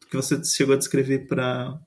que 0.09 0.15
você 0.15 0.43
chegou 0.43 0.75
a 0.75 0.77
descrever 0.77 1.27
para 1.27 1.79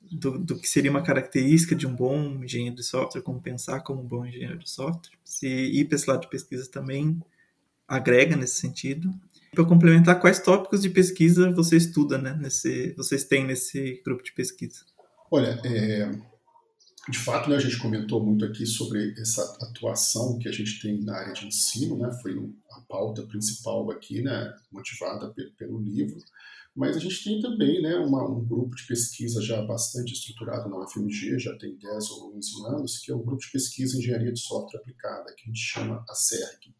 do, 0.00 0.38
do, 0.38 0.58
que 0.58 0.68
seria 0.68 0.90
uma 0.90 1.02
característica 1.02 1.74
de 1.74 1.86
um 1.86 1.94
bom 1.94 2.42
engenheiro 2.44 2.76
de 2.76 2.82
software, 2.82 3.22
como 3.22 3.40
pensar 3.40 3.80
como 3.80 4.02
um 4.02 4.06
bom 4.06 4.26
engenheiro 4.26 4.58
de 4.58 4.68
software. 4.68 5.16
Se 5.24 5.46
ir 5.46 5.86
para 5.86 5.96
esse 5.96 6.08
lado 6.08 6.22
de 6.22 6.28
pesquisa 6.28 6.70
também 6.70 7.20
agrega 7.86 8.36
nesse 8.36 8.56
sentido. 8.56 9.10
Para 9.52 9.64
complementar, 9.64 10.20
quais 10.20 10.40
tópicos 10.40 10.80
de 10.80 10.90
pesquisa 10.90 11.50
você 11.50 11.76
estuda, 11.76 12.18
né? 12.18 12.36
Nesse, 12.40 12.94
vocês 12.94 13.24
têm 13.24 13.44
nesse 13.46 14.02
grupo 14.04 14.22
de 14.22 14.32
pesquisa? 14.32 14.80
Olha, 15.30 15.60
é, 15.64 16.10
de 17.08 17.18
fato, 17.18 17.50
né, 17.50 17.56
a 17.56 17.60
gente 17.60 17.78
comentou 17.78 18.24
muito 18.24 18.44
aqui 18.44 18.64
sobre 18.64 19.12
essa 19.20 19.42
atuação 19.60 20.38
que 20.38 20.48
a 20.48 20.52
gente 20.52 20.80
tem 20.80 21.02
na 21.02 21.16
área 21.16 21.32
de 21.32 21.46
ensino, 21.46 21.98
né? 21.98 22.12
Foi 22.22 22.32
a 22.70 22.80
pauta 22.82 23.22
principal 23.22 23.90
aqui, 23.90 24.22
né? 24.22 24.54
Motivada 24.70 25.34
pelo 25.58 25.80
livro. 25.80 26.20
Mas 26.74 26.96
a 26.96 27.00
gente 27.00 27.22
tem 27.24 27.40
também 27.40 27.82
né, 27.82 27.96
uma, 27.96 28.26
um 28.26 28.42
grupo 28.44 28.74
de 28.74 28.86
pesquisa 28.86 29.42
já 29.42 29.60
bastante 29.62 30.14
estruturado 30.14 30.70
na 30.70 30.78
UFMG, 30.78 31.38
já 31.38 31.54
tem 31.58 31.76
10 31.76 32.10
ou 32.10 32.36
11 32.36 32.66
anos, 32.68 32.98
que 32.98 33.10
é 33.10 33.14
o 33.14 33.22
Grupo 33.22 33.42
de 33.42 33.50
Pesquisa 33.50 33.94
em 33.94 33.98
Engenharia 33.98 34.32
de 34.32 34.40
Software 34.40 34.80
Aplicada, 34.80 35.34
que 35.36 35.42
a 35.42 35.46
gente 35.48 35.60
chama 35.60 36.02
a 36.08 36.14
SERG, 36.14 36.74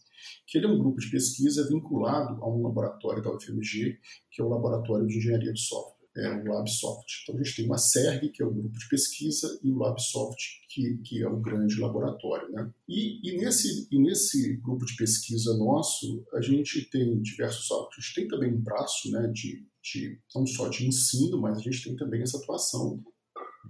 que 0.47 0.57
ele 0.57 0.67
é 0.67 0.71
um 0.71 0.79
grupo 0.79 0.99
de 0.99 1.11
pesquisa 1.11 1.69
vinculado 1.69 2.43
a 2.43 2.49
um 2.49 2.63
laboratório 2.63 3.23
da 3.23 3.35
UFMG, 3.35 3.99
que 4.31 4.41
é 4.41 4.45
o 4.45 4.49
Laboratório 4.49 5.07
de 5.07 5.19
Engenharia 5.19 5.53
de 5.53 5.61
Software 5.61 6.02
é 6.17 6.31
o 6.31 6.45
LabSoft. 6.45 7.23
Então 7.23 7.35
a 7.35 7.43
gente 7.43 7.57
tem 7.57 7.67
uma 7.67 7.79
SERG, 7.79 8.29
que 8.31 8.43
é 8.43 8.47
o 8.47 8.53
grupo 8.53 8.79
de 8.79 8.89
pesquisa, 8.89 9.59
e 9.63 9.71
o 9.71 9.79
LabSoft, 9.79 10.37
que, 10.69 10.99
que 11.05 11.23
é 11.23 11.29
o 11.29 11.41
grande 11.41 11.81
laboratório. 11.81 12.51
Né? 12.51 12.71
E, 12.89 13.29
e, 13.29 13.37
nesse, 13.39 13.89
e 13.91 13.99
nesse 13.99 14.57
grupo 14.57 14.85
de 14.85 14.97
pesquisa 14.97 15.57
nosso, 15.57 16.25
a 16.35 16.41
gente 16.41 16.89
tem 16.91 17.21
diversos 17.21 17.71
gente 18.01 18.15
tem 18.15 18.29
também 18.29 18.53
um 18.53 18.61
braço 18.61 19.11
né, 19.11 19.29
de, 19.29 19.67
de 19.83 20.21
não 20.35 20.47
só 20.47 20.69
de 20.69 20.87
ensino, 20.87 21.41
mas 21.41 21.59
a 21.59 21.61
gente 21.61 21.83
tem 21.83 21.97
também 21.97 22.23
essa 22.23 22.39
atuação 22.39 23.03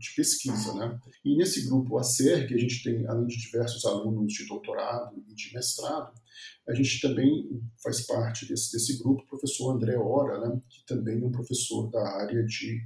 de 0.02 0.14
pesquisa. 0.14 0.74
Né? 0.74 0.98
E 1.24 1.36
nesse 1.36 1.64
grupo, 1.66 1.96
a 1.96 2.02
SERG, 2.02 2.54
a 2.54 2.58
gente 2.58 2.82
tem, 2.82 3.06
além 3.06 3.26
de 3.26 3.38
diversos 3.38 3.84
alunos 3.84 4.32
de 4.32 4.46
doutorado 4.46 5.16
e 5.28 5.34
de 5.34 5.54
mestrado, 5.54 6.12
a 6.68 6.74
gente 6.74 7.00
também 7.00 7.62
faz 7.82 8.02
parte 8.02 8.46
desse, 8.46 8.72
desse 8.72 8.98
grupo, 8.98 9.22
o 9.22 9.26
professor 9.26 9.74
André 9.74 9.96
Ora, 9.96 10.40
né, 10.40 10.60
que 10.68 10.84
também 10.84 11.22
é 11.22 11.26
um 11.26 11.30
professor 11.30 11.88
da 11.90 12.02
área 12.16 12.44
de 12.44 12.80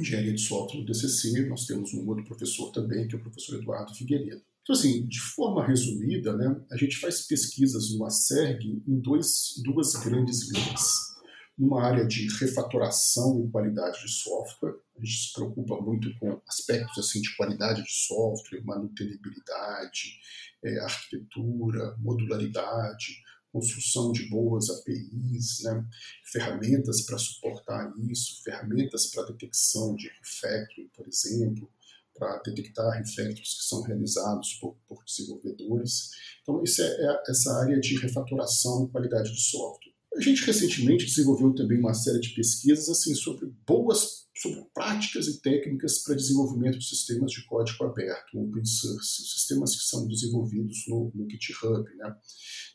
engenharia 0.00 0.34
de 0.34 0.40
software 0.40 0.80
do 0.80 0.86
DCC. 0.86 1.46
Nós 1.46 1.66
temos 1.66 1.94
um 1.94 2.06
outro 2.08 2.24
professor 2.24 2.72
também, 2.72 3.06
que 3.06 3.14
é 3.14 3.18
o 3.18 3.22
professor 3.22 3.56
Eduardo 3.56 3.94
Figueiredo. 3.94 4.42
Então, 4.62 4.74
assim, 4.74 5.06
de 5.06 5.20
forma 5.20 5.64
resumida, 5.64 6.36
né, 6.36 6.60
a 6.70 6.76
gente 6.76 6.96
faz 6.96 7.26
pesquisas 7.26 7.94
no 7.94 8.04
ASERG 8.04 8.82
em 8.86 8.98
dois, 8.98 9.54
duas 9.62 9.92
grandes 9.94 10.50
linhas 10.50 11.13
numa 11.56 11.84
área 11.84 12.04
de 12.04 12.26
refatoração 12.38 13.44
e 13.44 13.50
qualidade 13.50 14.00
de 14.00 14.10
software. 14.10 14.74
A 14.96 15.04
gente 15.04 15.28
se 15.28 15.32
preocupa 15.32 15.80
muito 15.80 16.16
com 16.18 16.40
aspectos 16.48 16.98
assim 16.98 17.20
de 17.20 17.34
qualidade 17.36 17.82
de 17.82 17.92
software, 17.92 18.64
manutenibilidade, 18.64 20.18
é, 20.64 20.78
arquitetura, 20.80 21.96
modularidade, 21.98 23.22
construção 23.52 24.10
de 24.10 24.28
boas 24.28 24.68
APIs, 24.68 25.60
né? 25.62 25.86
ferramentas 26.24 27.02
para 27.02 27.18
suportar 27.18 27.92
isso, 28.10 28.42
ferramentas 28.42 29.06
para 29.06 29.26
detecção 29.26 29.94
de 29.94 30.08
refactoring, 30.08 30.88
por 30.88 31.06
exemplo, 31.06 31.70
para 32.18 32.38
detectar 32.38 32.98
refactors 32.98 33.54
que 33.54 33.64
são 33.64 33.82
realizados 33.82 34.54
por, 34.54 34.76
por 34.88 35.04
desenvolvedores. 35.04 36.10
Então, 36.42 36.62
isso 36.64 36.82
é, 36.82 36.86
é, 36.86 37.22
essa 37.28 37.52
área 37.60 37.78
de 37.78 37.96
refatoração 37.98 38.84
e 38.84 38.90
qualidade 38.90 39.32
de 39.32 39.40
software. 39.40 39.93
A 40.16 40.20
gente 40.20 40.44
recentemente 40.44 41.06
desenvolveu 41.06 41.52
também 41.54 41.78
uma 41.78 41.92
série 41.92 42.20
de 42.20 42.34
pesquisas 42.34 42.88
assim 42.88 43.14
sobre 43.14 43.46
boas, 43.66 44.28
sobre 44.36 44.64
práticas 44.72 45.26
e 45.26 45.40
técnicas 45.40 45.98
para 46.04 46.14
desenvolvimento 46.14 46.78
de 46.78 46.88
sistemas 46.88 47.32
de 47.32 47.44
código 47.46 47.84
aberto, 47.84 48.38
open 48.38 48.64
source, 48.64 49.22
sistemas 49.26 49.74
que 49.74 49.86
são 49.86 50.06
desenvolvidos 50.06 50.84
no, 50.86 51.10
no 51.14 51.28
GitHub. 51.28 51.84
Né? 51.96 52.16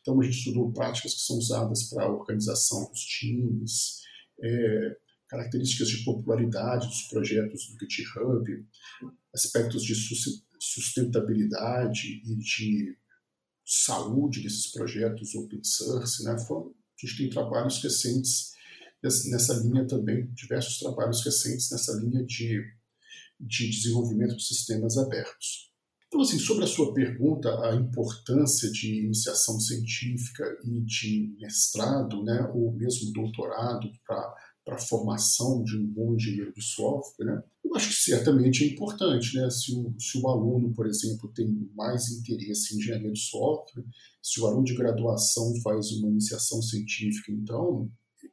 Então, 0.02 0.20
a 0.20 0.24
gente 0.24 0.38
estudou 0.38 0.72
práticas 0.74 1.14
que 1.14 1.22
são 1.22 1.38
usadas 1.38 1.84
para 1.84 2.04
a 2.04 2.12
organização 2.12 2.90
dos 2.90 3.02
times, 3.02 4.02
é, 4.42 4.98
características 5.30 5.90
de 5.90 6.04
popularidade 6.04 6.88
dos 6.88 7.04
projetos 7.04 7.68
do 7.68 7.80
GitHub, 7.80 8.66
aspectos 9.34 9.84
de 9.84 9.96
sustentabilidade 10.60 12.22
e 12.26 12.36
de 12.36 12.98
saúde 13.66 14.42
desses 14.42 14.72
projetos 14.72 15.36
open 15.36 15.64
source. 15.64 16.24
Né? 16.24 16.38
Foram, 16.48 16.74
a 17.06 17.10
gente 17.10 17.18
tem 17.18 17.30
trabalhos 17.30 17.82
recentes 17.82 18.52
nessa 19.02 19.54
linha 19.54 19.88
também, 19.88 20.30
diversos 20.34 20.80
trabalhos 20.80 21.24
recentes 21.24 21.72
nessa 21.72 21.94
linha 21.94 22.24
de, 22.26 22.62
de 23.40 23.70
desenvolvimento 23.70 24.36
de 24.36 24.44
sistemas 24.44 24.98
abertos. 24.98 25.70
Então, 26.08 26.22
assim, 26.22 26.40
sobre 26.40 26.64
a 26.64 26.68
sua 26.68 26.94
pergunta, 26.94 27.50
a 27.70 27.76
importância 27.76 28.70
de 28.72 29.06
iniciação 29.06 29.60
científica 29.60 30.44
e 30.66 30.82
de 30.82 31.36
mestrado, 31.40 32.24
né, 32.24 32.50
ou 32.54 32.74
mesmo 32.74 33.14
doutorado 33.14 33.88
para 34.06 34.36
para 34.70 34.76
a 34.76 34.82
formação 34.82 35.64
de 35.64 35.76
um 35.76 35.88
bom 35.88 36.14
engenheiro 36.14 36.54
de 36.54 36.62
software, 36.62 37.26
né? 37.26 37.44
eu 37.66 37.76
acho 37.76 37.90
que 37.90 37.96
certamente 37.96 38.64
é 38.64 38.68
importante. 38.68 39.36
Né? 39.36 39.50
Se, 39.50 39.74
o, 39.74 39.96
se 40.00 40.20
o 40.20 40.28
aluno, 40.28 40.72
por 40.74 40.86
exemplo, 40.86 41.32
tem 41.34 41.68
mais 41.76 42.10
interesse 42.10 42.76
em 42.76 42.78
engenharia 42.78 43.12
de 43.12 43.20
software, 43.20 43.84
se 44.22 44.42
o 44.42 44.48
aluno 44.48 44.64
de 44.64 44.76
graduação 44.76 45.54
faz 45.62 45.92
uma 45.92 46.10
iniciação 46.10 46.62
científica, 46.62 47.32
então 47.32 47.90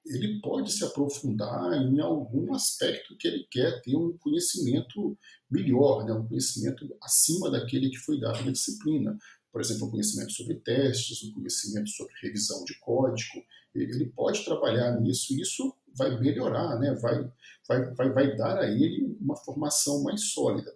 ele 0.07 0.41
pode 0.41 0.73
se 0.73 0.85
aprofundar 0.85 1.73
em 1.83 2.01
algum 2.01 2.55
aspecto 2.55 3.17
que 3.17 3.27
ele 3.27 3.47
quer 3.51 3.81
ter 3.83 3.97
um 3.97 4.17
conhecimento 4.19 5.19
melhor, 5.51 6.05
né? 6.05 6.13
um 6.13 6.27
conhecimento 6.27 6.87
acima 7.03 7.51
daquele 7.51 7.91
que 7.91 7.99
foi 7.99 8.21
dado 8.21 8.45
na 8.45 8.53
disciplina. 8.53 9.17
Por 9.51 9.61
exemplo, 9.61 9.87
um 9.87 9.91
conhecimento 9.91 10.33
sobre 10.33 10.57
testes, 10.57 11.25
um 11.25 11.33
conhecimento 11.33 11.89
sobre 11.91 12.13
revisão 12.23 12.63
de 12.65 12.79
código. 12.79 13.43
Ele 13.75 14.07
pode 14.15 14.45
trabalhar 14.45 15.01
nisso 15.01 15.35
e 15.35 15.41
isso 15.41 15.75
vai 15.95 16.19
melhorar, 16.21 16.79
né? 16.79 16.95
vai, 16.95 17.29
vai, 17.67 17.95
vai, 17.95 18.13
vai 18.13 18.37
dar 18.37 18.59
a 18.59 18.71
ele 18.71 19.17
uma 19.21 19.37
formação 19.37 20.03
mais 20.03 20.33
sólida. 20.33 20.73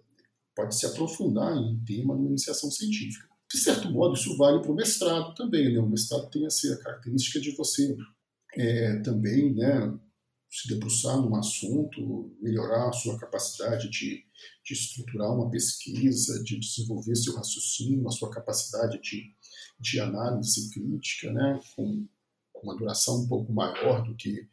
Pode 0.55 0.75
se 0.77 0.85
aprofundar 0.85 1.55
em 1.55 1.79
tema 1.85 2.17
de 2.17 2.25
iniciação 2.25 2.69
científica. 2.69 3.30
De 3.51 3.59
certo 3.59 3.91
modo, 3.91 4.13
isso 4.13 4.37
vale 4.37 4.61
para 4.61 4.71
o 4.71 4.75
mestrado 4.75 5.35
também. 5.35 5.73
Né? 5.73 5.79
O 5.79 5.89
mestrado 5.89 6.29
tem 6.29 6.45
assim, 6.45 6.71
a 6.71 6.77
característica 6.77 7.39
de 7.39 7.51
você 7.51 7.95
é, 8.55 8.99
também 8.99 9.53
né, 9.53 9.93
se 10.49 10.67
debruçar 10.67 11.17
num 11.17 11.35
assunto, 11.35 12.35
melhorar 12.41 12.89
a 12.89 12.93
sua 12.93 13.17
capacidade 13.17 13.89
de, 13.89 14.23
de 14.65 14.73
estruturar 14.73 15.33
uma 15.33 15.49
pesquisa, 15.49 16.43
de 16.43 16.59
desenvolver 16.59 17.15
seu 17.15 17.35
raciocínio, 17.35 18.07
a 18.07 18.11
sua 18.11 18.29
capacidade 18.29 18.99
de, 19.01 19.33
de 19.79 19.99
análise 19.99 20.69
crítica, 20.71 21.31
né, 21.31 21.59
com 21.75 22.05
uma 22.63 22.77
duração 22.77 23.23
um 23.23 23.27
pouco 23.27 23.51
maior 23.51 24.03
do 24.03 24.15
que 24.15 24.47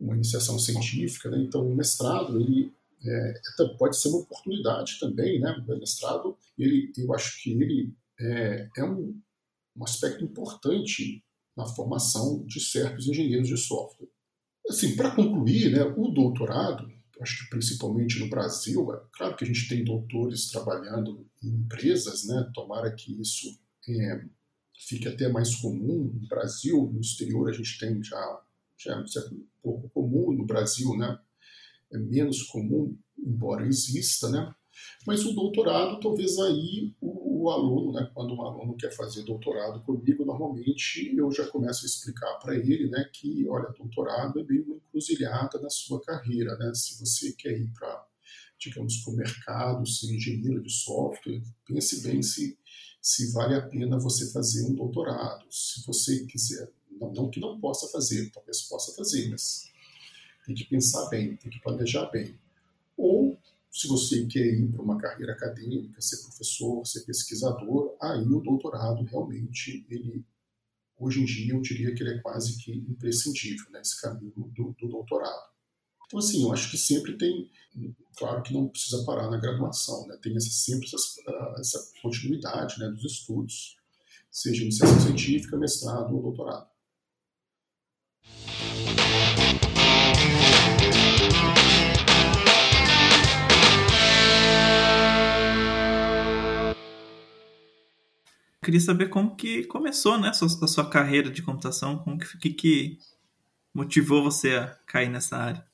uma 0.00 0.14
iniciação 0.14 0.58
científica, 0.58 1.30
né? 1.30 1.38
então 1.38 1.66
o 1.66 1.74
mestrado 1.74 2.40
ele 2.40 2.72
é, 3.06 3.34
é 3.60 3.68
pode 3.78 3.96
ser 3.96 4.08
uma 4.08 4.20
oportunidade 4.20 4.98
também, 4.98 5.38
né? 5.38 5.52
O 5.68 5.78
mestrado, 5.78 6.36
ele, 6.58 6.90
eu 6.96 7.12
acho 7.14 7.42
que 7.42 7.52
ele 7.52 7.92
é, 8.20 8.68
é 8.76 8.84
um, 8.84 9.20
um 9.76 9.84
aspecto 9.84 10.24
importante 10.24 11.24
na 11.56 11.66
formação 11.66 12.44
de 12.46 12.60
certos 12.60 13.08
engenheiros 13.08 13.48
de 13.48 13.56
software. 13.56 14.08
Assim, 14.68 14.96
para 14.96 15.14
concluir, 15.14 15.70
né, 15.70 15.82
o 15.82 16.08
doutorado, 16.08 16.90
acho 17.20 17.44
que 17.44 17.50
principalmente 17.50 18.18
no 18.18 18.28
Brasil, 18.28 18.92
é 18.94 19.00
claro 19.12 19.36
que 19.36 19.44
a 19.44 19.46
gente 19.46 19.68
tem 19.68 19.84
doutores 19.84 20.48
trabalhando 20.48 21.26
em 21.42 21.48
empresas, 21.48 22.24
né? 22.26 22.50
Tomara 22.54 22.92
que 22.92 23.20
isso 23.20 23.58
é, 23.88 24.24
fique 24.78 25.06
até 25.06 25.28
mais 25.28 25.54
comum 25.56 26.10
no 26.12 26.28
Brasil, 26.28 26.90
no 26.92 27.00
exterior 27.00 27.48
a 27.48 27.52
gente 27.52 27.78
tem 27.78 28.02
já 28.02 28.42
já 28.76 28.92
é 28.92 28.98
um 28.98 29.46
pouco 29.62 29.88
comum 29.90 30.32
no 30.32 30.44
Brasil, 30.44 30.96
né? 30.96 31.18
É 31.92 31.98
menos 31.98 32.42
comum, 32.42 32.96
embora 33.18 33.66
exista, 33.66 34.28
né? 34.28 34.52
Mas 35.06 35.24
o 35.24 35.32
doutorado, 35.32 36.00
talvez 36.00 36.38
aí 36.38 36.92
o, 37.00 37.33
o, 37.44 37.50
aluno, 37.50 37.92
né, 37.92 38.10
quando 38.14 38.34
um 38.34 38.42
aluno 38.42 38.76
quer 38.76 38.90
fazer 38.90 39.22
doutorado 39.22 39.82
comigo, 39.82 40.24
normalmente 40.24 41.14
eu 41.16 41.30
já 41.30 41.46
começo 41.48 41.84
a 41.84 41.86
explicar 41.86 42.38
para 42.38 42.56
ele, 42.56 42.88
né, 42.88 43.08
que, 43.12 43.46
olha, 43.48 43.72
doutorado 43.76 44.40
é 44.40 44.44
meio 44.44 44.64
uma 44.64 44.76
encruzilhada 44.76 45.60
na 45.60 45.70
sua 45.70 46.00
carreira, 46.00 46.56
né? 46.56 46.72
Se 46.74 46.98
você 46.98 47.32
quer 47.32 47.52
ir 47.52 47.70
para, 47.72 48.06
digamos, 48.58 48.98
para 48.98 49.12
o 49.12 49.16
mercado, 49.16 49.86
ser 49.86 50.14
engenheiro 50.14 50.62
de 50.62 50.72
software, 50.72 51.42
pense 51.66 52.02
bem 52.02 52.22
se 52.22 52.58
se 53.00 53.30
vale 53.32 53.54
a 53.54 53.60
pena 53.60 53.98
você 53.98 54.32
fazer 54.32 54.64
um 54.64 54.74
doutorado. 54.74 55.44
Se 55.50 55.84
você 55.86 56.24
quiser 56.24 56.72
não, 56.98 57.12
não 57.12 57.30
que 57.30 57.40
não 57.40 57.60
possa 57.60 57.86
fazer, 57.88 58.30
talvez 58.30 58.62
possa 58.62 58.94
fazer, 58.94 59.28
mas 59.28 59.70
tem 60.46 60.54
que 60.54 60.64
pensar 60.64 61.08
bem, 61.08 61.36
tem 61.36 61.50
que 61.50 61.60
planejar 61.60 62.06
bem. 62.06 62.38
Se 63.74 63.88
você 63.88 64.24
quer 64.26 64.46
ir 64.46 64.70
para 64.70 64.82
uma 64.82 64.96
carreira 64.96 65.32
acadêmica, 65.32 66.00
ser 66.00 66.18
professor, 66.18 66.86
ser 66.86 67.00
pesquisador, 67.00 67.96
aí 68.00 68.22
o 68.22 68.40
doutorado 68.40 69.02
realmente, 69.02 69.84
ele, 69.90 70.24
hoje 70.96 71.20
em 71.20 71.24
dia, 71.24 71.54
eu 71.54 71.60
diria 71.60 71.92
que 71.92 72.00
ele 72.04 72.14
é 72.14 72.18
quase 72.20 72.56
que 72.58 72.70
imprescindível, 72.70 73.68
né, 73.72 73.80
esse 73.80 74.00
caminho 74.00 74.32
do, 74.36 74.76
do 74.78 74.88
doutorado. 74.88 75.50
Então, 76.06 76.20
assim, 76.20 76.44
eu 76.44 76.52
acho 76.52 76.70
que 76.70 76.78
sempre 76.78 77.18
tem, 77.18 77.50
claro 78.16 78.44
que 78.44 78.54
não 78.54 78.68
precisa 78.68 79.04
parar 79.04 79.28
na 79.28 79.38
graduação, 79.38 80.06
né, 80.06 80.16
tem 80.22 80.36
essa, 80.36 80.50
sempre 80.50 80.86
essa, 80.86 81.54
essa 81.58 81.92
continuidade 82.00 82.78
né, 82.78 82.88
dos 82.90 83.04
estudos, 83.04 83.76
seja 84.30 84.62
iniciação 84.62 85.00
científica, 85.00 85.56
mestrado 85.56 86.14
ou 86.14 86.22
doutorado. 86.22 86.72
Queria 98.64 98.80
saber 98.80 99.10
como 99.10 99.36
que 99.36 99.64
começou, 99.64 100.18
né, 100.18 100.28
a 100.28 100.32
sua, 100.32 100.48
a 100.62 100.66
sua 100.66 100.88
carreira 100.88 101.30
de 101.30 101.42
computação, 101.42 101.98
como 101.98 102.18
que, 102.18 102.38
que, 102.38 102.50
que 102.50 102.98
motivou 103.74 104.22
você 104.22 104.54
a 104.54 104.68
cair 104.86 105.10
nessa 105.10 105.36
área? 105.36 105.64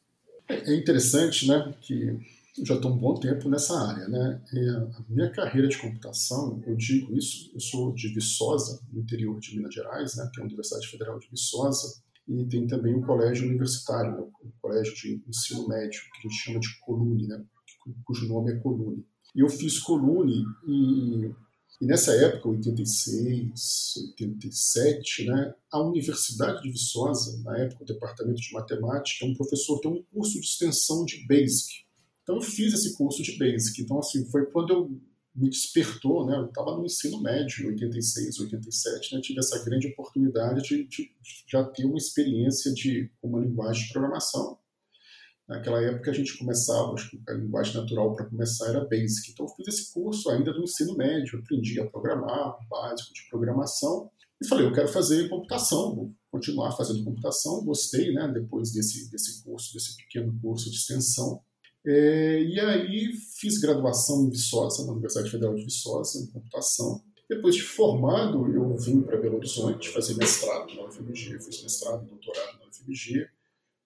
É 0.48 0.74
interessante, 0.74 1.46
né, 1.46 1.72
que 1.80 2.18
eu 2.58 2.66
já 2.66 2.74
estou 2.74 2.90
um 2.90 2.98
bom 2.98 3.14
tempo 3.14 3.48
nessa 3.48 3.78
área, 3.78 4.08
né? 4.08 4.42
E 4.52 4.68
a 4.68 5.04
minha 5.08 5.30
carreira 5.30 5.68
de 5.68 5.78
computação, 5.78 6.60
eu 6.66 6.74
digo 6.74 7.16
isso, 7.16 7.50
eu 7.54 7.60
sou 7.60 7.94
de 7.94 8.08
Viçosa, 8.08 8.80
no 8.92 9.00
interior 9.00 9.38
de 9.38 9.56
Minas 9.56 9.72
Gerais, 9.72 10.16
né, 10.16 10.28
que 10.34 10.40
é 10.40 10.42
a 10.42 10.46
Universidade 10.46 10.88
Federal 10.88 11.18
de 11.18 11.28
Viçosa, 11.30 12.02
e 12.26 12.44
tem 12.46 12.66
também 12.66 12.94
o 12.94 13.02
colégio 13.02 13.48
universitário, 13.48 14.12
né, 14.12 14.18
o 14.20 14.52
colégio 14.60 14.94
de 14.94 15.22
ensino 15.28 15.68
médio, 15.68 16.00
que 16.12 16.18
a 16.18 16.22
gente 16.28 16.42
chama 16.42 16.58
de 16.58 16.80
Colune, 16.80 17.28
né, 17.28 17.40
cujo 18.04 18.28
nome 18.28 18.52
é 18.52 18.56
Colune. 18.56 19.06
E 19.34 19.40
eu 19.40 19.48
fiz 19.48 19.78
Colune 19.78 20.44
e, 20.66 21.30
e 21.80 21.86
nessa 21.86 22.12
época, 22.12 22.48
86, 22.50 23.94
87, 24.12 25.24
né, 25.24 25.54
a 25.72 25.80
Universidade 25.80 26.62
de 26.62 26.70
Viçosa, 26.70 27.40
na 27.42 27.58
época 27.58 27.82
o 27.82 27.86
departamento 27.86 28.40
de 28.40 28.52
matemática, 28.52 29.24
um 29.24 29.34
professor 29.34 29.80
tem 29.80 29.90
um 29.90 30.02
curso 30.12 30.38
de 30.38 30.46
extensão 30.46 31.06
de 31.06 31.26
Basic. 31.26 31.84
Então 32.22 32.36
eu 32.36 32.42
fiz 32.42 32.74
esse 32.74 32.94
curso 32.96 33.22
de 33.22 33.38
Basic. 33.38 33.80
Então 33.80 33.98
assim, 33.98 34.26
foi 34.26 34.44
quando 34.46 34.72
eu 34.72 35.00
me 35.34 35.48
despertou, 35.48 36.26
né? 36.26 36.36
Eu 36.36 36.46
estava 36.46 36.76
no 36.76 36.84
ensino 36.84 37.20
médio, 37.22 37.68
86, 37.68 38.40
87, 38.40 39.14
né? 39.14 39.20
Tive 39.22 39.38
essa 39.38 39.64
grande 39.64 39.86
oportunidade 39.86 40.62
de, 40.62 40.84
de, 40.86 41.10
já 41.46 41.64
ter 41.64 41.84
uma 41.86 41.96
experiência 41.96 42.72
de 42.74 43.10
uma 43.22 43.40
linguagem 43.40 43.86
de 43.86 43.92
programação. 43.92 44.58
Naquela 45.50 45.82
época 45.82 46.12
a 46.12 46.14
gente 46.14 46.38
começava, 46.38 46.94
acho 46.94 47.10
que 47.10 47.20
a 47.28 47.32
linguagem 47.32 47.74
natural 47.74 48.14
para 48.14 48.24
começar 48.24 48.68
era 48.68 48.84
Basic. 48.84 49.32
Então 49.32 49.46
eu 49.46 49.52
fiz 49.56 49.66
esse 49.66 49.92
curso 49.92 50.30
ainda 50.30 50.52
do 50.52 50.62
ensino 50.62 50.96
médio, 50.96 51.40
aprendi 51.40 51.80
a 51.80 51.90
programar, 51.90 52.56
básico 52.68 53.12
de 53.12 53.28
programação, 53.28 54.08
e 54.40 54.46
falei, 54.46 54.64
eu 54.64 54.72
quero 54.72 54.86
fazer 54.86 55.28
computação, 55.28 55.96
vou 55.96 56.14
continuar 56.30 56.70
fazendo 56.76 57.02
computação. 57.02 57.64
Gostei, 57.64 58.14
né? 58.14 58.30
Depois 58.32 58.72
desse, 58.72 59.10
desse 59.10 59.42
curso, 59.42 59.74
desse 59.74 59.96
pequeno 59.96 60.32
curso 60.40 60.70
de 60.70 60.76
extensão. 60.76 61.42
É, 61.84 62.42
e 62.44 62.60
aí 62.60 63.12
fiz 63.40 63.58
graduação 63.58 64.22
em 64.22 64.30
Viçosa, 64.30 64.86
na 64.86 64.92
Universidade 64.92 65.30
Federal 65.30 65.56
de 65.56 65.64
Viçosa, 65.64 66.20
em 66.20 66.26
computação. 66.28 67.02
Depois 67.28 67.56
de 67.56 67.62
formado, 67.62 68.46
eu 68.54 68.76
vim 68.76 69.02
para 69.02 69.18
Belo 69.18 69.36
Horizonte 69.38 69.88
fazer 69.88 70.14
mestrado 70.14 70.72
na 70.76 70.84
UFMG, 70.84 71.40
fiz 71.40 71.60
mestrado 71.62 72.04
e 72.04 72.08
doutorado 72.08 72.58
na 72.60 72.66
UFMG, 72.68 73.28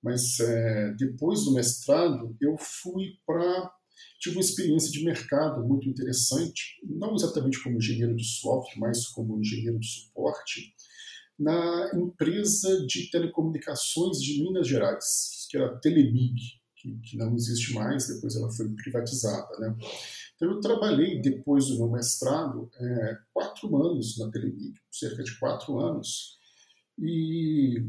mas 0.04 0.38
é, 0.38 0.92
depois 0.98 1.44
do 1.44 1.54
mestrado 1.54 2.36
eu 2.38 2.56
fui 2.58 3.18
para 3.26 3.72
tive 4.20 4.36
uma 4.36 4.42
experiência 4.42 4.90
de 4.90 5.04
mercado 5.04 5.66
muito 5.66 5.88
interessante, 5.88 6.80
não 6.82 7.14
exatamente 7.14 7.62
como 7.62 7.76
engenheiro 7.76 8.14
de 8.14 8.24
software, 8.24 8.78
mas 8.78 9.06
como 9.08 9.38
engenheiro 9.38 9.78
de 9.78 9.86
suporte, 9.86 10.74
na 11.38 11.90
empresa 11.94 12.86
de 12.86 13.10
telecomunicações 13.10 14.22
de 14.22 14.42
Minas 14.42 14.68
Gerais, 14.68 15.46
que 15.50 15.56
era 15.56 15.66
a 15.66 15.78
Telemig, 15.78 16.40
que, 16.76 16.96
que 17.02 17.16
não 17.16 17.34
existe 17.34 17.74
mais, 17.74 18.06
depois 18.06 18.34
ela 18.36 18.50
foi 18.50 18.68
privatizada. 18.70 19.58
Né? 19.58 19.76
Então, 20.36 20.50
eu 20.50 20.60
trabalhei, 20.60 21.20
depois 21.20 21.66
do 21.66 21.76
meu 21.76 21.90
mestrado, 21.90 22.70
é, 22.78 23.18
quatro 23.32 23.76
anos 23.76 24.18
na 24.18 24.30
Telemig, 24.30 24.74
cerca 24.90 25.22
de 25.22 25.38
quatro 25.38 25.78
anos, 25.78 26.38
e 26.98 27.82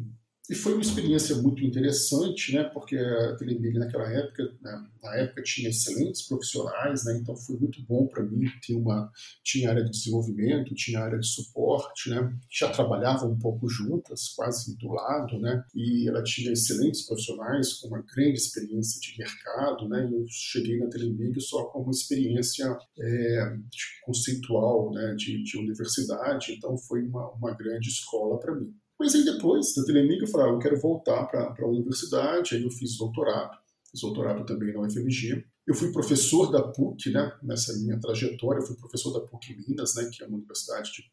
e 0.50 0.54
foi 0.54 0.74
uma 0.74 0.82
experiência 0.82 1.36
muito 1.38 1.64
interessante, 1.64 2.54
né, 2.54 2.64
porque 2.66 2.96
a 2.98 3.36
Telemig 3.36 3.80
naquela 3.80 4.08
época, 4.12 4.44
né, 4.62 4.88
na 5.02 5.16
época 5.16 5.42
tinha 5.42 5.70
excelentes 5.70 6.28
profissionais, 6.28 7.04
né, 7.06 7.18
então 7.20 7.36
foi 7.36 7.58
muito 7.58 7.84
bom 7.88 8.08
para 8.08 8.24
mim 8.24 8.46
ter 8.66 8.76
uma 8.76 9.12
tinha 9.44 9.70
área 9.70 9.84
de 9.84 9.90
desenvolvimento, 9.90 10.76
tinha 10.76 11.00
área 11.00 11.18
de 11.18 11.28
suporte, 11.28 12.10
né, 12.10 12.32
já 12.52 12.70
trabalhavam 12.70 13.32
um 13.32 13.40
pouco 13.40 13.68
juntas, 13.68 14.30
quase 14.36 14.78
do 14.78 14.90
lado, 14.90 15.40
né, 15.40 15.64
e 15.74 16.08
ela 16.08 16.22
tinha 16.22 16.52
excelentes 16.52 17.06
profissionais 17.08 17.74
com 17.74 17.88
uma 17.88 18.04
grande 18.04 18.38
experiência 18.38 19.00
de 19.02 19.18
mercado, 19.18 19.90
né, 19.90 20.08
e 20.08 20.14
eu 20.14 20.26
cheguei 20.30 20.78
na 20.78 20.90
Telemig 20.90 21.42
só 21.42 21.66
com 21.66 21.82
uma 21.82 21.92
experiência 21.92 22.78
é, 23.00 23.58
conceitual, 24.04 24.92
né, 24.92 25.16
de, 25.16 25.42
de 25.42 25.58
universidade, 25.58 26.54
então 26.54 26.78
foi 26.78 27.02
uma, 27.02 27.32
uma 27.32 27.54
grande 27.56 27.90
escola 27.90 28.40
para 28.40 28.54
mim. 28.54 28.72
Mas 29.00 29.14
aí 29.14 29.26
depois 29.26 29.74
da 29.74 29.84
Telemig 29.84 30.22
eu 30.22 30.28
falei, 30.28 30.48
ah, 30.48 30.54
eu 30.54 30.60
quero 30.60 30.80
voltar 30.80 31.26
para 31.26 31.54
a 31.60 31.68
universidade, 31.68 32.56
aí 32.56 32.64
eu 32.64 32.72
fiz 32.72 32.98
doutorado, 32.98 33.58
fiz 33.92 34.02
doutorado 34.02 34.46
também 34.46 34.74
na 34.74 34.82
UFMG. 34.82 35.46
Eu 35.68 35.76
fui 35.76 35.92
professor 35.92 36.52
da 36.52 36.62
PUC, 36.62 37.10
né, 37.10 37.38
nessa 37.42 37.74
minha 37.80 38.00
trajetória, 38.00 38.60
eu 38.60 38.66
fui 38.66 38.76
professor 38.78 39.12
da 39.12 39.26
PUC 39.26 39.56
Minas, 39.68 39.96
né, 39.96 40.10
que 40.12 40.24
é 40.24 40.28
uma 40.28 40.38
universidade 40.38 40.94
de 40.94 41.04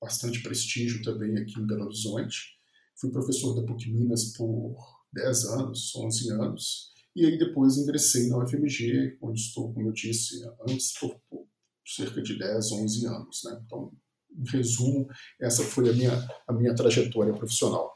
bastante 0.00 0.42
prestígio 0.42 1.02
também 1.02 1.38
aqui 1.38 1.58
em 1.60 1.66
Belo 1.66 1.84
Horizonte. 1.84 2.56
Fui 2.96 3.10
professor 3.10 3.54
da 3.54 3.62
PUC 3.62 3.90
Minas 3.90 4.36
por 4.36 4.76
10 5.12 5.44
anos, 5.46 5.94
11 5.94 6.32
anos, 6.32 6.92
e 7.14 7.26
aí 7.26 7.38
depois 7.38 7.76
ingressei 7.76 8.28
na 8.28 8.38
UFMG, 8.38 9.18
onde 9.20 9.40
estou, 9.40 9.72
como 9.72 9.88
eu 9.88 9.92
disse 9.92 10.42
antes, 10.68 10.98
por, 10.98 11.20
por 11.28 11.46
cerca 11.86 12.22
de 12.22 12.38
10, 12.38 12.72
11 12.72 13.06
anos. 13.06 13.40
Né? 13.44 13.62
Então, 13.64 13.92
em 14.36 14.50
resumo, 14.50 15.08
essa 15.40 15.62
foi 15.62 15.90
a 15.90 15.92
minha, 15.92 16.28
a 16.46 16.52
minha 16.52 16.74
trajetória 16.74 17.32
profissional. 17.32 17.94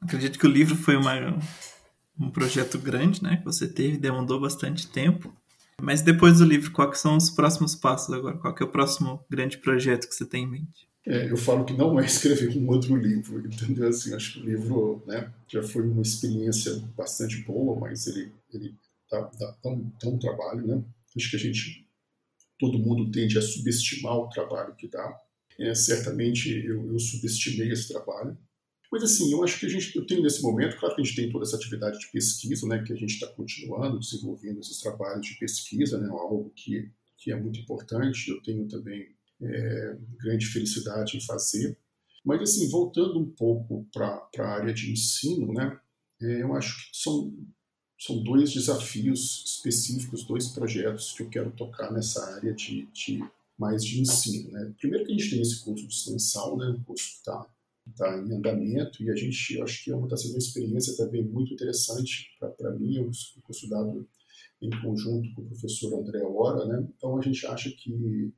Acredito 0.00 0.38
que 0.38 0.46
o 0.46 0.50
livro 0.50 0.76
foi 0.76 0.96
uma, 0.96 1.38
um 2.18 2.30
projeto 2.30 2.78
grande, 2.78 3.22
né? 3.22 3.36
Que 3.36 3.44
você 3.44 3.68
teve, 3.68 3.98
demandou 3.98 4.40
bastante 4.40 4.88
tempo. 4.88 5.34
Mas 5.80 6.02
depois 6.02 6.38
do 6.38 6.44
livro, 6.44 6.70
quais 6.72 6.98
são 6.98 7.16
os 7.16 7.30
próximos 7.30 7.74
passos 7.74 8.14
agora? 8.14 8.36
Qual 8.36 8.54
é 8.58 8.64
o 8.64 8.68
próximo 8.68 9.24
grande 9.30 9.58
projeto 9.58 10.08
que 10.08 10.14
você 10.14 10.26
tem 10.26 10.44
em 10.44 10.50
mente? 10.50 10.88
É, 11.06 11.30
eu 11.30 11.36
falo 11.36 11.64
que 11.64 11.72
não 11.72 11.98
é 11.98 12.04
escrever 12.06 12.56
um 12.56 12.68
outro 12.68 12.94
livro, 12.96 13.38
entendeu? 13.46 13.88
Assim, 13.88 14.14
acho 14.14 14.34
que 14.34 14.40
o 14.40 14.44
livro 14.44 15.02
né, 15.06 15.32
já 15.48 15.62
foi 15.62 15.82
uma 15.82 16.02
experiência 16.02 16.82
bastante 16.96 17.42
boa, 17.42 17.78
mas 17.78 18.06
ele, 18.06 18.32
ele 18.52 18.74
dá, 19.10 19.20
dá, 19.38 19.56
dá, 19.62 19.70
um, 19.70 19.90
dá 20.02 20.08
um 20.08 20.18
trabalho, 20.18 20.66
né? 20.66 20.82
Acho 21.16 21.30
que 21.30 21.36
a 21.36 21.40
gente 21.40 21.86
todo 22.60 22.78
mundo 22.78 23.10
tende 23.10 23.38
a 23.38 23.42
subestimar 23.42 24.16
o 24.16 24.28
trabalho 24.28 24.76
que 24.76 24.86
dá. 24.86 25.18
É, 25.58 25.74
certamente 25.74 26.50
eu, 26.50 26.92
eu, 26.92 26.98
subestimei 26.98 27.72
esse 27.72 27.88
trabalho. 27.88 28.36
Mas 28.92 29.02
assim, 29.02 29.32
eu 29.32 29.42
acho 29.42 29.58
que 29.58 29.66
a 29.66 29.68
gente, 29.68 29.96
eu 29.96 30.06
tenho 30.06 30.22
nesse 30.22 30.42
momento, 30.42 30.76
claro 30.78 30.94
que 30.94 31.00
a 31.00 31.04
gente 31.04 31.16
tem 31.16 31.30
toda 31.30 31.44
essa 31.44 31.56
atividade 31.56 31.98
de 31.98 32.10
pesquisa, 32.10 32.66
né, 32.66 32.82
que 32.82 32.92
a 32.92 32.96
gente 32.96 33.14
está 33.14 33.26
continuando 33.28 33.98
desenvolvendo 33.98 34.60
esses 34.60 34.80
trabalhos 34.80 35.26
de 35.26 35.38
pesquisa, 35.38 35.98
né, 35.98 36.08
algo 36.08 36.52
que, 36.54 36.90
que 37.16 37.32
é 37.32 37.36
muito 37.36 37.58
importante. 37.60 38.30
Eu 38.30 38.42
tenho 38.42 38.68
também 38.68 39.08
é, 39.40 39.96
grande 40.22 40.46
felicidade 40.46 41.16
em 41.16 41.20
fazer. 41.20 41.78
Mas 42.24 42.42
assim, 42.42 42.68
voltando 42.68 43.18
um 43.18 43.30
pouco 43.30 43.86
para 43.92 44.28
a 44.38 44.48
área 44.48 44.74
de 44.74 44.92
ensino, 44.92 45.52
né, 45.52 45.78
é, 46.20 46.42
eu 46.42 46.54
acho 46.54 46.90
que 46.90 46.98
são 46.98 47.32
são 48.00 48.22
dois 48.22 48.50
desafios 48.50 49.44
específicos, 49.44 50.24
dois 50.24 50.48
projetos 50.48 51.12
que 51.12 51.22
eu 51.22 51.28
quero 51.28 51.50
tocar 51.50 51.92
nessa 51.92 52.34
área 52.34 52.54
de, 52.54 52.88
de 52.94 53.22
mais 53.58 53.84
de 53.84 54.00
ensino. 54.00 54.50
Né? 54.52 54.72
Primeiro 54.78 55.04
que 55.04 55.12
a 55.12 55.18
gente 55.18 55.30
tem 55.30 55.42
esse 55.42 55.60
curso 55.62 55.86
de 55.86 55.94
né? 56.56 56.70
o 56.70 56.82
curso 56.82 57.10
que 57.10 57.16
está 57.18 57.46
tá 57.98 58.16
em 58.16 58.32
andamento, 58.32 59.02
e 59.02 59.10
a 59.10 59.14
gente, 59.14 59.54
eu 59.54 59.64
acho 59.64 59.84
que 59.84 59.90
está 59.90 60.14
é 60.14 60.16
sendo 60.16 60.30
uma 60.30 60.38
experiência 60.38 60.96
também 60.96 61.22
muito 61.22 61.52
interessante 61.52 62.30
para 62.56 62.70
mim, 62.72 63.00
um 63.00 63.10
curso 63.42 63.68
dado 63.68 64.08
em 64.62 64.70
conjunto 64.80 65.34
com 65.34 65.42
o 65.42 65.46
professor 65.46 66.00
André 66.00 66.22
Ora, 66.22 66.64
né? 66.64 66.88
então 66.96 67.18
a 67.18 67.22
gente 67.22 67.46
acha 67.46 67.70
que 67.70 68.32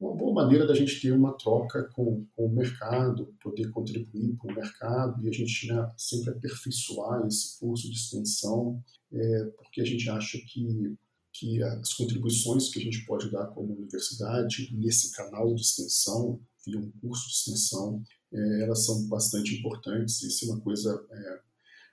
uma 0.00 0.16
boa 0.16 0.32
maneira 0.32 0.66
da 0.66 0.74
gente 0.74 0.98
ter 0.98 1.12
uma 1.12 1.36
troca 1.36 1.84
com, 1.92 2.24
com 2.34 2.46
o 2.46 2.54
mercado, 2.54 3.34
poder 3.42 3.70
contribuir 3.70 4.34
para 4.36 4.50
o 4.50 4.54
mercado 4.54 5.22
e 5.22 5.28
a 5.28 5.32
gente 5.32 5.66
né, 5.70 5.92
sempre 5.96 6.30
aperfeiçoar 6.30 7.26
esse 7.26 7.58
curso 7.60 7.86
de 7.90 7.96
extensão, 7.96 8.82
é, 9.12 9.44
porque 9.58 9.82
a 9.82 9.84
gente 9.84 10.08
acha 10.08 10.38
que, 10.38 10.96
que 11.34 11.62
as 11.62 11.92
contribuições 11.92 12.70
que 12.70 12.80
a 12.80 12.82
gente 12.82 13.04
pode 13.04 13.30
dar 13.30 13.48
como 13.48 13.74
universidade 13.74 14.74
nesse 14.74 15.14
canal 15.14 15.54
de 15.54 15.60
extensão, 15.60 16.40
via 16.64 16.78
um 16.78 16.90
curso 17.02 17.28
de 17.28 17.34
extensão, 17.34 18.02
é, 18.32 18.62
elas 18.62 18.86
são 18.86 19.06
bastante 19.06 19.54
importantes 19.58 20.22
e 20.22 20.28
isso 20.28 20.46
é 20.46 20.54
uma 20.54 20.60
coisa 20.60 20.98
é, 21.10 21.40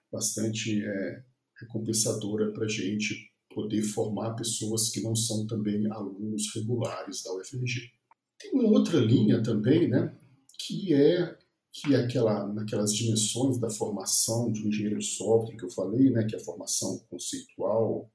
bastante 0.09 0.81
é, 0.81 1.23
recompensadora 1.59 2.53
para 2.53 2.63
a 2.63 2.69
gente 2.69 3.29
poder 3.57 3.81
formar 3.81 4.35
pessoas 4.35 4.89
que 4.89 5.01
não 5.01 5.15
são 5.15 5.47
também 5.47 5.91
alunos 5.91 6.53
regulares 6.53 7.23
da 7.23 7.33
UFMG. 7.33 7.89
Tem 8.39 8.51
uma 8.51 8.69
outra 8.69 8.99
linha 8.99 9.41
também, 9.41 9.89
né, 9.89 10.15
que 10.59 10.93
é 10.93 11.35
que 11.73 11.93
é 11.93 11.97
aquela, 11.97 12.47
naquelas 12.53 12.93
dimensões 12.93 13.59
da 13.59 13.69
formação 13.69 14.51
de 14.51 14.63
um 14.63 14.67
engenheiro 14.67 14.97
de 14.97 15.05
software 15.05 15.55
que 15.55 15.63
eu 15.63 15.69
falei, 15.69 16.09
né, 16.09 16.23
que 16.25 16.35
é 16.35 16.39
a 16.39 16.43
formação 16.43 16.99
conceitual, 17.09 18.11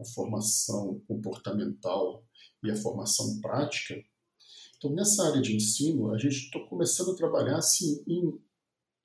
a 0.00 0.04
formação 0.04 1.00
comportamental 1.06 2.24
e 2.64 2.70
a 2.70 2.76
formação 2.76 3.40
prática. 3.40 3.94
Então, 4.76 4.92
nessa 4.92 5.28
área 5.28 5.40
de 5.40 5.54
ensino, 5.54 6.12
a 6.12 6.18
gente 6.18 6.36
está 6.36 6.58
começando 6.68 7.12
a 7.12 7.16
trabalhar 7.16 7.58
assim, 7.58 8.02
em 8.06 8.36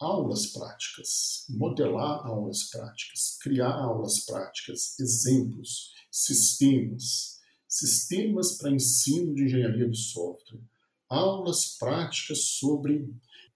aulas 0.04 0.48
práticas, 0.48 1.46
modelar 1.50 2.26
aulas 2.26 2.64
práticas, 2.64 3.38
criar 3.42 3.74
aulas 3.74 4.26
práticas, 4.26 5.00
exemplos, 5.00 5.94
sistemas, 6.12 7.40
sistemas 7.68 8.58
para 8.58 8.72
ensino 8.72 9.34
de 9.34 9.44
engenharia 9.44 9.90
de 9.90 9.98
software, 9.98 10.62
aulas 11.10 11.78
práticas 11.78 12.40
sobre 12.40 13.10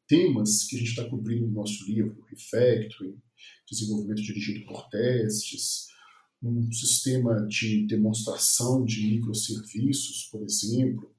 temas 0.08 0.64
que 0.64 0.78
a 0.78 0.80
gente 0.80 0.90
está 0.90 1.10
cobrindo 1.10 1.48
no 1.48 1.54
nosso 1.54 1.86
livro, 1.86 2.26
refactoring, 2.30 3.22
desenvolvimento 3.70 4.22
dirigido 4.22 4.66
por 4.66 4.88
testes, 4.90 5.88
um 6.42 6.72
sistema 6.72 7.46
de 7.48 7.86
demonstração 7.88 8.86
de 8.86 9.06
microserviços, 9.08 10.30
por 10.32 10.44
exemplo, 10.44 11.14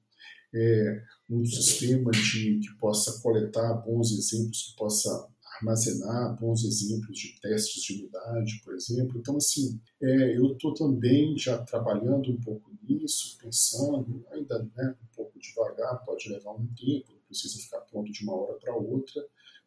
é, 0.53 1.03
um 1.29 1.45
sistema 1.45 2.11
de, 2.11 2.59
que 2.59 2.77
possa 2.77 3.21
coletar 3.21 3.73
bons 3.75 4.11
exemplos, 4.11 4.69
que 4.69 4.75
possa 4.75 5.29
armazenar 5.57 6.39
bons 6.39 6.63
exemplos 6.63 7.17
de 7.17 7.39
testes 7.41 7.83
de 7.83 7.93
unidade, 7.93 8.61
por 8.63 8.73
exemplo. 8.73 9.19
Então, 9.19 9.35
assim, 9.37 9.79
é, 10.01 10.37
eu 10.37 10.53
estou 10.53 10.73
também 10.73 11.37
já 11.37 11.57
trabalhando 11.59 12.31
um 12.31 12.41
pouco 12.41 12.71
nisso, 12.81 13.37
pensando, 13.41 14.25
ainda 14.31 14.59
né, 14.75 14.95
um 15.03 15.15
pouco 15.15 15.37
devagar, 15.39 16.03
pode 16.05 16.29
levar 16.29 16.53
um 16.53 16.67
tempo, 16.67 17.11
não 17.11 17.21
precisa 17.27 17.59
ficar 17.59 17.81
pronto 17.81 18.11
de 18.11 18.23
uma 18.23 18.35
hora 18.35 18.57
para 18.59 18.75
outra, 18.75 19.25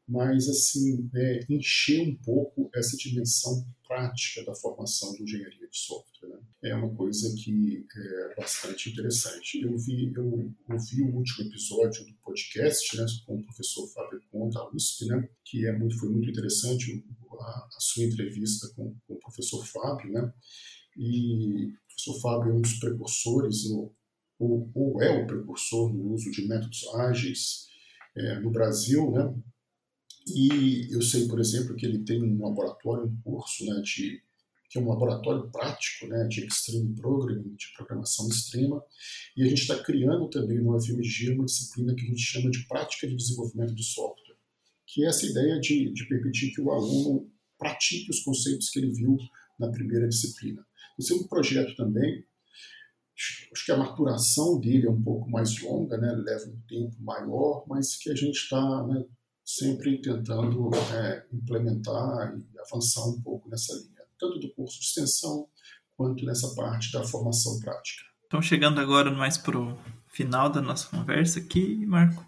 mas, 0.09 0.49
assim, 0.49 1.09
é, 1.15 1.47
encher 1.49 2.09
um 2.09 2.17
pouco 2.17 2.69
essa 2.75 2.97
dimensão 2.97 3.65
prática 3.87 4.45
da 4.45 4.55
formação 4.55 5.13
de 5.15 5.23
engenharia 5.23 5.69
de 5.69 5.79
software. 5.79 6.12
É 6.65 6.73
uma 6.77 6.95
coisa 6.95 7.35
que 7.35 7.85
é 7.97 8.35
bastante 8.37 8.91
interessante. 8.91 9.61
Eu 9.61 9.77
vi, 9.77 10.13
eu 10.15 10.55
ouvi 10.71 11.03
o 11.03 11.17
último 11.17 11.49
episódio 11.49 12.07
do 12.07 12.15
podcast 12.23 12.97
né, 12.97 13.05
com 13.27 13.37
o 13.37 13.43
professor 13.43 13.89
Fábio 13.89 14.23
Conta, 14.31 14.61
da 14.61 14.71
USP, 14.71 15.07
né, 15.07 15.29
que 15.45 15.67
é 15.67 15.77
muito, 15.77 15.99
foi 15.99 16.09
muito 16.09 16.31
interessante 16.31 17.05
a, 17.33 17.69
a 17.77 17.81
sua 17.81 18.05
entrevista 18.05 18.69
com, 18.77 18.95
com, 19.09 19.15
o 19.15 19.19
professor 19.19 19.67
Fábio. 19.67 20.13
Né, 20.13 20.33
e 20.97 21.67
o 21.67 21.87
professor 21.89 22.21
Fábio 22.21 22.53
é 22.53 22.55
um 22.55 22.61
dos 22.61 22.79
precursores, 22.79 23.69
no, 23.69 23.93
ou, 24.39 24.71
ou 24.73 25.03
é 25.03 25.21
o 25.21 25.27
precursor 25.27 25.93
no 25.93 26.13
uso 26.13 26.31
de 26.31 26.47
métodos 26.47 26.87
ágeis 26.95 27.67
é, 28.17 28.39
no 28.39 28.53
Brasil, 28.53 29.11
né? 29.11 29.35
E 30.29 30.95
eu 30.95 31.03
sei, 31.03 31.27
por 31.27 31.41
exemplo, 31.41 31.75
que 31.75 31.85
ele 31.85 32.05
tem 32.05 32.23
um 32.23 32.41
laboratório, 32.41 33.07
um 33.07 33.21
curso, 33.23 33.67
né, 33.67 33.81
de, 33.83 34.23
que 34.73 34.79
é 34.79 34.83
um 34.83 34.89
laboratório 34.89 35.51
prático, 35.51 36.07
né, 36.07 36.27
de 36.29 36.47
Extreme 36.47 36.95
Programming, 36.95 37.55
de 37.57 37.67
programação 37.77 38.27
extrema. 38.27 38.83
E 39.37 39.43
a 39.43 39.47
gente 39.47 39.61
está 39.61 39.79
criando 39.83 40.31
também 40.31 40.63
no 40.63 40.75
UFMG 40.75 41.35
uma 41.35 41.45
disciplina 41.45 41.95
que 41.95 42.03
a 42.03 42.09
gente 42.09 42.23
chama 42.23 42.51
de 42.51 42.67
prática 42.67 43.07
de 43.07 43.15
desenvolvimento 43.15 43.75
de 43.75 43.85
software, 43.85 44.37
que 44.87 45.05
é 45.05 45.09
essa 45.09 45.27
ideia 45.27 45.61
de, 45.61 45.93
de 45.93 46.09
permitir 46.09 46.55
que 46.55 46.63
o 46.63 46.71
aluno 46.71 47.31
pratique 47.59 48.11
os 48.11 48.21
conceitos 48.21 48.71
que 48.71 48.79
ele 48.79 48.93
viu 48.93 49.19
na 49.61 49.71
primeira 49.71 50.09
disciplina. 50.09 50.65
Esse 50.99 51.13
é 51.13 51.17
um 51.17 51.27
projeto 51.29 51.77
também 51.77 52.25
acho 53.53 53.67
que 53.67 53.73
a 53.73 53.77
maturação 53.77 54.59
dele 54.59 54.87
é 54.87 54.91
um 54.91 55.03
pouco 55.03 55.31
mais 55.31 55.61
longa, 55.61 55.97
né? 55.99 56.11
leva 56.13 56.47
um 56.47 56.61
tempo 56.67 56.97
maior, 57.01 57.65
mas 57.69 57.97
que 57.97 58.11
a 58.11 58.15
gente 58.15 58.37
está 58.37 58.87
né, 58.87 59.05
sempre 59.45 60.01
tentando 60.01 60.71
é, 60.95 61.27
implementar 61.33 62.35
e 62.37 62.59
avançar 62.59 63.07
um 63.07 63.21
pouco 63.21 63.49
nessa 63.49 63.75
linha, 63.75 63.92
tanto 64.23 64.39
do 64.39 64.49
curso 64.51 64.79
de 64.79 64.87
extensão 64.87 65.49
quanto 65.97 66.25
nessa 66.25 66.55
parte 66.55 66.93
da 66.93 67.03
formação 67.03 67.59
prática. 67.59 68.05
Então, 68.27 68.41
chegando 68.41 68.81
agora 68.81 69.11
mais 69.11 69.37
para 69.37 69.59
o 69.59 69.77
final 70.07 70.49
da 70.49 70.63
nossa 70.63 70.89
conversa 70.89 71.41
aqui, 71.41 71.85
Marco, 71.85 72.25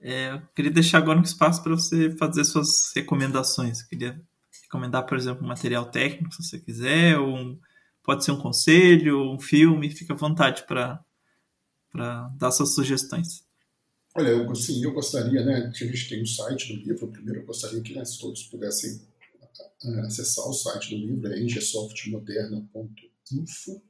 é, 0.00 0.32
eu 0.32 0.42
queria 0.54 0.70
deixar 0.70 0.98
agora 0.98 1.18
um 1.18 1.22
espaço 1.22 1.62
para 1.62 1.74
você 1.74 2.10
fazer 2.16 2.44
suas 2.44 2.90
recomendações. 2.96 3.82
Eu 3.82 3.88
queria 3.88 4.20
recomendar, 4.62 5.04
por 5.04 5.18
exemplo, 5.18 5.44
um 5.44 5.48
material 5.48 5.90
técnico, 5.90 6.34
se 6.34 6.42
você 6.42 6.58
quiser, 6.58 7.18
ou 7.18 7.36
um, 7.36 7.60
pode 8.02 8.24
ser 8.24 8.32
um 8.32 8.40
conselho, 8.40 9.30
um 9.30 9.38
filme, 9.38 9.90
fica 9.90 10.14
à 10.14 10.16
vontade 10.16 10.64
para 10.66 11.04
dar 12.36 12.50
suas 12.50 12.74
sugestões. 12.74 13.44
Olha, 14.16 14.28
eu, 14.28 14.50
assim, 14.50 14.82
eu 14.82 14.92
gostaria, 14.92 15.44
né, 15.44 15.70
a 15.70 15.70
gente 15.70 16.08
tem 16.08 16.22
o 16.22 16.26
site 16.26 16.72
do 16.72 16.80
livro, 16.80 17.06
primeiro 17.06 17.40
eu 17.40 17.46
gostaria 17.46 17.80
que 17.80 17.94
né, 17.94 18.02
todos 18.18 18.42
pudessem 18.44 19.00
acessar 20.04 20.46
o 20.46 20.52
site 20.52 20.90
do 20.90 20.96
livro, 20.96 21.32
é 21.32 21.40
engesoftmoderna.info, 21.40 23.82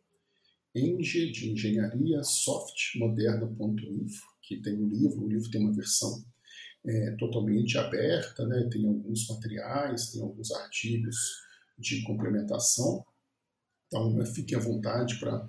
enge 0.74 1.32
de 1.32 1.50
engenharia, 1.50 2.22
softmoderna.info, 2.22 4.26
que 4.42 4.58
tem 4.58 4.76
um 4.76 4.88
livro, 4.88 5.24
o 5.24 5.28
livro 5.28 5.50
tem 5.50 5.60
uma 5.60 5.72
versão 5.72 6.24
é, 6.84 7.10
totalmente 7.12 7.76
aberta, 7.76 8.46
né, 8.46 8.68
tem 8.70 8.86
alguns 8.86 9.28
materiais, 9.28 10.12
tem 10.12 10.22
alguns 10.22 10.52
artigos 10.52 11.16
de 11.78 12.02
complementação, 12.02 13.04
então 13.86 14.12
né, 14.12 14.24
fiquem 14.26 14.56
à 14.56 14.60
vontade 14.60 15.18
para 15.18 15.48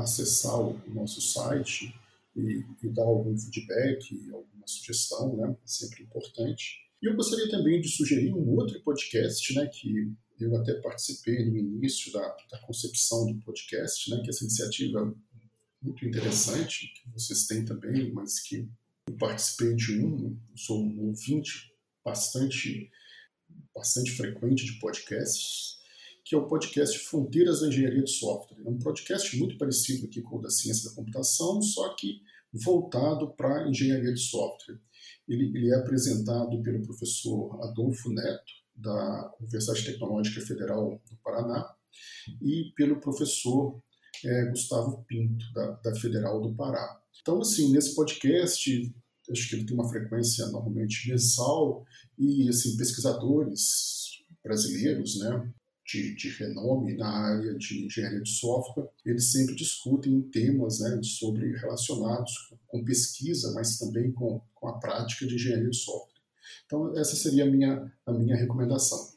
acessar 0.00 0.60
o 0.60 0.80
nosso 0.88 1.20
site, 1.20 1.94
e, 2.36 2.64
e 2.82 2.88
dar 2.88 3.04
algum 3.04 3.36
feedback, 3.36 4.30
alguma 4.32 4.66
sugestão, 4.66 5.36
né? 5.36 5.50
É 5.50 5.66
sempre 5.66 6.02
importante. 6.02 6.81
E 7.02 7.06
eu 7.06 7.16
gostaria 7.16 7.50
também 7.50 7.80
de 7.80 7.88
sugerir 7.88 8.32
um 8.32 8.48
outro 8.50 8.80
podcast, 8.82 9.54
né? 9.54 9.66
Que 9.66 10.12
eu 10.40 10.56
até 10.56 10.74
participei 10.74 11.44
no 11.44 11.56
início 11.56 12.12
da, 12.12 12.36
da 12.50 12.58
concepção 12.60 13.26
do 13.26 13.40
podcast, 13.40 14.10
né? 14.10 14.20
Que 14.22 14.30
essa 14.30 14.44
iniciativa 14.44 15.14
muito 15.82 16.06
interessante 16.06 16.92
que 16.94 17.10
vocês 17.10 17.46
têm 17.46 17.64
também, 17.64 18.12
mas 18.12 18.40
que 18.40 18.68
eu 19.08 19.16
participei 19.16 19.74
de 19.74 19.98
um, 20.00 20.38
sou 20.54 20.80
um 20.80 21.08
ouvinte 21.08 21.72
bastante 22.04 22.90
bastante 23.74 24.12
frequente 24.12 24.64
de 24.64 24.78
podcasts 24.78 25.82
que 26.24 26.34
é 26.34 26.38
o 26.38 26.46
podcast 26.46 26.98
Fronteiras 27.00 27.60
da 27.60 27.68
Engenharia 27.68 28.02
de 28.02 28.10
Software. 28.10 28.62
É 28.64 28.68
um 28.68 28.78
podcast 28.78 29.36
muito 29.36 29.58
parecido 29.58 30.06
aqui 30.06 30.22
com 30.22 30.36
o 30.36 30.40
da 30.40 30.50
Ciência 30.50 30.88
da 30.88 30.96
Computação, 30.96 31.60
só 31.60 31.94
que 31.94 32.22
voltado 32.52 33.32
para 33.34 33.64
a 33.64 33.68
engenharia 33.68 34.12
de 34.12 34.20
software. 34.20 34.78
Ele, 35.32 35.46
ele, 35.56 35.70
é 35.70 35.76
apresentado 35.76 36.62
pelo 36.62 36.84
professor 36.84 37.58
Adolfo 37.64 38.10
Neto, 38.10 38.52
da 38.74 39.34
Universidade 39.40 39.84
Tecnológica 39.84 40.40
Federal 40.44 41.00
do 41.10 41.16
Paraná, 41.22 41.74
e 42.40 42.72
pelo 42.76 43.00
professor 43.00 43.80
é, 44.24 44.46
Gustavo 44.46 45.04
Pinto, 45.06 45.44
da, 45.52 45.72
da 45.72 45.94
Federal 45.94 46.40
do 46.40 46.54
Pará. 46.54 47.00
Então, 47.20 47.40
assim, 47.40 47.72
nesse 47.72 47.94
podcast, 47.94 48.94
acho 49.30 49.48
que 49.48 49.56
ele 49.56 49.64
tem 49.64 49.74
uma 49.74 49.88
frequência 49.88 50.46
normalmente 50.48 51.08
mensal, 51.08 51.84
e 52.18 52.48
assim, 52.48 52.76
pesquisadores 52.76 54.22
brasileiros, 54.42 55.18
né, 55.18 55.52
de, 55.84 56.14
de, 56.14 56.28
renome 56.30 56.96
na 56.96 57.08
área 57.08 57.54
de 57.54 57.86
engenharia 57.86 58.20
de 58.20 58.30
software, 58.30 58.88
eles 59.04 59.32
sempre 59.32 59.54
discutem 59.54 60.22
temas 60.22 60.80
né, 60.80 61.00
sobre 61.02 61.56
relacionados 61.56 62.32
com 62.66 62.84
pesquisa, 62.84 63.52
mas 63.54 63.78
também 63.78 64.12
com, 64.12 64.40
com 64.54 64.68
a 64.68 64.78
prática 64.78 65.26
de 65.26 65.34
engenharia 65.34 65.70
de 65.70 65.76
software. 65.76 66.20
Então, 66.66 66.96
essa 66.96 67.16
seria 67.16 67.44
a 67.44 67.50
minha, 67.50 67.92
a 68.06 68.12
minha 68.12 68.36
recomendação. 68.36 69.12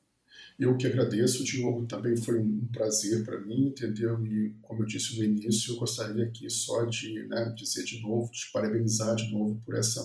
Eu 0.59 0.77
que 0.77 0.85
agradeço, 0.85 1.43
Diogo, 1.43 1.85
também 1.87 2.15
foi 2.15 2.39
um 2.39 2.67
prazer 2.71 3.25
para 3.25 3.41
mim, 3.41 3.67
entendeu? 3.67 4.23
E 4.25 4.55
como 4.61 4.83
eu 4.83 4.85
disse 4.85 5.17
no 5.17 5.23
início, 5.23 5.73
eu 5.73 5.77
gostaria 5.77 6.23
aqui 6.23 6.49
só 6.49 6.85
de 6.85 7.27
né, 7.27 7.53
dizer 7.57 7.83
de 7.83 8.01
novo, 8.01 8.31
de 8.31 8.51
parabenizar 8.51 9.15
de 9.15 9.31
novo 9.31 9.59
por 9.65 9.75
essa, 9.75 10.01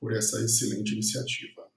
por 0.00 0.12
essa 0.12 0.42
excelente 0.44 0.92
iniciativa. 0.92 1.68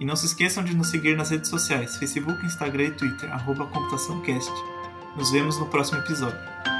E 0.00 0.04
não 0.04 0.16
se 0.16 0.26
esqueçam 0.26 0.64
de 0.64 0.74
nos 0.74 0.88
seguir 0.88 1.14
nas 1.14 1.30
redes 1.30 1.50
sociais, 1.50 1.96
Facebook, 1.96 2.44
Instagram 2.44 2.86
e 2.86 2.96
Twitter, 2.96 3.30
arroba 3.30 3.66
ComputaçãoCast. 3.66 4.50
Nos 5.16 5.30
vemos 5.30 5.58
no 5.58 5.68
próximo 5.68 5.98
episódio. 5.98 6.79